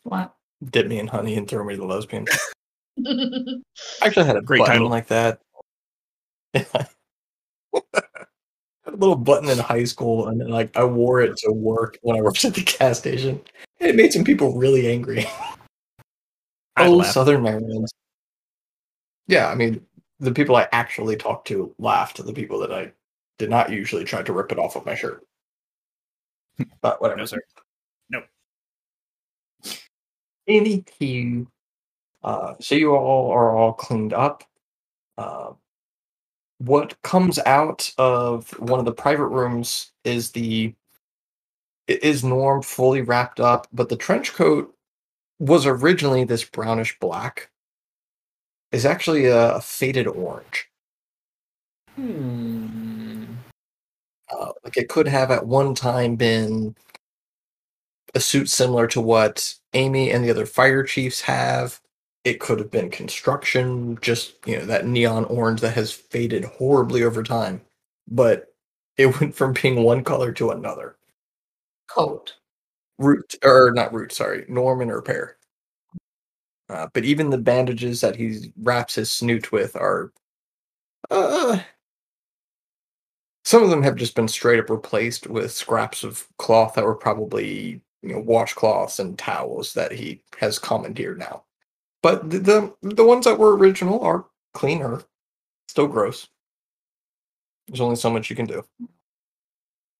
What? 0.05 0.35
Dip 0.71 0.87
me 0.87 0.99
in 0.99 1.07
honey 1.07 1.37
and 1.37 1.47
throw 1.47 1.65
me 1.65 1.77
the 1.77 1.85
lesbian. 1.85 2.27
I 3.07 3.61
actually 4.03 4.27
had 4.27 4.37
a 4.37 4.43
Great 4.43 4.61
button 4.61 4.75
title. 4.75 4.89
like 4.89 5.09
that. 5.09 5.41
had 6.55 6.89
a 8.87 8.97
little 8.97 9.17
button 9.17 9.51
in 9.51 9.59
high 9.59 9.85
school, 9.85 10.29
and 10.29 10.41
then 10.41 10.49
like 10.49 10.75
I 10.77 10.85
wore 10.85 11.21
it 11.21 11.37
to 11.39 11.53
work 11.53 11.99
when 12.03 12.17
I 12.17 12.23
worked 12.23 12.45
at 12.45 12.55
the 12.55 12.63
gas 12.63 12.99
station. 12.99 13.41
And 13.81 13.91
it 13.91 13.97
made 13.97 14.13
some 14.13 14.25
people 14.25 14.57
really 14.57 14.89
angry. 14.89 15.27
Oh. 16.77 17.03
Southern 17.03 17.43
Maryland. 17.43 17.89
Yeah, 19.27 19.49
I 19.49 19.55
mean, 19.55 19.85
the 20.21 20.33
people 20.33 20.57
I 20.57 20.69
actually 20.73 21.17
talked 21.17 21.49
to 21.49 21.75
laughed. 21.79 22.25
The 22.25 22.33
people 22.33 22.59
that 22.61 22.73
I 22.73 22.93
did 23.39 23.51
not 23.51 23.71
usually 23.71 24.05
try 24.05 24.23
to 24.23 24.33
rip 24.33 24.53
it 24.53 24.59
off 24.59 24.77
of 24.77 24.87
my 24.87 24.95
shirt. 24.95 25.27
But 26.81 27.01
whatever. 27.01 27.19
No, 27.19 27.27
sir. 27.27 27.41
Anywho, 30.49 31.47
uh, 32.23 32.55
so 32.61 32.75
you 32.75 32.95
all 32.95 33.31
are 33.31 33.57
all 33.57 33.73
cleaned 33.73 34.13
up. 34.13 34.45
Uh, 35.17 35.53
what 36.59 37.01
comes 37.03 37.39
out 37.41 37.93
of 37.99 38.51
one 38.61 38.79
of 38.79 38.85
the 38.85 38.93
private 38.93 39.29
rooms 39.29 39.93
is 40.05 40.31
the 40.31 40.75
is 41.87 42.25
Norm 42.25 42.63
fully 42.63 43.03
wrapped 43.03 43.41
up, 43.41 43.67
but 43.73 43.89
the 43.89 43.97
trench 43.97 44.33
coat 44.33 44.75
was 45.39 45.67
originally 45.67 46.25
this 46.25 46.45
brownish 46.45 46.99
black. 46.99 47.51
Is 48.75 48.85
actually 48.85 49.27
a, 49.27 49.55
a 49.55 49.61
faded 49.61 50.09
orange. 50.09 50.69
Hmm. 51.95 53.25
Uh, 54.29 54.51
like 54.65 54.77
it 54.77 54.89
could 54.89 55.07
have 55.07 55.31
at 55.31 55.47
one 55.47 55.77
time 55.77 56.17
been 56.17 56.75
a 58.17 58.21
suit 58.21 58.51
similar 58.51 58.89
to 58.89 59.01
what 59.01 59.55
Amy 59.75 60.11
and 60.11 60.25
the 60.25 60.31
other 60.31 60.45
fire 60.45 60.83
chiefs 60.83 61.21
have. 61.21 61.81
It 62.25 62.41
could 62.41 62.59
have 62.59 62.73
been 62.73 62.91
construction, 62.91 63.97
just 64.01 64.35
you 64.45 64.59
know 64.59 64.65
that 64.67 64.89
neon 64.89 65.25
orange 65.27 65.61
that 65.61 65.75
has 65.75 65.93
faded 65.93 66.45
horribly 66.45 67.05
over 67.05 67.23
time. 67.23 67.61
But 68.09 68.53
it 68.97 69.07
went 69.21 69.37
from 69.37 69.53
being 69.53 69.85
one 69.85 70.03
color 70.03 70.33
to 70.33 70.51
another. 70.51 70.97
Coat. 71.89 72.35
Root 72.99 73.37
or 73.45 73.71
not 73.73 73.95
root, 73.95 74.11
sorry, 74.11 74.45
Norman 74.49 74.89
repair. 74.89 75.37
Uh, 76.69 76.87
but 76.95 77.05
even 77.05 77.31
the 77.31 77.39
bandages 77.39 78.01
that 78.01 78.17
he 78.17 78.53
wraps 78.63 78.95
his 78.95 79.11
snoot 79.11 79.53
with 79.53 79.77
are, 79.77 80.13
uh, 81.11 81.61
some 83.45 83.63
of 83.63 83.71
them 83.71 83.83
have 83.83 83.97
just 83.97 84.15
been 84.15 84.29
straight 84.29 84.59
up 84.59 84.71
replaced 84.71 85.27
with 85.27 85.53
scraps 85.53 86.03
of 86.03 86.27
cloth 86.39 86.75
that 86.75 86.85
were 86.85 86.95
probably 86.95 87.83
you 88.03 88.13
know 88.15 88.23
washcloths 88.23 88.99
and 88.99 89.19
towels 89.19 89.75
that 89.75 89.93
he 89.93 90.23
has 90.39 90.59
commandeered 90.59 91.19
now. 91.19 91.45
But 92.03 92.31
the 92.31 92.39
the, 92.39 92.75
the 92.83 93.05
ones 93.05 93.27
that 93.27 93.39
were 93.39 93.57
original 93.57 94.01
are 94.01 94.27
cleaner, 94.55 95.03
still 95.69 95.87
gross. 95.87 96.29
There's 97.69 97.81
only 97.81 97.97
so 97.97 98.11
much 98.11 98.31
you 98.31 98.37
can 98.37 98.47
do. 98.47 98.65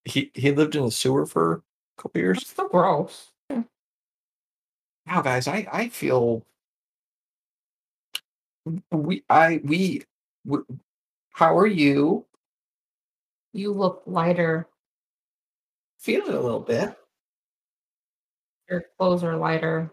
He 0.03 0.31
he 0.33 0.51
lived 0.51 0.75
in 0.75 0.83
a 0.83 0.91
sewer 0.91 1.27
for 1.27 1.53
a 1.97 2.01
couple 2.01 2.21
years. 2.21 2.39
That's 2.39 2.55
so 2.55 2.69
gross. 2.69 3.31
Wow, 5.07 5.21
guys, 5.21 5.47
I 5.47 5.67
I 5.71 5.89
feel 5.89 6.43
we 8.91 9.23
I 9.29 9.61
we, 9.63 10.03
we 10.45 10.59
how 11.31 11.57
are 11.57 11.67
you? 11.67 12.25
You 13.53 13.71
look 13.71 14.03
lighter. 14.05 14.67
Feel 15.99 16.25
it 16.27 16.33
a 16.33 16.39
little 16.39 16.59
bit. 16.59 16.97
Your 18.69 18.85
clothes 18.97 19.23
are 19.23 19.37
lighter. 19.37 19.89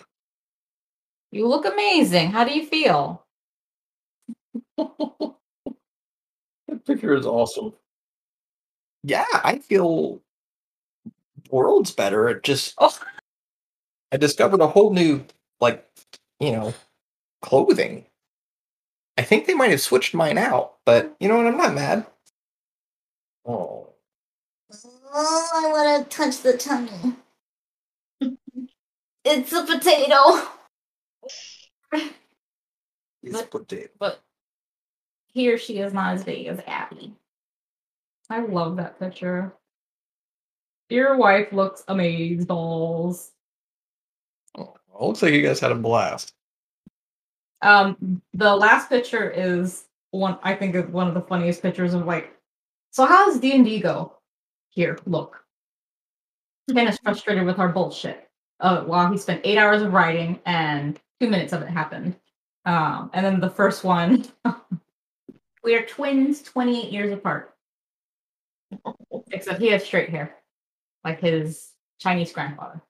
You 1.31 1.49
look 1.49 1.65
amazing. 1.65 2.31
How 2.31 2.45
do 2.45 2.53
you 2.55 2.67
feel? 2.67 3.25
that 4.77 5.35
picture 6.87 7.15
is 7.15 7.27
awesome. 7.27 7.73
Yeah, 9.03 9.25
I 9.33 9.59
feel 9.59 10.23
worlds 11.51 11.91
better. 11.91 12.29
It 12.29 12.43
just 12.43 12.75
Oh. 12.79 12.97
I 14.13 14.19
discovered 14.19 14.61
a 14.61 14.67
whole 14.67 14.93
new 14.93 15.25
like 15.61 15.87
you 16.39 16.53
know 16.53 16.75
clothing. 17.41 18.07
I 19.33 19.37
think 19.37 19.47
they 19.47 19.55
might 19.55 19.71
have 19.71 19.81
switched 19.81 20.13
mine 20.13 20.37
out, 20.37 20.75
but 20.85 21.17
you 21.19 21.27
know 21.27 21.39
what? 21.39 21.47
I'm 21.47 21.57
not 21.57 21.73
mad. 21.73 22.07
Oh, 23.47 23.95
Oh, 25.15 25.51
I 25.55 25.73
want 25.73 26.11
to 26.11 26.15
touch 26.17 26.43
the 26.43 26.59
tummy. 26.59 27.17
it's 29.25 29.53
a 29.55 29.65
potato. 29.65 30.49
it's 33.23 33.33
But- 33.33 33.51
potato. 33.51 33.89
But 33.99 34.21
he 35.33 35.51
or 35.51 35.57
she 35.57 35.79
is 35.79 35.95
not 35.95 36.13
as 36.13 36.25
big 36.25 36.47
as 36.49 36.61
Abby. 36.67 37.15
I 38.29 38.41
love 38.41 38.77
that 38.77 38.99
picture. 38.99 39.55
Your 40.91 41.17
wife 41.17 41.53
looks 41.55 41.85
amazing, 41.89 42.45
dolls. 42.45 43.33
Oh, 44.59 44.75
looks 45.01 45.23
like 45.23 45.33
you 45.33 45.41
guys 45.41 45.61
had 45.61 45.73
a 45.73 45.75
blast. 45.77 46.35
Um, 47.63 48.21
the 48.35 48.55
last 48.55 48.89
picture 48.89 49.31
is 49.31 49.85
one. 50.11 50.39
I 50.43 50.55
think 50.55 50.75
is 50.75 50.87
one 50.87 51.09
of 51.09 51.15
the 51.15 51.23
funniest 51.23 51.63
pictures 51.63 51.95
of 51.95 52.05
like. 52.07 52.37
So 52.91 53.07
how 53.07 53.27
does 53.27 53.41
D 53.41 53.55
and 53.55 53.65
D 53.65 53.81
go? 53.81 54.17
Here, 54.71 54.99
look. 55.07 55.45
Ben 56.69 56.89
is 56.89 56.99
frustrated 56.99 57.45
with 57.45 57.59
our 57.59 57.69
bullshit. 57.69 58.29
Uh, 58.61 58.83
while 58.83 59.11
he 59.11 59.19
spent 59.19 59.41
eight 59.45 59.59
hours 59.59 59.83
of 59.83 59.93
writing 59.93 60.39
and 60.47 61.01
two 61.21 61.29
minutes 61.29 61.53
of 61.53 61.63
it 61.63 61.69
happened. 61.69 62.17
Um, 62.65 63.11
and 63.13 63.27
then 63.27 63.41
the 63.41 63.51
first 63.51 63.83
one, 63.83 64.25
we 65.65 65.75
are 65.75 65.85
twins, 65.85 66.43
twenty-eight 66.43 66.93
years 66.93 67.13
apart. 67.13 67.55
Except 69.33 69.61
he 69.61 69.69
has 69.69 69.85
straight 69.85 70.11
hair, 70.11 70.37
like 71.05 71.21
his 71.21 71.71
Chinese 71.99 72.33
grandfather. 72.33 72.81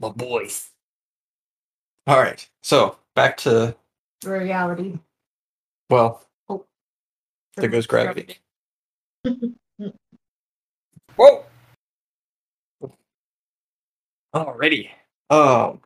My 0.00 0.08
boys. 0.10 0.70
All 2.06 2.18
right, 2.18 2.46
so 2.62 2.96
back 3.14 3.36
to 3.38 3.76
Reality. 4.24 4.98
well, 5.88 6.26
There 7.56 7.68
goes 7.68 7.86
gravity. 7.86 8.38
Whoa! 11.16 11.44
Alrighty. 14.34 14.88
Um. 15.30 15.80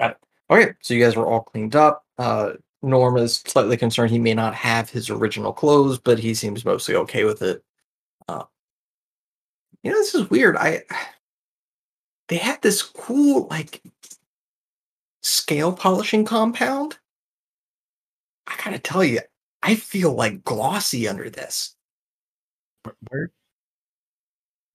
Got 0.00 0.10
it. 0.10 0.16
Okay, 0.50 0.72
so 0.82 0.94
you 0.94 1.02
guys 1.02 1.16
were 1.16 1.26
all 1.26 1.40
cleaned 1.42 1.76
up. 1.76 2.04
Uh, 2.18 2.54
Norm 2.82 3.16
is 3.16 3.36
slightly 3.46 3.76
concerned 3.76 4.10
he 4.10 4.18
may 4.18 4.34
not 4.34 4.54
have 4.54 4.90
his 4.90 5.08
original 5.08 5.52
clothes, 5.52 5.98
but 5.98 6.18
he 6.18 6.34
seems 6.34 6.64
mostly 6.64 6.94
okay 6.96 7.24
with 7.24 7.40
it. 7.42 7.62
Uh, 8.28 8.44
you 9.82 9.90
know, 9.90 9.96
this 9.96 10.14
is 10.14 10.28
weird. 10.28 10.56
I 10.56 10.82
they 12.28 12.36
had 12.36 12.60
this 12.62 12.82
cool 12.82 13.46
like 13.48 13.80
scale 15.24 15.72
polishing 15.72 16.24
compound. 16.24 16.98
I 18.46 18.54
gotta 18.62 18.78
tell 18.78 19.02
you, 19.02 19.20
I 19.62 19.74
feel 19.74 20.12
like 20.12 20.44
glossy 20.44 21.08
under 21.08 21.30
this. 21.30 21.74
Where, 22.82 22.94
where 23.08 23.30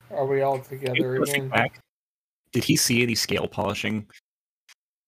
Are 0.10 0.26
we 0.26 0.42
all 0.42 0.60
together 0.60 1.16
again? 1.18 1.50
back. 1.50 1.80
Did 2.52 2.64
he 2.64 2.76
see 2.76 3.04
any 3.04 3.14
scale 3.14 3.48
polishing 3.48 4.08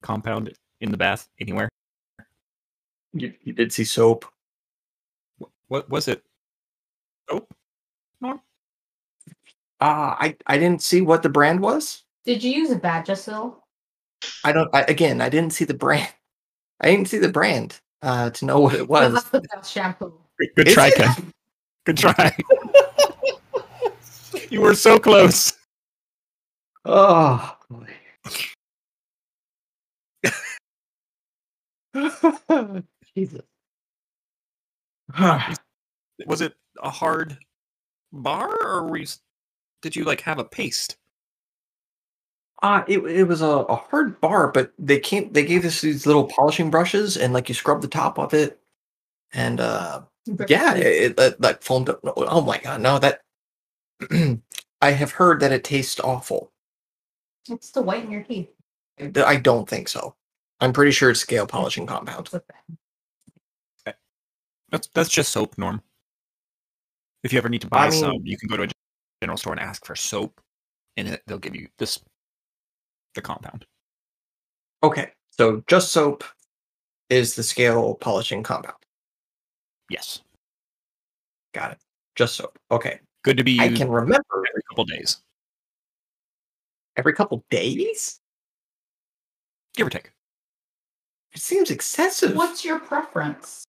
compound 0.03 0.53
in 0.79 0.91
the 0.91 0.97
bath 0.97 1.27
anywhere? 1.39 1.69
You, 3.13 3.33
you 3.43 3.53
did 3.53 3.73
see 3.73 3.83
soap. 3.83 4.25
What 5.67 5.89
was 5.89 6.07
it? 6.07 6.23
Oh, 7.29 7.47
Norm? 8.19 8.41
Uh, 9.79 10.13
I, 10.19 10.37
I 10.45 10.59
didn't 10.59 10.83
see 10.83 11.01
what 11.01 11.23
the 11.23 11.29
brand 11.29 11.59
was. 11.59 12.03
Did 12.25 12.43
you 12.43 12.51
use 12.51 12.69
a 12.69 12.79
Vagisil? 12.79 13.55
I 14.43 14.51
don't. 14.51 14.69
I, 14.73 14.81
again, 14.83 15.21
I 15.21 15.29
didn't 15.29 15.53
see 15.53 15.65
the 15.65 15.73
brand. 15.73 16.11
I 16.79 16.87
didn't 16.89 17.07
see 17.07 17.19
the 17.19 17.29
brand 17.29 17.79
uh, 18.01 18.31
to 18.31 18.45
know 18.45 18.59
what 18.59 18.75
it 18.75 18.87
was. 18.87 19.13
That's 19.13 19.29
the 19.29 19.41
best 19.41 19.71
shampoo. 19.71 20.13
Good, 20.39 20.49
good 20.55 20.67
Is 20.69 20.73
try, 20.73 20.87
it? 20.87 20.95
Ken. 20.95 21.33
Good 21.85 21.97
try. 21.99 22.35
you 24.49 24.61
were 24.61 24.75
so 24.75 24.97
close. 24.97 25.53
Oh. 26.85 27.57
Jesus. 33.15 33.41
Was 36.25 36.41
it 36.41 36.53
a 36.81 36.89
hard 36.89 37.37
bar, 38.13 38.55
or 38.63 38.87
were 38.87 38.97
you, 38.97 39.07
did 39.81 39.95
you 39.95 40.03
like 40.03 40.21
have 40.21 40.39
a 40.39 40.43
paste? 40.43 40.97
Uh, 42.61 42.83
it, 42.87 42.99
it 42.99 43.23
was 43.23 43.41
a, 43.41 43.47
a 43.47 43.75
hard 43.75 44.19
bar, 44.21 44.51
but 44.51 44.71
they 44.77 44.99
came. 44.99 45.33
They 45.33 45.45
gave 45.45 45.65
us 45.65 45.81
these 45.81 46.05
little 46.05 46.25
polishing 46.25 46.69
brushes, 46.69 47.17
and 47.17 47.33
like 47.33 47.49
you 47.49 47.55
scrub 47.55 47.81
the 47.81 47.87
top 47.87 48.19
of 48.19 48.35
it, 48.35 48.59
and 49.33 49.59
uh, 49.59 50.03
yeah, 50.47 50.75
it, 50.75 51.17
it 51.17 51.41
like 51.41 51.63
foamed 51.63 51.89
up. 51.89 51.99
Oh 52.03 52.41
my 52.41 52.59
god, 52.59 52.81
no, 52.81 52.99
that 52.99 53.21
I 54.81 54.91
have 54.91 55.11
heard 55.11 55.39
that 55.39 55.51
it 55.51 55.63
tastes 55.63 55.99
awful. 55.99 56.51
It's 57.49 57.71
to 57.71 57.81
whiten 57.81 58.11
your 58.11 58.21
teeth. 58.21 58.49
I 58.99 59.37
don't 59.37 59.67
think 59.67 59.87
so. 59.87 60.15
I'm 60.59 60.73
pretty 60.73 60.91
sure 60.91 61.09
it's 61.09 61.19
scale 61.19 61.47
polishing 61.47 61.87
compound. 61.87 62.29
That's 64.69 64.87
that's 64.93 65.09
just 65.09 65.31
soap, 65.31 65.57
Norm. 65.57 65.81
If 67.23 67.33
you 67.33 67.39
ever 67.39 67.49
need 67.49 67.61
to 67.61 67.67
buy 67.67 67.87
I 67.87 67.89
mean- 67.89 67.99
some, 67.99 68.21
you 68.23 68.37
can 68.37 68.47
go 68.47 68.57
to 68.57 68.63
a 68.63 68.69
general 69.21 69.37
store 69.37 69.53
and 69.53 69.59
ask 69.59 69.83
for 69.83 69.95
soap, 69.95 70.39
and 70.95 71.19
they'll 71.25 71.39
give 71.39 71.55
you 71.55 71.67
this 71.79 71.99
the 73.15 73.21
compound. 73.21 73.65
Okay, 74.83 75.11
so 75.31 75.63
just 75.67 75.91
soap 75.91 76.23
is 77.09 77.35
the 77.35 77.43
scale 77.43 77.95
polishing 77.95 78.43
compound. 78.43 78.77
Yes, 79.89 80.21
Got 81.53 81.73
it. 81.73 81.79
Just 82.15 82.35
soap. 82.35 82.57
Okay, 82.71 82.99
good 83.23 83.35
to 83.37 83.43
be 83.43 83.59
I 83.59 83.69
can 83.69 83.89
remember 83.89 84.23
every 84.49 84.61
couple 84.69 84.85
days, 84.85 85.17
every 86.95 87.13
couple 87.13 87.43
days. 87.49 88.19
give 89.75 89.87
or 89.87 89.89
take. 89.89 90.11
It 91.33 91.41
seems 91.41 91.71
excessive. 91.71 92.35
What's 92.35 92.63
your 92.65 92.79
preference? 92.79 93.63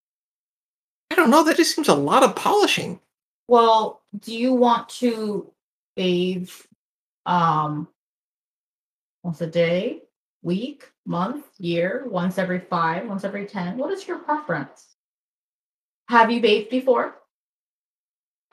I 1.10 1.14
don't 1.14 1.30
know. 1.30 1.44
That 1.44 1.56
just 1.56 1.74
seems 1.74 1.88
a 1.88 1.94
lot 1.94 2.22
of 2.22 2.34
polishing. 2.34 3.00
Well, 3.48 4.02
do 4.20 4.34
you 4.36 4.52
want 4.54 4.88
to 5.00 5.52
bathe 5.96 6.50
um 7.26 7.86
once 9.22 9.40
a 9.40 9.46
day, 9.46 10.02
week, 10.42 10.90
month, 11.06 11.44
year, 11.58 12.04
once 12.08 12.38
every 12.38 12.60
five, 12.60 13.08
once 13.08 13.24
every 13.24 13.46
ten? 13.46 13.78
What 13.78 13.92
is 13.92 14.06
your 14.06 14.18
preference? 14.18 14.96
Have 16.08 16.30
you 16.30 16.40
bathed 16.40 16.70
before? 16.70 17.16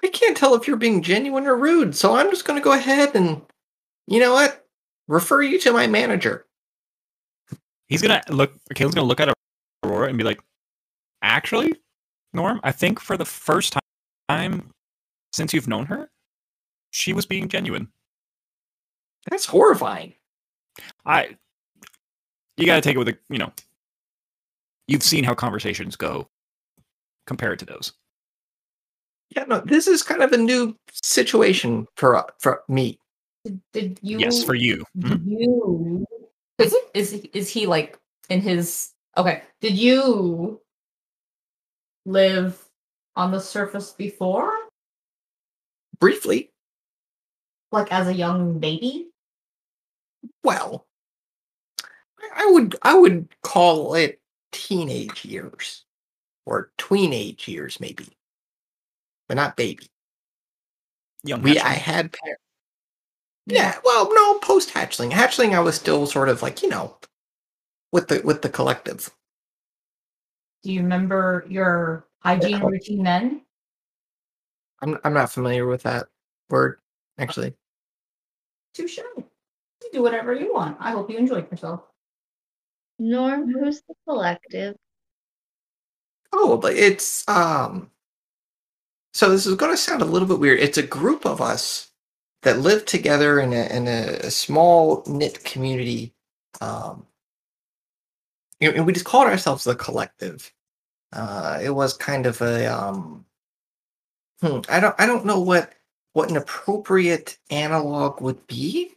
I 0.04 0.08
can't 0.08 0.38
tell 0.38 0.56
if 0.56 0.68
you're 0.68 0.78
being 0.78 1.02
genuine 1.02 1.46
or 1.46 1.58
rude, 1.58 1.96
so 1.96 2.16
I'm 2.16 2.30
just 2.30 2.46
going 2.46 2.60
to 2.60 2.64
go 2.64 2.72
ahead 2.72 3.16
and, 3.16 3.42
you 4.08 4.20
know 4.20 4.34
what, 4.34 4.66
refer 5.08 5.42
you 5.42 5.60
to 5.60 5.74
my 5.74 5.88
manager. 5.88 6.46
He's 7.88 8.04
gonna 8.04 8.22
look. 8.30 8.54
Caleb's 8.76 8.94
gonna 8.94 9.08
look 9.08 9.20
at 9.20 9.34
Aurora 9.84 10.10
and 10.10 10.18
be 10.18 10.24
like, 10.24 10.40
"Actually, 11.24 11.74
Norm, 12.34 12.60
I 12.64 12.72
think 12.72 13.00
for 13.00 13.18
the 13.18 13.26
first 13.26 13.76
time 14.30 14.72
since 15.34 15.54
you've 15.54 15.68
known 15.68 15.88
her, 15.88 16.12
she 16.92 17.14
was 17.14 17.26
being 17.26 17.48
genuine. 17.48 17.92
That's 19.30 19.48
horrifying. 19.48 20.14
I, 21.06 21.38
you 22.58 22.66
got 22.66 22.76
to 22.76 22.82
take 22.82 22.96
it 22.96 23.00
with 23.00 23.10
a, 23.10 23.18
you 23.30 23.38
know, 23.38 23.52
you've 24.88 25.04
seen 25.04 25.24
how 25.24 25.34
conversations 25.34 25.96
go 25.96 26.28
compared 27.28 27.60
to 27.60 27.66
those. 27.66 27.94
Yeah, 29.36 29.44
no, 29.44 29.60
this 29.60 29.88
is 29.88 30.02
kind 30.02 30.24
of 30.24 30.32
a 30.32 30.38
new 30.38 30.76
situation 30.92 31.86
for 31.96 32.16
uh, 32.16 32.24
for 32.40 32.64
me. 32.68 33.00
Did, 33.46 33.62
did 33.74 34.00
you 34.02 34.20
Yes, 34.20 34.44
for 34.44 34.56
you. 34.56 34.84
Mhm. 34.98 35.22
You 35.26 36.06
is 36.58 36.76
is 36.94 37.14
is 37.34 37.50
he 37.50 37.68
like 37.68 38.00
in 38.30 38.42
his 38.42 38.92
okay? 39.16 39.44
Did 39.62 39.78
you 39.78 40.60
live 42.06 42.60
on 43.16 43.32
the 43.32 43.40
surface 43.40 43.92
before, 43.92 44.52
Briefly, 46.00 46.52
like 47.72 47.92
as 47.92 48.08
a 48.08 48.14
young 48.14 48.60
baby? 48.60 49.09
Well, 50.44 50.88
I- 52.20 52.44
I 52.44 52.52
would 52.52 52.76
I 52.82 52.98
would 52.98 53.30
call 53.42 53.96
it 53.96 54.22
teenage 54.52 55.26
years 55.26 55.86
or 56.46 56.72
tweenage 56.78 57.48
years, 57.48 57.80
maybe, 57.80 58.08
but 59.28 59.36
not 59.36 59.56
baby. 59.56 59.88
Young 61.24 61.42
We 61.42 61.56
hatchling. 61.56 61.64
I 61.64 61.74
had 61.74 62.12
parents. 62.14 62.44
Yeah, 63.46 63.80
well, 63.84 64.14
no, 64.14 64.40
post 64.40 64.74
hatchling. 64.74 65.12
Hatchling, 65.12 65.56
I 65.56 65.60
was 65.60 65.76
still 65.76 66.06
sort 66.06 66.30
of 66.30 66.42
like 66.42 66.62
you 66.62 66.70
know, 66.70 66.98
with 67.92 68.08
the 68.08 68.22
with 68.24 68.42
the 68.42 68.50
collective. 68.50 69.10
Do 70.64 70.72
you 70.74 70.82
remember 70.82 71.46
your 71.48 72.06
hygiene 72.20 72.60
routine 72.62 73.04
then? 73.04 73.42
I'm 74.82 74.98
I'm 75.04 75.14
not 75.14 75.32
familiar 75.32 75.66
with 75.66 75.84
that 75.84 76.08
word 76.50 76.80
oh. 76.80 77.24
actually. 77.24 77.54
Touche. 78.74 79.00
You 79.92 80.00
do 80.00 80.04
whatever 80.04 80.34
you 80.34 80.54
want. 80.54 80.78
I 80.80 80.92
hope 80.92 81.10
you 81.10 81.18
enjoyed 81.18 81.50
yourself. 81.50 81.82
Norm, 83.00 83.52
who's 83.52 83.82
the 83.88 83.96
collective? 84.08 84.76
Oh, 86.32 86.58
but 86.58 86.74
it's 86.74 87.28
um. 87.28 87.90
So 89.14 89.32
this 89.32 89.48
is 89.48 89.56
going 89.56 89.72
to 89.72 89.78
sound 89.78 90.02
a 90.02 90.06
little 90.06 90.28
bit 90.28 90.40
weird. 90.40 90.60
It's 90.60 90.78
a 90.78 90.84
group 90.84 91.26
of 91.26 91.42
us 91.42 91.92
that 92.44 92.60
live 92.60 92.86
together 92.86 93.40
in 93.40 93.54
a 93.54 93.66
in 93.76 93.88
a, 93.88 94.20
a 94.26 94.32
small 94.32 95.04
knit 95.08 95.44
community. 95.44 96.14
Um, 96.62 97.08
you 98.60 98.70
know, 98.70 98.76
and 98.76 98.86
we 98.86 98.94
just 98.94 99.06
called 99.06 99.28
ourselves 99.28 99.64
the 99.64 99.76
collective. 99.76 100.52
Uh, 101.12 101.60
it 101.62 101.72
was 101.72 101.94
kind 101.96 102.26
of 102.26 102.42
a 102.42 102.68
um. 102.68 103.26
Hmm, 104.42 104.60
I 104.70 104.80
don't 104.80 104.96
I 105.00 105.06
don't 105.06 105.26
know 105.26 105.40
what 105.40 105.74
what 106.14 106.30
an 106.30 106.38
appropriate 106.38 107.38
analog 107.50 108.22
would 108.22 108.46
be. 108.46 108.96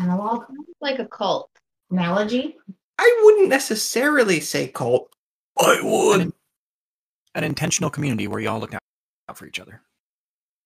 Analog 0.00 0.44
Like 0.80 0.98
a 0.98 1.06
cult. 1.06 1.50
analogy. 1.90 2.56
I 2.98 3.20
wouldn't 3.24 3.48
necessarily 3.48 4.40
say 4.40 4.68
cult. 4.68 5.12
I 5.58 5.80
would. 5.82 6.32
An 7.34 7.44
intentional 7.44 7.90
community 7.90 8.26
where 8.28 8.40
you 8.40 8.48
all 8.48 8.60
look 8.60 8.74
out 8.74 8.80
out 9.28 9.38
for 9.38 9.46
each 9.46 9.60
other. 9.60 9.80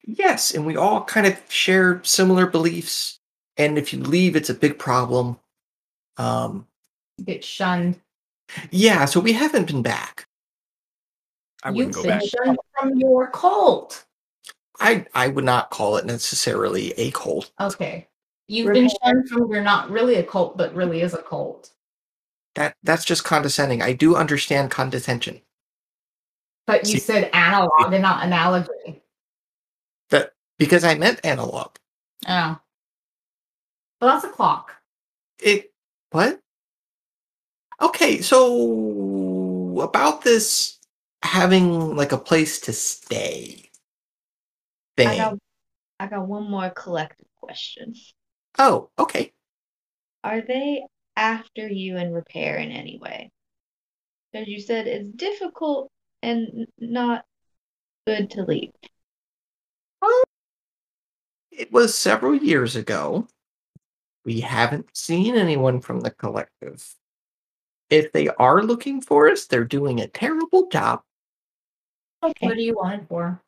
Yes, 0.06 0.52
and 0.54 0.64
we 0.66 0.76
all 0.76 1.04
kind 1.04 1.26
of 1.26 1.38
share 1.48 2.00
similar 2.04 2.46
beliefs. 2.46 3.18
And 3.56 3.78
if 3.78 3.92
you 3.92 4.00
leave, 4.00 4.36
it's 4.36 4.50
a 4.50 4.54
big 4.54 4.78
problem. 4.78 5.38
Um, 6.16 6.66
Get 7.24 7.44
shunned. 7.44 8.00
yeah, 8.70 9.04
so 9.04 9.20
we 9.20 9.32
haven't 9.32 9.66
been 9.66 9.82
back. 9.82 10.26
I 11.62 11.70
wouldn't 11.70 11.88
You've 11.88 11.94
go 11.96 12.02
been 12.10 12.18
back. 12.18 12.28
shunned 12.28 12.58
from 12.78 12.98
your 12.98 13.28
cult. 13.30 14.04
I 14.80 15.06
I 15.14 15.28
would 15.28 15.44
not 15.44 15.70
call 15.70 15.96
it 15.96 16.04
necessarily 16.04 16.92
a 16.92 17.10
cult. 17.12 17.50
Okay. 17.60 18.08
You've 18.46 18.72
been 18.72 18.90
shunned 19.02 19.28
from 19.28 19.50
you're 19.50 19.62
not 19.62 19.90
really 19.90 20.16
a 20.16 20.22
cult, 20.22 20.56
but 20.56 20.74
really 20.74 21.00
is 21.00 21.14
a 21.14 21.22
cult. 21.22 21.70
That 22.54 22.76
that's 22.82 23.04
just 23.04 23.24
condescending. 23.24 23.82
I 23.82 23.92
do 23.92 24.16
understand 24.16 24.70
condescension. 24.70 25.40
But 26.66 26.86
you 26.86 26.94
See- 26.94 26.98
said 26.98 27.30
analog 27.32 27.92
and 27.92 28.02
not 28.02 28.24
analogy. 28.24 29.02
That 30.10 30.32
because 30.58 30.84
I 30.84 30.94
meant 30.94 31.20
analog. 31.24 31.76
Oh. 32.28 32.58
Well, 34.00 34.12
that's 34.12 34.24
a 34.24 34.28
clock. 34.28 34.72
It 35.40 35.72
what? 36.10 36.40
Okay, 37.80 38.20
so 38.20 39.80
about 39.80 40.22
this 40.22 40.78
having 41.22 41.96
like 41.96 42.12
a 42.12 42.18
place 42.18 42.60
to 42.60 42.72
stay 42.72 43.70
thing. 44.96 45.08
I 45.08 45.16
got 45.16 45.38
I 45.98 46.06
got 46.06 46.28
one 46.28 46.50
more 46.50 46.70
collective 46.70 47.26
question. 47.40 47.94
Oh, 48.58 48.90
okay. 48.98 49.32
Are 50.24 50.40
they 50.40 50.84
after 51.16 51.68
you 51.68 51.96
in 51.96 52.12
repair 52.12 52.56
in 52.56 52.72
any 52.72 52.98
way? 52.98 53.30
Because 54.32 54.48
you 54.48 54.60
said 54.60 54.86
it's 54.86 55.08
difficult 55.08 55.90
and 56.22 56.66
not 56.78 57.24
good 58.06 58.30
to 58.32 58.42
leave. 58.42 58.72
It 61.50 61.72
was 61.72 61.94
several 61.94 62.34
years 62.34 62.76
ago. 62.76 63.28
We 64.24 64.40
haven't 64.40 64.96
seen 64.96 65.36
anyone 65.36 65.80
from 65.80 66.00
the 66.00 66.10
collective. 66.10 66.96
if 67.90 68.12
they 68.12 68.28
are 68.28 68.62
looking 68.62 69.00
for 69.00 69.28
us, 69.30 69.46
they're 69.46 69.64
doing 69.64 70.00
a 70.00 70.08
terrible 70.08 70.68
job. 70.68 71.02
Okay. 72.22 72.46
What 72.48 72.56
do 72.56 72.62
you 72.62 72.74
want 72.74 73.08
for? 73.08 73.40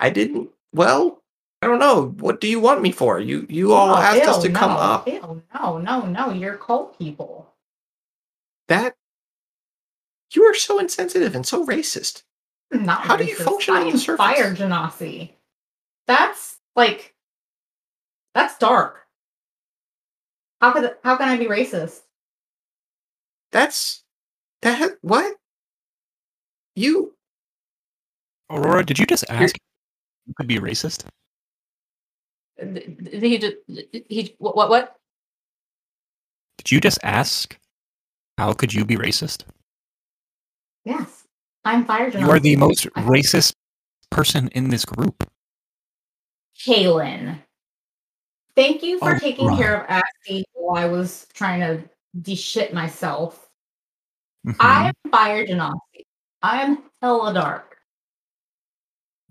I 0.00 0.10
didn't. 0.10 0.50
Well, 0.72 1.22
I 1.62 1.66
don't 1.66 1.78
know. 1.78 2.06
What 2.20 2.40
do 2.40 2.48
you 2.48 2.60
want 2.60 2.80
me 2.82 2.90
for? 2.92 3.20
You 3.20 3.46
you 3.48 3.72
all 3.72 3.90
Oh, 3.94 3.98
asked 3.98 4.22
us 4.22 4.44
ew, 4.44 4.50
to 4.50 4.58
come 4.58 4.70
up. 4.72 5.06
ew, 5.08 5.42
no, 5.54 5.78
no, 5.78 6.06
no. 6.06 6.30
You're 6.32 6.56
cult 6.56 6.98
people. 6.98 7.52
That 8.68 8.94
you 10.34 10.44
are 10.44 10.54
so 10.54 10.78
insensitive 10.78 11.34
and 11.34 11.44
so 11.46 11.66
racist. 11.66 12.22
I'm 12.72 12.84
Not 12.86 13.02
How 13.02 13.16
do 13.16 13.24
you 13.24 13.36
function 13.36 13.74
I 13.74 13.78
on 13.80 13.84
the 13.86 13.92
am 13.92 13.98
surface? 13.98 14.18
Fire 14.18 14.54
genasi. 14.54 15.30
That's 16.06 16.58
like 16.76 17.14
that's 18.34 18.56
dark. 18.58 19.06
How 20.60 20.72
could 20.72 20.96
how 21.04 21.16
can 21.16 21.28
I 21.28 21.36
be 21.36 21.46
racist? 21.46 22.00
That's 23.52 24.04
that. 24.62 24.92
What 25.02 25.36
you? 26.76 27.14
Aurora, 28.50 28.84
did 28.84 28.98
you 28.98 29.06
just 29.06 29.24
ask? 29.28 29.56
You 30.26 30.34
could 30.36 30.46
be 30.46 30.58
racist. 30.58 31.04
Th- 32.60 32.84
th- 32.98 33.22
He 33.22 33.38
just 33.38 33.56
he 34.08 34.34
what 34.38 34.56
what 34.56 34.68
what? 34.68 34.96
Did 36.58 36.70
you 36.72 36.80
just 36.80 36.98
ask? 37.02 37.58
How 38.36 38.52
could 38.52 38.72
you 38.72 38.84
be 38.84 38.96
racist? 38.96 39.44
Yes, 40.84 41.26
I'm 41.64 41.84
fire 41.84 42.10
genasi. 42.10 42.20
You 42.20 42.30
are 42.30 42.40
the 42.40 42.56
most 42.56 42.84
racist 42.96 43.54
person 44.10 44.48
in 44.48 44.68
this 44.68 44.84
group. 44.84 45.28
Halen. 46.66 47.38
Thank 48.56 48.82
you 48.82 48.98
for 48.98 49.14
Oh, 49.14 49.18
taking 49.18 49.48
right. 49.48 49.58
care 49.58 49.84
of 49.84 50.02
Asty 50.02 50.42
while 50.52 50.76
I 50.82 50.86
was 50.86 51.26
trying 51.32 51.60
to 51.60 51.88
de-shit 52.20 52.74
myself. 52.74 53.48
Mhm. 54.46 54.56
I 54.60 54.88
am 54.88 54.94
fire 55.10 55.46
genasi. 55.46 56.04
I 56.42 56.62
am 56.62 56.82
hella 57.00 57.32
dark. 57.32 57.78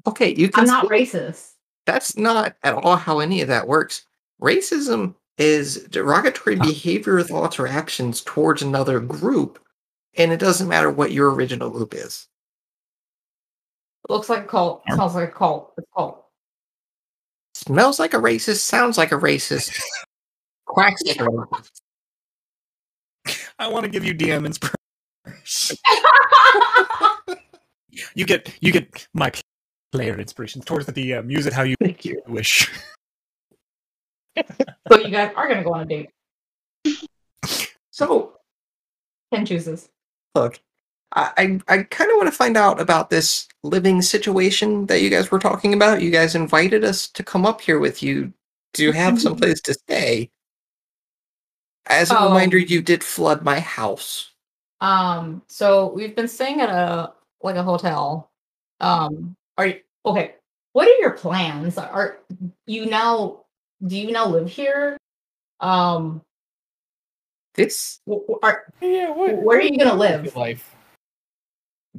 Okay, 0.08 0.34
you 0.34 0.50
can. 0.50 0.62
I'm 0.62 0.68
not 0.68 0.86
racist. 0.86 1.54
That's 1.90 2.16
not 2.16 2.56
at 2.62 2.76
all 2.76 2.98
how 2.98 3.18
any 3.18 3.42
of 3.42 3.48
that 3.48 3.68
works. 3.68 4.06
Racism 4.40 5.16
is 5.40 5.88
derogatory 5.90 6.56
Huh. 6.56 6.68
behavior, 6.68 7.24
thoughts, 7.24 7.58
or 7.58 7.66
actions 7.66 8.22
towards 8.22 8.62
another 8.62 9.00
group, 9.00 9.58
and 10.16 10.32
it 10.32 10.40
doesn't 10.40 10.68
matter 10.68 10.92
what 10.92 11.12
your 11.12 11.34
original 11.34 11.72
group 11.72 11.96
is. 11.96 12.28
Looks 14.08 14.30
like 14.30 14.44
a 14.44 14.48
cult. 14.48 14.84
Sounds 14.96 15.16
like 15.16 15.30
a 15.30 15.32
cult. 15.32 15.74
It's 15.80 15.88
a 15.88 15.96
cult. 15.98 16.26
Smells 17.56 17.98
like 17.98 18.14
a 18.14 18.18
racist, 18.18 18.60
sounds 18.60 19.00
like 19.00 19.12
a 19.12 19.16
racist, 19.16 19.82
quacks 20.68 21.02
like 21.08 21.20
a 21.20 21.24
racist. 21.24 21.82
I 23.58 23.68
want 23.68 23.84
to 23.86 23.90
give 23.90 24.06
you 24.06 24.14
DM 24.14 24.46
inspiration. 24.46 24.76
you 28.14 28.26
get 28.26 28.56
you 28.62 28.72
get 28.72 29.08
my 29.16 29.32
player 29.92 30.18
inspiration 30.20 30.62
towards 30.62 30.86
the 30.86 30.94
DM. 30.94 31.30
Use 31.32 31.46
it 31.46 31.54
how 31.54 31.64
you 31.64 31.76
Thank 31.82 32.06
you. 32.06 32.22
wish. 32.28 32.70
so 34.38 34.98
you 35.00 35.10
guys 35.10 35.32
are 35.36 35.48
gonna 35.48 35.64
go 35.64 35.74
on 35.74 35.82
a 35.82 35.86
date. 35.86 36.10
So, 37.92 38.38
Ken 39.34 39.46
chooses. 39.46 39.90
look, 40.36 40.60
I 41.14 41.32
I, 41.68 41.74
I 41.74 41.84
kind 41.84 42.10
of 42.12 42.18
want 42.18 42.28
to 42.28 42.36
find 42.36 42.56
out 42.56 42.80
about 42.80 43.10
this 43.10 43.48
living 43.64 44.02
situation 44.02 44.86
that 44.86 45.02
you 45.02 45.10
guys 45.10 45.32
were 45.32 45.40
talking 45.40 45.74
about. 45.74 46.02
You 46.02 46.12
guys 46.12 46.36
invited 46.36 46.84
us 46.86 47.08
to 47.10 47.24
come 47.24 47.46
up 47.46 47.60
here 47.62 47.80
with 47.80 48.02
you 48.02 48.32
Do 48.74 48.84
you 48.84 48.92
have 48.94 49.20
some 49.22 49.36
place 49.42 49.60
to 49.62 49.74
stay. 49.74 50.30
As 51.88 52.12
a 52.12 52.20
Oh. 52.20 52.26
reminder, 52.30 52.58
you 52.58 52.82
did 52.82 53.04
flood 53.04 53.44
my 53.44 53.60
house. 53.60 54.32
Um, 54.80 55.42
so 55.48 55.92
we've 55.92 56.16
been 56.16 56.28
staying 56.28 56.62
at 56.62 56.70
a 56.70 57.12
like 57.42 57.56
a 57.58 57.64
hotel. 57.64 58.32
Um, 58.80 59.36
are 59.60 59.68
you 59.68 59.80
okay? 60.06 60.36
What 60.72 60.88
are 60.88 61.02
your 61.02 61.12
plans? 61.12 61.78
Are 61.78 62.20
you 62.66 62.86
now? 62.86 63.42
Do 63.86 63.98
you 63.98 64.12
now 64.12 64.28
live 64.28 64.50
here? 64.50 64.98
Um, 65.60 66.22
This 67.56 68.00
wh- 68.10 68.24
wh- 68.30 68.40
are 68.42 68.64
Yeah, 68.82 69.12
what, 69.12 69.36
Where 69.44 69.58
are 69.58 69.62
you 69.62 69.78
gonna 69.78 69.96
live? 69.96 70.34
Life. 70.36 70.76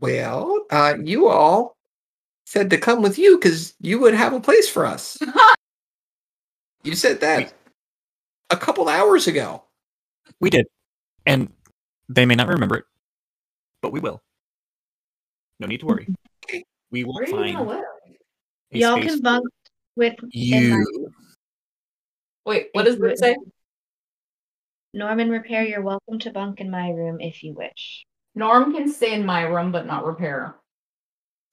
Well, 0.00 0.64
uh, 0.70 0.94
you 1.02 1.28
all 1.28 1.76
said 2.46 2.70
to 2.70 2.78
come 2.78 3.02
with 3.02 3.18
you 3.18 3.36
because 3.36 3.74
you 3.80 4.00
would 4.00 4.14
have 4.14 4.32
a 4.32 4.40
place 4.40 4.68
for 4.68 4.86
us. 4.86 5.18
you 6.82 6.94
said 6.94 7.20
that 7.20 7.52
a 8.48 8.56
couple 8.56 8.88
hours 8.88 9.26
ago. 9.26 9.64
We 10.40 10.48
did, 10.48 10.66
and 11.26 11.52
they 12.08 12.24
may 12.24 12.36
not 12.36 12.48
remember 12.48 12.76
it, 12.76 12.84
but 13.82 13.92
we 13.92 14.00
will. 14.00 14.22
No 15.58 15.66
need 15.66 15.80
to 15.80 15.86
worry. 15.86 16.08
We 16.90 17.04
will 17.04 17.14
where 17.14 17.24
are 17.24 17.26
you 17.28 17.32
find 17.32 17.56
gonna 17.56 17.68
live? 17.68 17.84
a 18.72 18.78
Y'all 18.78 19.02
can 19.02 19.20
bunk 19.20 19.44
with 19.96 20.14
you. 20.30 21.12
Wait, 22.44 22.68
what 22.72 22.84
does 22.84 22.96
it 22.96 23.18
say? 23.18 23.36
Norman 24.92 25.30
Repair. 25.30 25.64
You're 25.64 25.82
welcome 25.82 26.18
to 26.20 26.30
bunk 26.30 26.60
in 26.60 26.70
my 26.70 26.90
room 26.90 27.20
if 27.20 27.42
you 27.42 27.54
wish. 27.54 28.06
Norm 28.34 28.72
can 28.72 28.90
stay 28.92 29.14
in 29.14 29.24
my 29.24 29.42
room, 29.42 29.72
but 29.72 29.86
not 29.86 30.04
repair, 30.04 30.56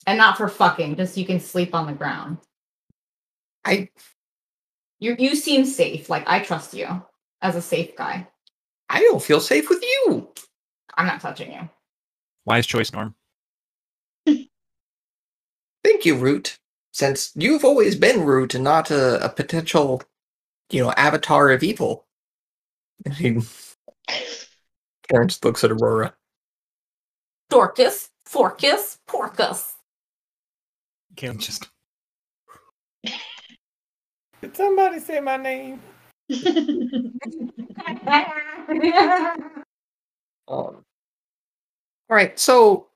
and 0.06 0.18
not 0.18 0.36
for 0.36 0.48
fucking. 0.48 0.96
Just 0.96 1.16
you 1.16 1.26
can 1.26 1.40
sleep 1.40 1.74
on 1.74 1.86
the 1.86 1.92
ground. 1.92 2.38
I 3.64 3.88
You 4.98 5.14
you 5.18 5.36
seem 5.36 5.64
safe. 5.64 6.08
Like 6.08 6.24
I 6.26 6.40
trust 6.40 6.74
you 6.74 6.88
as 7.42 7.54
a 7.54 7.62
safe 7.62 7.94
guy. 7.96 8.28
I 8.88 9.00
don't 9.00 9.22
feel 9.22 9.40
safe 9.40 9.68
with 9.68 9.82
you. 9.82 10.28
I'm 10.96 11.06
not 11.06 11.20
touching 11.20 11.52
you. 11.52 11.68
Wise 12.44 12.66
choice, 12.66 12.92
Norm. 12.92 13.14
Thank 15.88 16.04
you, 16.04 16.16
Root. 16.16 16.58
Since 16.92 17.32
you've 17.34 17.64
always 17.64 17.96
been 17.96 18.26
Root 18.26 18.54
and 18.54 18.62
not 18.62 18.90
a, 18.90 19.24
a 19.24 19.30
potential, 19.30 20.02
you 20.68 20.82
know, 20.82 20.92
avatar 20.98 21.48
of 21.48 21.62
evil. 21.62 22.04
And 23.06 23.14
he, 23.14 23.40
Karen 25.08 25.28
just 25.28 25.46
looks 25.46 25.64
at 25.64 25.70
Aurora. 25.70 26.14
Dorcas, 27.48 28.10
Forcus, 28.26 28.98
Porcus. 29.06 29.76
Caleb 31.16 31.38
just 31.38 31.66
Did 34.42 34.54
somebody 34.54 35.00
say 35.00 35.20
my 35.20 35.38
name? 35.38 35.80
Um, 40.50 40.82
all 42.08 42.16
right, 42.16 42.38
so 42.38 42.87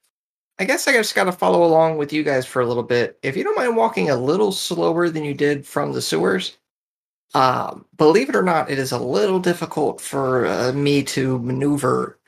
I 0.59 0.65
guess 0.65 0.87
I 0.87 0.93
just 0.93 1.15
got 1.15 1.25
to 1.25 1.33
follow 1.33 1.65
along 1.65 1.97
with 1.97 2.13
you 2.13 2.23
guys 2.23 2.47
for 2.47 2.63
a 2.63 2.67
little 2.67 2.83
bit. 2.83 3.19
If 3.23 3.37
you 3.37 3.45
don't 3.45 3.57
mind 3.57 3.77
walking 3.77 4.11
a 4.11 4.17
little 4.17 4.53
slower 4.53 5.09
than 5.09 5.25
you 5.25 5.35
did 5.35 5.67
from 5.67 5.93
the 5.93 6.03
sewers, 6.03 6.59
um, 7.35 7.87
believe 7.97 8.29
it 8.29 8.37
or 8.37 8.43
not, 8.43 8.71
it 8.71 8.79
is 8.79 8.93
a 8.93 8.99
little 8.99 9.41
difficult 9.41 10.01
for 10.01 10.47
uh, 10.47 10.73
me 10.73 11.03
to 11.05 11.39
maneuver 11.39 12.19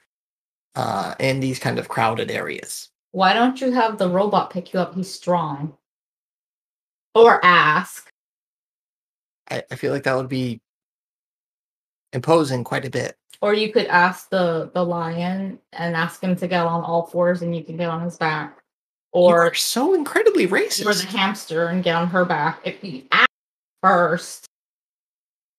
uh, 0.75 1.14
in 1.20 1.41
these 1.41 1.59
kind 1.59 1.79
of 1.79 1.89
crowded 1.89 2.31
areas. 2.31 2.89
Why 3.12 3.33
don't 3.33 3.61
you 3.61 3.70
have 3.72 3.99
the 3.99 4.09
robot 4.09 4.51
pick 4.51 4.72
you 4.72 4.81
up? 4.81 4.95
He's 4.95 5.12
strong. 5.12 5.77
Or 7.14 7.45
ask. 7.45 8.11
I, 9.51 9.62
I 9.70 9.77
feel 9.77 9.93
like 9.93 10.03
that 10.05 10.16
would 10.16 10.29
be 10.29 10.61
imposing 12.15 12.65
quite 12.65 12.85
a 12.85 12.91
bit. 12.91 13.17
Or 13.43 13.53
you 13.53 13.73
could 13.73 13.87
ask 13.87 14.31
the 14.31 14.71
the 14.73 14.85
lion 14.85 15.59
and 15.73 15.95
ask 15.95 16.23
him 16.23 16.35
to 16.37 16.49
get 16.49 16.65
on 16.65 16.83
all 16.83 17.07
fours 17.07 17.43
and 17.43 17.55
you 17.55 17.62
can 17.62 17.77
get 17.77 17.91
on 17.91 18.03
his 18.03 18.17
back. 18.17 18.59
Or 19.12 19.55
so 19.55 19.95
incredibly 19.95 20.49
racist. 20.49 20.87
or 20.87 20.95
the 20.95 21.07
hamster 21.07 21.67
and 21.67 21.85
get 21.85 21.95
on 21.95 22.09
her 22.09 22.25
back. 22.25 22.61
If 22.65 22.83
you 22.83 23.05
ask 23.12 23.29
first. 23.83 24.47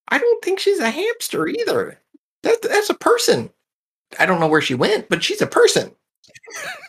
I 0.08 0.18
don't 0.18 0.44
think 0.44 0.60
she's 0.60 0.80
a 0.80 0.90
hamster 0.90 1.48
either. 1.48 2.00
That, 2.44 2.62
that's 2.62 2.90
a 2.90 2.96
person. 2.96 3.50
I 4.20 4.26
don't 4.26 4.40
know 4.40 4.48
where 4.48 4.62
she 4.62 4.76
went, 4.76 5.10
but 5.10 5.24
she's 5.24 5.42
a 5.42 5.48
person. 5.48 5.92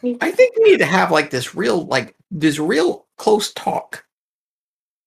I 0.21 0.31
think 0.31 0.57
we 0.57 0.65
need 0.65 0.79
to 0.79 0.87
have 0.87 1.11
like 1.11 1.31
this 1.31 1.55
real, 1.55 1.85
like 1.87 2.15
this 2.31 2.59
real 2.59 3.07
close 3.17 3.53
talk. 3.53 4.05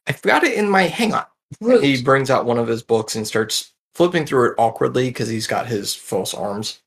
I've 0.08 0.22
got 0.22 0.44
it 0.44 0.54
in 0.54 0.70
my. 0.70 0.84
Hang 0.84 1.14
on. 1.14 1.26
Root. 1.62 1.84
He 1.84 2.02
brings 2.02 2.30
out 2.30 2.46
one 2.46 2.58
of 2.58 2.68
his 2.68 2.84
books 2.84 3.16
and 3.16 3.28
starts 3.28 3.74
flipping 4.00 4.26
through 4.26 4.50
it 4.50 4.56
awkwardly 4.58 5.10
because 5.10 5.28
he's 5.28 5.46
got 5.46 5.68
his 5.68 5.94
false 5.94 6.34
arms. 6.34 6.80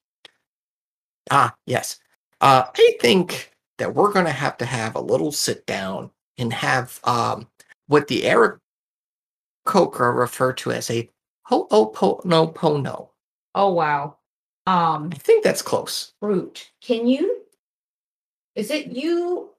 Ah, 1.31 1.55
yes. 1.67 2.01
Uh, 2.41 2.65
I 2.75 2.97
think 3.03 3.53
that 3.77 3.95
we're 3.95 4.15
going 4.15 4.25
to 4.25 4.33
have 4.33 4.57
to 4.57 4.65
have 4.65 4.95
a 4.95 5.01
little 5.01 5.31
sit 5.31 5.67
down 5.67 6.11
and 6.39 6.51
have 6.55 6.99
um, 7.05 7.49
what 7.87 8.09
the 8.09 8.25
Eric 8.25 8.61
Coker 9.67 10.11
referred 10.11 10.57
to 10.57 10.73
as 10.73 10.89
a 10.91 11.07
ho'oponopono. 11.43 13.11
Oh 13.55 13.73
wow. 13.75 14.17
Um 14.67 15.11
I 15.13 15.17
think 15.17 15.45
that's 15.45 15.61
close. 15.61 16.15
Root, 16.23 16.71
can 16.81 17.07
you? 17.07 17.43
Is 18.55 18.71
it 18.71 18.87
you 18.87 19.51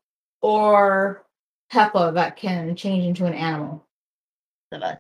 or 0.42 1.24
Peppa 1.72 2.14
that 2.16 2.36
can 2.36 2.76
change 2.76 3.06
into 3.06 3.26
an 3.26 3.36
animal? 3.36 3.86
of 4.72 4.82
us. 4.82 4.98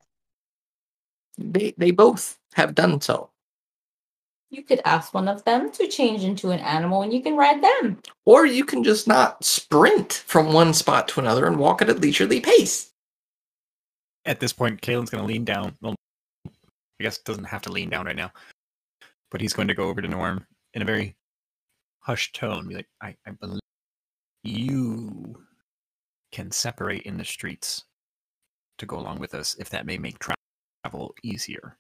They 1.40 1.74
they 1.78 1.90
both 1.90 2.38
have 2.54 2.76
done 2.76 3.02
so. 3.02 3.30
You 4.50 4.64
could 4.64 4.82
ask 4.86 5.14
one 5.14 5.28
of 5.28 5.44
them 5.46 5.72
to 5.72 5.88
change 5.88 6.24
into 6.24 6.52
an 6.52 6.60
animal 6.60 7.02
and 7.02 7.12
you 7.12 7.22
can 7.22 7.36
ride 7.36 7.64
them. 7.64 8.00
Or 8.26 8.46
you 8.46 8.64
can 8.66 8.84
just 8.84 9.08
not 9.08 9.44
sprint 9.44 10.24
from 10.28 10.54
one 10.54 10.74
spot 10.74 11.08
to 11.10 11.20
another 11.20 11.48
and 11.48 11.58
walk 11.58 11.82
at 11.82 11.90
a 11.90 11.94
leisurely 11.94 12.40
pace. 12.40 12.92
At 14.26 14.40
this 14.40 14.54
point, 14.54 14.82
Kaylin's 14.82 15.10
going 15.10 15.24
to 15.24 15.28
lean 15.28 15.44
down. 15.44 15.76
Well, 15.82 15.96
I 16.46 17.04
guess 17.04 17.18
doesn't 17.18 17.46
have 17.46 17.64
to 17.64 17.72
lean 17.72 17.90
down 17.90 18.06
right 18.06 18.16
now, 18.16 18.32
but 19.32 19.42
he's 19.42 19.54
going 19.54 19.68
to 19.68 19.74
go 19.74 19.90
over 19.90 20.02
to 20.02 20.08
Norm 20.08 20.46
in 20.74 20.82
a 20.82 20.86
very 20.86 21.16
hushed 22.04 22.36
tone 22.36 22.68
be 22.68 22.76
like, 22.76 22.88
I, 23.02 23.16
I 23.26 23.32
believe 23.32 23.62
you 24.44 25.42
can 26.32 26.52
separate 26.52 27.04
in 27.04 27.18
the 27.18 27.26
streets 27.26 27.86
to 28.78 28.86
go 28.86 28.98
along 28.98 29.20
with 29.20 29.34
us 29.34 29.56
if 29.58 29.70
that 29.70 29.86
may 29.86 29.98
make 29.98 30.18
travel 30.20 31.16
easier. 31.24 31.78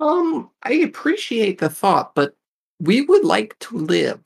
Um, 0.00 0.50
I 0.62 0.72
appreciate 0.74 1.58
the 1.58 1.68
thought, 1.68 2.14
but 2.14 2.34
we 2.80 3.02
would 3.02 3.24
like 3.24 3.58
to 3.60 3.76
live. 3.76 4.22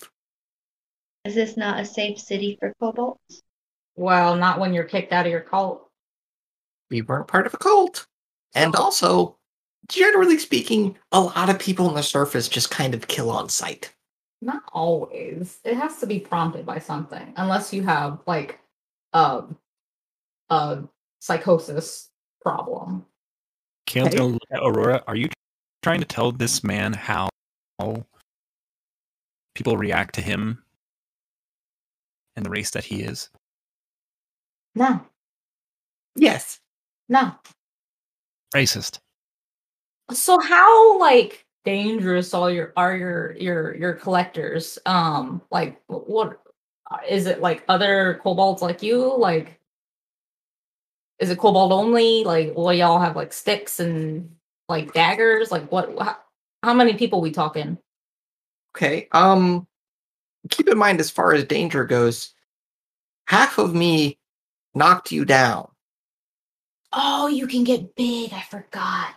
Is 1.25 1.35
this 1.35 1.57
not 1.57 1.81
a 1.81 1.85
safe 1.85 2.19
city 2.19 2.57
for 2.61 2.73
kobolds? 2.81 3.43
Well, 3.97 4.37
not 4.37 4.61
when 4.61 4.75
you're 4.75 4.85
kicked 4.85 5.13
out 5.13 5.27
of 5.27 5.33
your 5.33 5.41
cult. 5.41 5.89
We 6.91 7.03
weren't 7.03 7.29
part 7.29 7.47
of 7.47 7.55
a 7.55 7.59
cult. 7.59 8.07
And 8.55 8.77
also, 8.77 9.37
generally 9.89 10.39
speaking, 10.39 10.97
a 11.13 11.21
lot 11.21 11.51
of 11.51 11.59
people 11.59 11.89
on 11.89 11.95
the 11.95 12.03
surface 12.03 12.49
just 12.49 12.71
kind 12.71 12.95
of 12.95 13.09
kill 13.09 13.31
on 13.31 13.49
sight. 13.49 13.93
Not 14.43 14.63
always. 14.73 15.59
It 15.65 15.77
has 15.77 15.99
to 16.01 16.07
be 16.07 16.21
prompted 16.21 16.67
by 16.67 16.79
something, 16.79 17.33
unless 17.37 17.73
you 17.73 17.83
have 17.83 18.21
like 18.27 18.61
a 19.13 19.45
a 20.51 20.83
psychosis 21.21 22.11
problem. 22.43 23.07
Kaylin's 23.87 24.09
Okay. 24.09 24.17
going 24.19 24.29
to 24.29 24.33
look 24.35 24.43
at 24.53 24.61
Aurora. 24.63 25.03
Are 25.07 25.17
you 25.17 25.29
trying 25.85 26.01
to 26.01 26.07
tell 26.07 26.33
this 26.33 26.65
man 26.65 26.95
how 26.95 27.29
people 29.55 29.77
react 29.77 30.15
to 30.15 30.23
him 30.23 30.65
and 32.37 32.47
the 32.47 32.49
race 32.49 32.71
that 32.71 32.85
he 32.85 33.03
is? 33.03 33.29
No, 34.75 35.03
Yes. 36.17 36.59
no. 37.11 37.33
Racist. 38.55 38.99
So 40.11 40.41
how 40.41 40.99
like 40.99 41.45
dangerous 41.67 42.33
all 42.33 42.51
your 42.51 42.73
are 42.79 42.97
your 42.97 43.33
your 43.37 43.75
your 43.77 43.93
collectors? 43.93 44.79
Um, 44.87 45.43
like 45.51 45.83
what 45.87 46.41
is 47.07 47.27
it 47.27 47.43
like 47.43 47.63
other 47.69 48.21
kobolds 48.23 48.63
like 48.63 48.83
you? 48.83 49.15
Like, 49.19 49.61
is 51.19 51.29
it 51.29 51.39
kobold 51.39 51.73
only? 51.73 52.25
Like, 52.25 52.55
well 52.57 52.73
y'all 52.73 53.01
have 53.01 53.17
like 53.17 53.35
sticks 53.35 53.81
and 53.81 54.35
like 54.69 54.93
daggers? 54.93 55.51
Like, 55.51 55.71
what? 55.71 55.97
How, 55.99 56.17
how 56.63 56.75
many 56.75 56.95
people 56.95 57.21
we 57.21 57.31
talking? 57.31 57.79
Okay. 58.77 59.09
Um 59.13 59.67
keep 60.51 60.69
in 60.69 60.79
mind 60.79 61.01
as 61.01 61.11
far 61.11 61.33
as 61.33 61.45
danger 61.45 61.85
goes, 61.85 62.35
half 63.27 63.59
of 63.59 63.75
me 63.75 64.19
knocked 64.75 65.13
you 65.13 65.25
down. 65.25 65.69
Oh, 66.93 67.27
you 67.27 67.47
can 67.47 67.65
get 67.65 67.95
big. 67.97 68.33
I 68.33 68.43
forgot. 68.43 69.15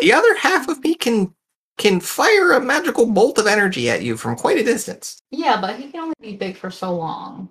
The 0.00 0.12
other 0.12 0.34
half 0.36 0.68
of 0.68 0.82
me 0.82 0.94
can 0.94 1.34
can 1.78 2.00
fire 2.00 2.52
a 2.52 2.60
magical 2.60 3.06
bolt 3.06 3.38
of 3.38 3.46
energy 3.46 3.88
at 3.88 4.02
you 4.02 4.16
from 4.16 4.36
quite 4.36 4.58
a 4.58 4.64
distance. 4.64 5.22
Yeah, 5.30 5.60
but 5.60 5.76
he 5.76 5.90
can 5.90 6.00
only 6.00 6.14
be 6.20 6.36
big 6.36 6.56
for 6.56 6.70
so 6.70 6.94
long. 6.94 7.48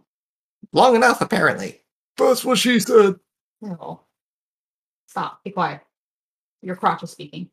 Long 0.71 0.95
enough, 0.95 1.21
apparently. 1.21 1.81
That's 2.17 2.45
what 2.45 2.59
she 2.59 2.79
said. 2.79 3.15
No. 3.61 4.01
Stop. 5.07 5.43
Be 5.43 5.49
quiet. 5.49 5.81
Your 6.61 6.75
crotch 6.75 7.03
is 7.03 7.11
speaking. 7.11 7.49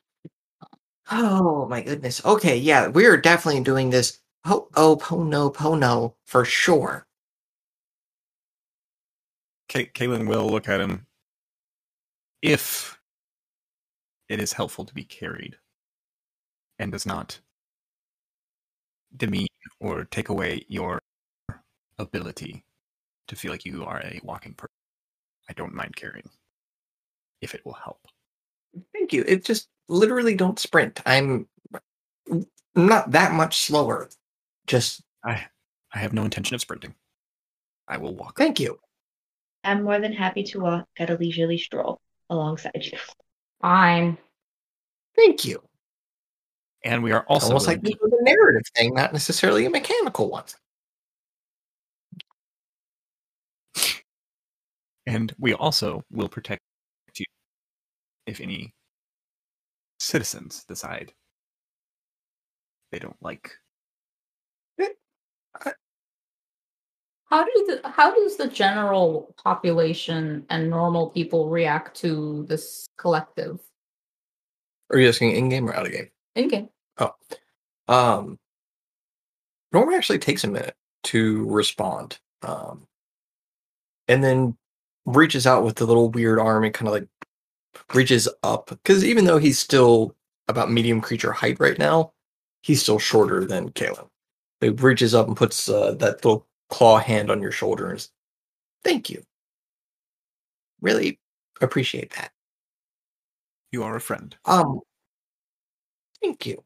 Oh 1.11 1.67
my 1.69 1.83
goodness. 1.83 2.25
Okay, 2.25 2.57
yeah, 2.57 2.89
we're 2.89 3.17
definitely 3.17 3.63
doing 3.63 3.91
this. 3.91 4.19
Oh, 4.45 4.69
oh, 4.75 4.97
pono, 4.97 5.53
pono, 5.55 6.15
for 6.25 6.45
sure. 6.45 7.07
Ka- 9.69 9.91
Kaylin 9.95 10.29
will 10.29 10.49
look 10.49 10.69
at 10.69 10.81
him 10.81 11.07
if 12.43 12.99
it 14.29 14.41
is 14.41 14.53
helpful 14.53 14.85
to 14.85 14.95
be 14.95 15.05
carried 15.05 15.57
and 16.79 16.93
does 16.93 17.07
not 17.07 17.41
demean 19.17 19.47
or 19.81 20.05
take 20.05 20.29
away 20.29 20.65
your 20.69 21.01
ability 21.99 22.65
to 23.29 23.37
feel 23.37 23.51
like 23.51 23.65
you 23.65 23.85
are 23.85 24.01
a 24.01 24.21
walking 24.23 24.55
person. 24.55 24.73
I 25.49 25.53
don't 25.53 25.75
mind 25.75 25.97
carrying 25.97 26.29
if 27.41 27.55
it 27.55 27.65
will 27.65 27.75
help. 27.75 28.07
Thank 28.93 29.13
you. 29.13 29.25
It 29.27 29.45
just 29.45 29.69
literally 29.89 30.35
don't 30.35 30.59
sprint. 30.59 31.01
I'm 31.07 31.47
not 32.75 33.13
that 33.13 33.33
much 33.33 33.59
slower. 33.59 34.09
Just 34.67 35.03
I 35.25 35.47
I 35.93 35.99
have 35.99 36.13
no 36.13 36.25
intention 36.25 36.55
of 36.55 36.61
sprinting. 36.61 36.95
I 37.89 37.99
will 37.99 38.15
walk. 38.15 38.37
thank 38.37 38.59
you. 38.59 38.79
I'm 39.65 39.83
more 39.83 39.99
than 39.99 40.13
happy 40.13 40.45
to 40.45 40.61
walk 40.61 40.87
at 40.99 41.11
a 41.11 41.17
leisurely 41.17 41.59
stroll 41.59 42.01
alongside 42.31 42.85
you. 42.85 42.99
Fine. 43.61 44.19
Thank 45.17 45.45
you. 45.45 45.63
And 46.85 47.03
we 47.03 47.13
are 47.13 47.25
also 47.27 47.49
Almost 47.49 47.67
like 47.67 47.83
willing 47.83 47.99
this 48.01 48.13
was 48.13 48.21
narrative 48.23 48.63
thing, 48.77 48.95
not 48.95 49.13
necessarily 49.13 49.67
a 49.67 49.71
mechanical 49.71 50.31
one. 50.31 50.45
And 55.07 55.33
we 55.39 55.55
also 55.55 56.05
will 56.11 56.29
protect 56.29 56.63
you 56.63 56.76
if 58.27 58.41
any 58.41 58.75
citizens 59.99 60.65
decide 60.65 61.13
they 62.93 62.99
don't 62.99 63.17
like. 63.21 63.53
How 67.29 67.45
do 67.45 67.81
the 67.83 67.89
how 67.89 68.15
does 68.15 68.37
the 68.37 68.47
general 68.47 69.35
population 69.43 70.47
and 70.49 70.71
normal 70.71 71.11
people 71.11 71.49
react 71.49 71.97
to 71.99 72.47
this 72.49 72.87
collective? 72.99 73.61
Are 74.91 74.99
you 74.99 75.09
asking 75.09 75.33
in 75.33 75.49
game 75.49 75.69
or 75.69 75.75
out 75.75 75.87
of 75.87 75.93
game? 75.93 76.09
In 76.37 76.49
game. 76.49 76.69
Oh, 76.99 77.13
um, 77.89 78.39
Norm 79.73 79.93
actually 79.93 80.21
takes 80.21 80.45
a 80.45 80.49
minute 80.49 80.77
to 81.05 81.45
respond, 81.47 82.21
um, 82.43 82.87
and 84.07 84.23
then 84.23 84.57
reaches 85.05 85.47
out 85.47 85.65
with 85.65 85.77
the 85.77 85.87
little 85.87 86.11
weird 86.11 86.39
arm 86.39 86.63
and 86.63 86.73
kind 86.73 86.87
of 86.87 86.95
like 86.95 87.09
reaches 87.95 88.29
up 88.43 88.69
because 88.69 89.05
even 89.05 89.25
though 89.25 89.39
he's 89.39 89.59
still 89.59 90.15
about 90.49 90.71
medium 90.71 91.01
creature 91.01 91.33
height 91.33 91.59
right 91.61 91.79
now, 91.79 92.13
he's 92.63 92.83
still 92.83 92.99
shorter 92.99 93.45
than 93.45 93.71
Kaylin. 93.71 94.09
He 94.61 94.71
reaches 94.71 95.15
up 95.15 95.27
and 95.29 95.37
puts 95.37 95.69
uh, 95.69 95.93
that 95.95 96.25
little 96.25 96.47
claw 96.71 96.99
hand 96.99 97.31
on 97.31 97.43
your 97.43 97.53
shoulder 97.53 97.91
and 97.91 98.01
says, 98.01 98.11
"Thank 98.85 99.11
you. 99.11 99.23
Really 100.81 101.21
appreciate 101.61 102.13
that." 102.15 102.33
You 103.73 103.83
are 103.83 103.97
a 103.97 104.01
friend. 104.01 104.35
Um, 104.45 104.81
thank 106.23 106.47
you. 106.47 106.63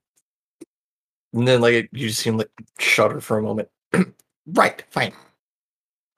And 1.32 1.47
then, 1.47 1.61
like, 1.61 1.89
you 1.93 2.09
just 2.09 2.20
seem 2.20 2.37
like 2.37 2.51
shudder 2.78 3.20
for 3.20 3.39
a 3.39 3.43
moment. 3.43 3.69
right, 4.47 4.85
fine. 4.91 5.12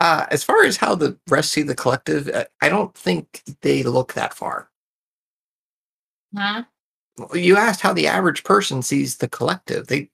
Uh, 0.01 0.27
as 0.31 0.43
far 0.43 0.65
as 0.65 0.77
how 0.77 0.95
the 0.95 1.17
rest 1.29 1.53
see 1.53 1.63
the 1.63 1.75
collective, 1.75 2.29
uh, 2.29 2.45
I 2.61 2.69
don't 2.69 2.93
think 2.95 3.43
they 3.61 3.83
look 3.85 4.15
that 4.15 4.35
far. 4.35 4.69
Huh? 6.37 6.65
You 7.35 7.57
asked 7.57 7.81
how 7.81 7.93
the 7.93 8.07
average 8.07 8.45
person 8.45 8.83
sees 8.83 9.17
the 9.17 9.29
collective. 9.29 9.87
They 9.87 10.11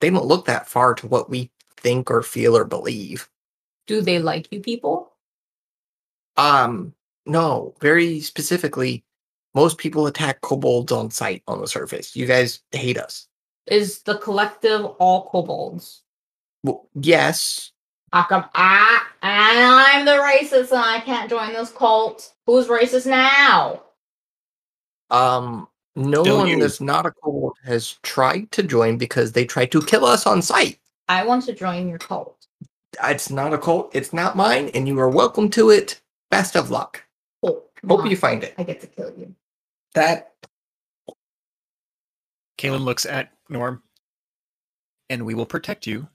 they 0.00 0.10
don't 0.10 0.26
look 0.26 0.46
that 0.46 0.68
far 0.68 0.94
to 0.94 1.06
what 1.06 1.30
we 1.30 1.50
think 1.76 2.10
or 2.10 2.22
feel 2.22 2.56
or 2.56 2.64
believe. 2.64 3.28
Do 3.86 4.00
they 4.00 4.18
like 4.18 4.48
you 4.50 4.60
people? 4.60 5.12
Um, 6.36 6.94
no, 7.26 7.74
very 7.80 8.20
specifically, 8.20 9.04
most 9.54 9.78
people 9.78 10.06
attack 10.06 10.40
kobolds 10.40 10.90
on 10.90 11.10
sight 11.10 11.42
on 11.46 11.60
the 11.60 11.68
surface. 11.68 12.16
You 12.16 12.26
guys 12.26 12.60
hate 12.72 12.98
us. 12.98 13.28
Is 13.66 14.02
the 14.02 14.18
collective 14.18 14.84
all 14.84 15.28
kobolds? 15.30 16.02
Well, 16.64 16.88
yes, 16.94 17.70
How 18.12 18.24
come 18.24 18.44
I 18.54 19.02
I'm 19.22 20.04
the 20.04 20.12
racist 20.12 20.70
and 20.72 20.80
I 20.80 21.00
can't 21.00 21.30
join 21.30 21.52
this 21.52 21.70
cult? 21.70 22.34
Who's 22.46 22.66
racist 22.66 23.06
now? 23.06 23.82
Um, 25.12 25.68
no 25.94 26.22
Still 26.24 26.38
one 26.38 26.48
you. 26.48 26.58
that's 26.58 26.80
not 26.80 27.04
a 27.06 27.10
kobold 27.12 27.56
has 27.64 27.98
tried 28.02 28.50
to 28.52 28.62
join 28.62 28.96
because 28.96 29.32
they 29.32 29.44
tried 29.44 29.70
to 29.72 29.82
kill 29.82 30.04
us 30.06 30.26
on 30.26 30.40
sight. 30.40 30.78
I 31.08 31.24
want 31.24 31.44
to 31.44 31.52
join 31.52 31.88
your 31.88 31.98
cult. 31.98 32.46
It's 33.04 33.28
not 33.30 33.52
a 33.52 33.58
cult. 33.58 33.90
It's 33.94 34.12
not 34.14 34.36
mine, 34.36 34.70
and 34.74 34.88
you 34.88 34.98
are 34.98 35.10
welcome 35.10 35.50
to 35.50 35.70
it. 35.70 36.00
Best 36.30 36.56
of 36.56 36.70
luck. 36.70 37.04
Oh, 37.42 37.62
Hope 37.86 38.00
come 38.00 38.10
you 38.10 38.16
find 38.16 38.42
it. 38.42 38.54
I 38.56 38.62
get 38.62 38.80
to 38.80 38.86
kill 38.86 39.12
you. 39.16 39.34
That 39.94 40.32
Kaylin 42.56 42.84
looks 42.84 43.04
at 43.04 43.32
Norm, 43.50 43.82
and 45.10 45.26
we 45.26 45.34
will 45.34 45.44
protect 45.46 45.86
you 45.86 46.08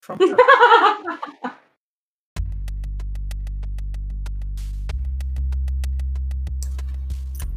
from 0.00 0.18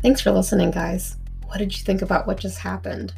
Thanks 0.02 0.22
for 0.22 0.32
listening, 0.32 0.72
guys. 0.72 1.18
What 1.48 1.58
did 1.58 1.78
you 1.78 1.84
think 1.84 2.02
about 2.02 2.26
what 2.26 2.40
just 2.40 2.58
happened? 2.58 3.14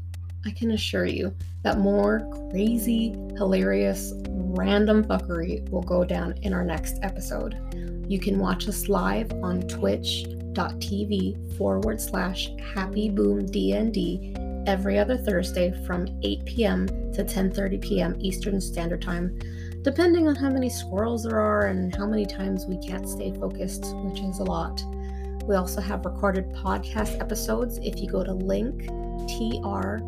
I 0.47 0.49
can 0.51 0.71
assure 0.71 1.05
you 1.05 1.31
that 1.61 1.77
more 1.77 2.27
crazy, 2.49 3.11
hilarious, 3.37 4.13
random 4.27 5.03
fuckery 5.03 5.69
will 5.69 5.83
go 5.83 6.03
down 6.03 6.33
in 6.41 6.55
our 6.55 6.65
next 6.65 6.97
episode. 7.03 7.55
You 8.09 8.17
can 8.17 8.39
watch 8.39 8.67
us 8.67 8.89
live 8.89 9.31
on 9.43 9.61
twitch.tv 9.67 11.55
forward 11.55 12.01
slash 12.01 12.49
happyboomdnd 12.73 14.67
every 14.67 14.97
other 14.97 15.17
Thursday 15.17 15.71
from 15.85 16.07
8 16.23 16.45
p.m. 16.45 16.87
to 16.87 17.23
10:30 17.23 17.79
p.m. 17.79 18.15
Eastern 18.19 18.59
Standard 18.59 19.03
Time, 19.03 19.37
depending 19.83 20.27
on 20.27 20.35
how 20.35 20.49
many 20.49 20.69
squirrels 20.69 21.25
there 21.25 21.39
are 21.39 21.67
and 21.67 21.95
how 21.95 22.07
many 22.07 22.25
times 22.25 22.65
we 22.65 22.79
can't 22.79 23.07
stay 23.07 23.31
focused, 23.33 23.85
which 23.97 24.19
is 24.21 24.39
a 24.39 24.43
lot. 24.43 24.83
We 25.45 25.55
also 25.55 25.81
have 25.81 26.05
recorded 26.05 26.51
podcast 26.53 27.19
episodes 27.19 27.79
if 27.79 27.99
you 27.99 28.07
go 28.09 28.23
to 28.23 28.33
link 28.33 28.87
tr.ee 29.27 30.03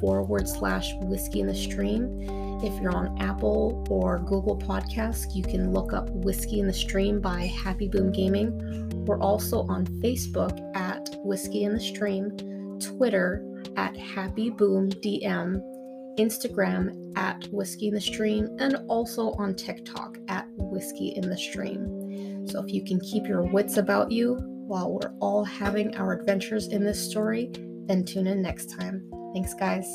forward 0.00 0.48
slash 0.48 0.92
whiskey 1.02 1.40
in 1.40 1.46
the 1.46 1.54
stream. 1.54 2.22
If 2.62 2.80
you're 2.80 2.96
on 2.96 3.20
Apple 3.20 3.84
or 3.90 4.18
Google 4.20 4.56
Podcasts, 4.56 5.34
you 5.34 5.42
can 5.42 5.72
look 5.72 5.92
up 5.92 6.08
Whiskey 6.10 6.60
in 6.60 6.66
the 6.66 6.72
Stream 6.72 7.20
by 7.20 7.46
Happy 7.46 7.86
Boom 7.86 8.10
Gaming. 8.12 9.04
We're 9.04 9.20
also 9.20 9.66
on 9.68 9.86
Facebook 10.02 10.58
at 10.74 11.16
Whiskey 11.22 11.64
in 11.64 11.74
the 11.74 11.80
Stream, 11.80 12.30
Twitter 12.80 13.44
at 13.76 13.94
Happy 13.94 14.48
Boom 14.48 14.88
DM, 14.88 15.60
Instagram 16.18 17.12
at 17.16 17.46
Whiskey 17.52 17.88
in 17.88 17.94
the 17.94 18.00
Stream, 18.00 18.56
and 18.58 18.76
also 18.88 19.32
on 19.32 19.54
TikTok 19.54 20.16
at 20.28 20.46
Whiskey 20.56 21.08
in 21.14 21.28
the 21.28 21.36
Stream. 21.36 22.05
So 22.46 22.62
if 22.62 22.72
you 22.72 22.84
can 22.84 23.00
keep 23.00 23.26
your 23.26 23.42
wits 23.42 23.76
about 23.76 24.10
you 24.10 24.36
while 24.66 24.92
we're 24.92 25.12
all 25.20 25.44
having 25.44 25.96
our 25.96 26.12
adventures 26.12 26.68
in 26.68 26.84
this 26.84 27.02
story, 27.02 27.50
then 27.86 28.04
tune 28.04 28.26
in 28.26 28.42
next 28.42 28.66
time. 28.78 29.08
Thanks, 29.32 29.54
guys. 29.54 29.86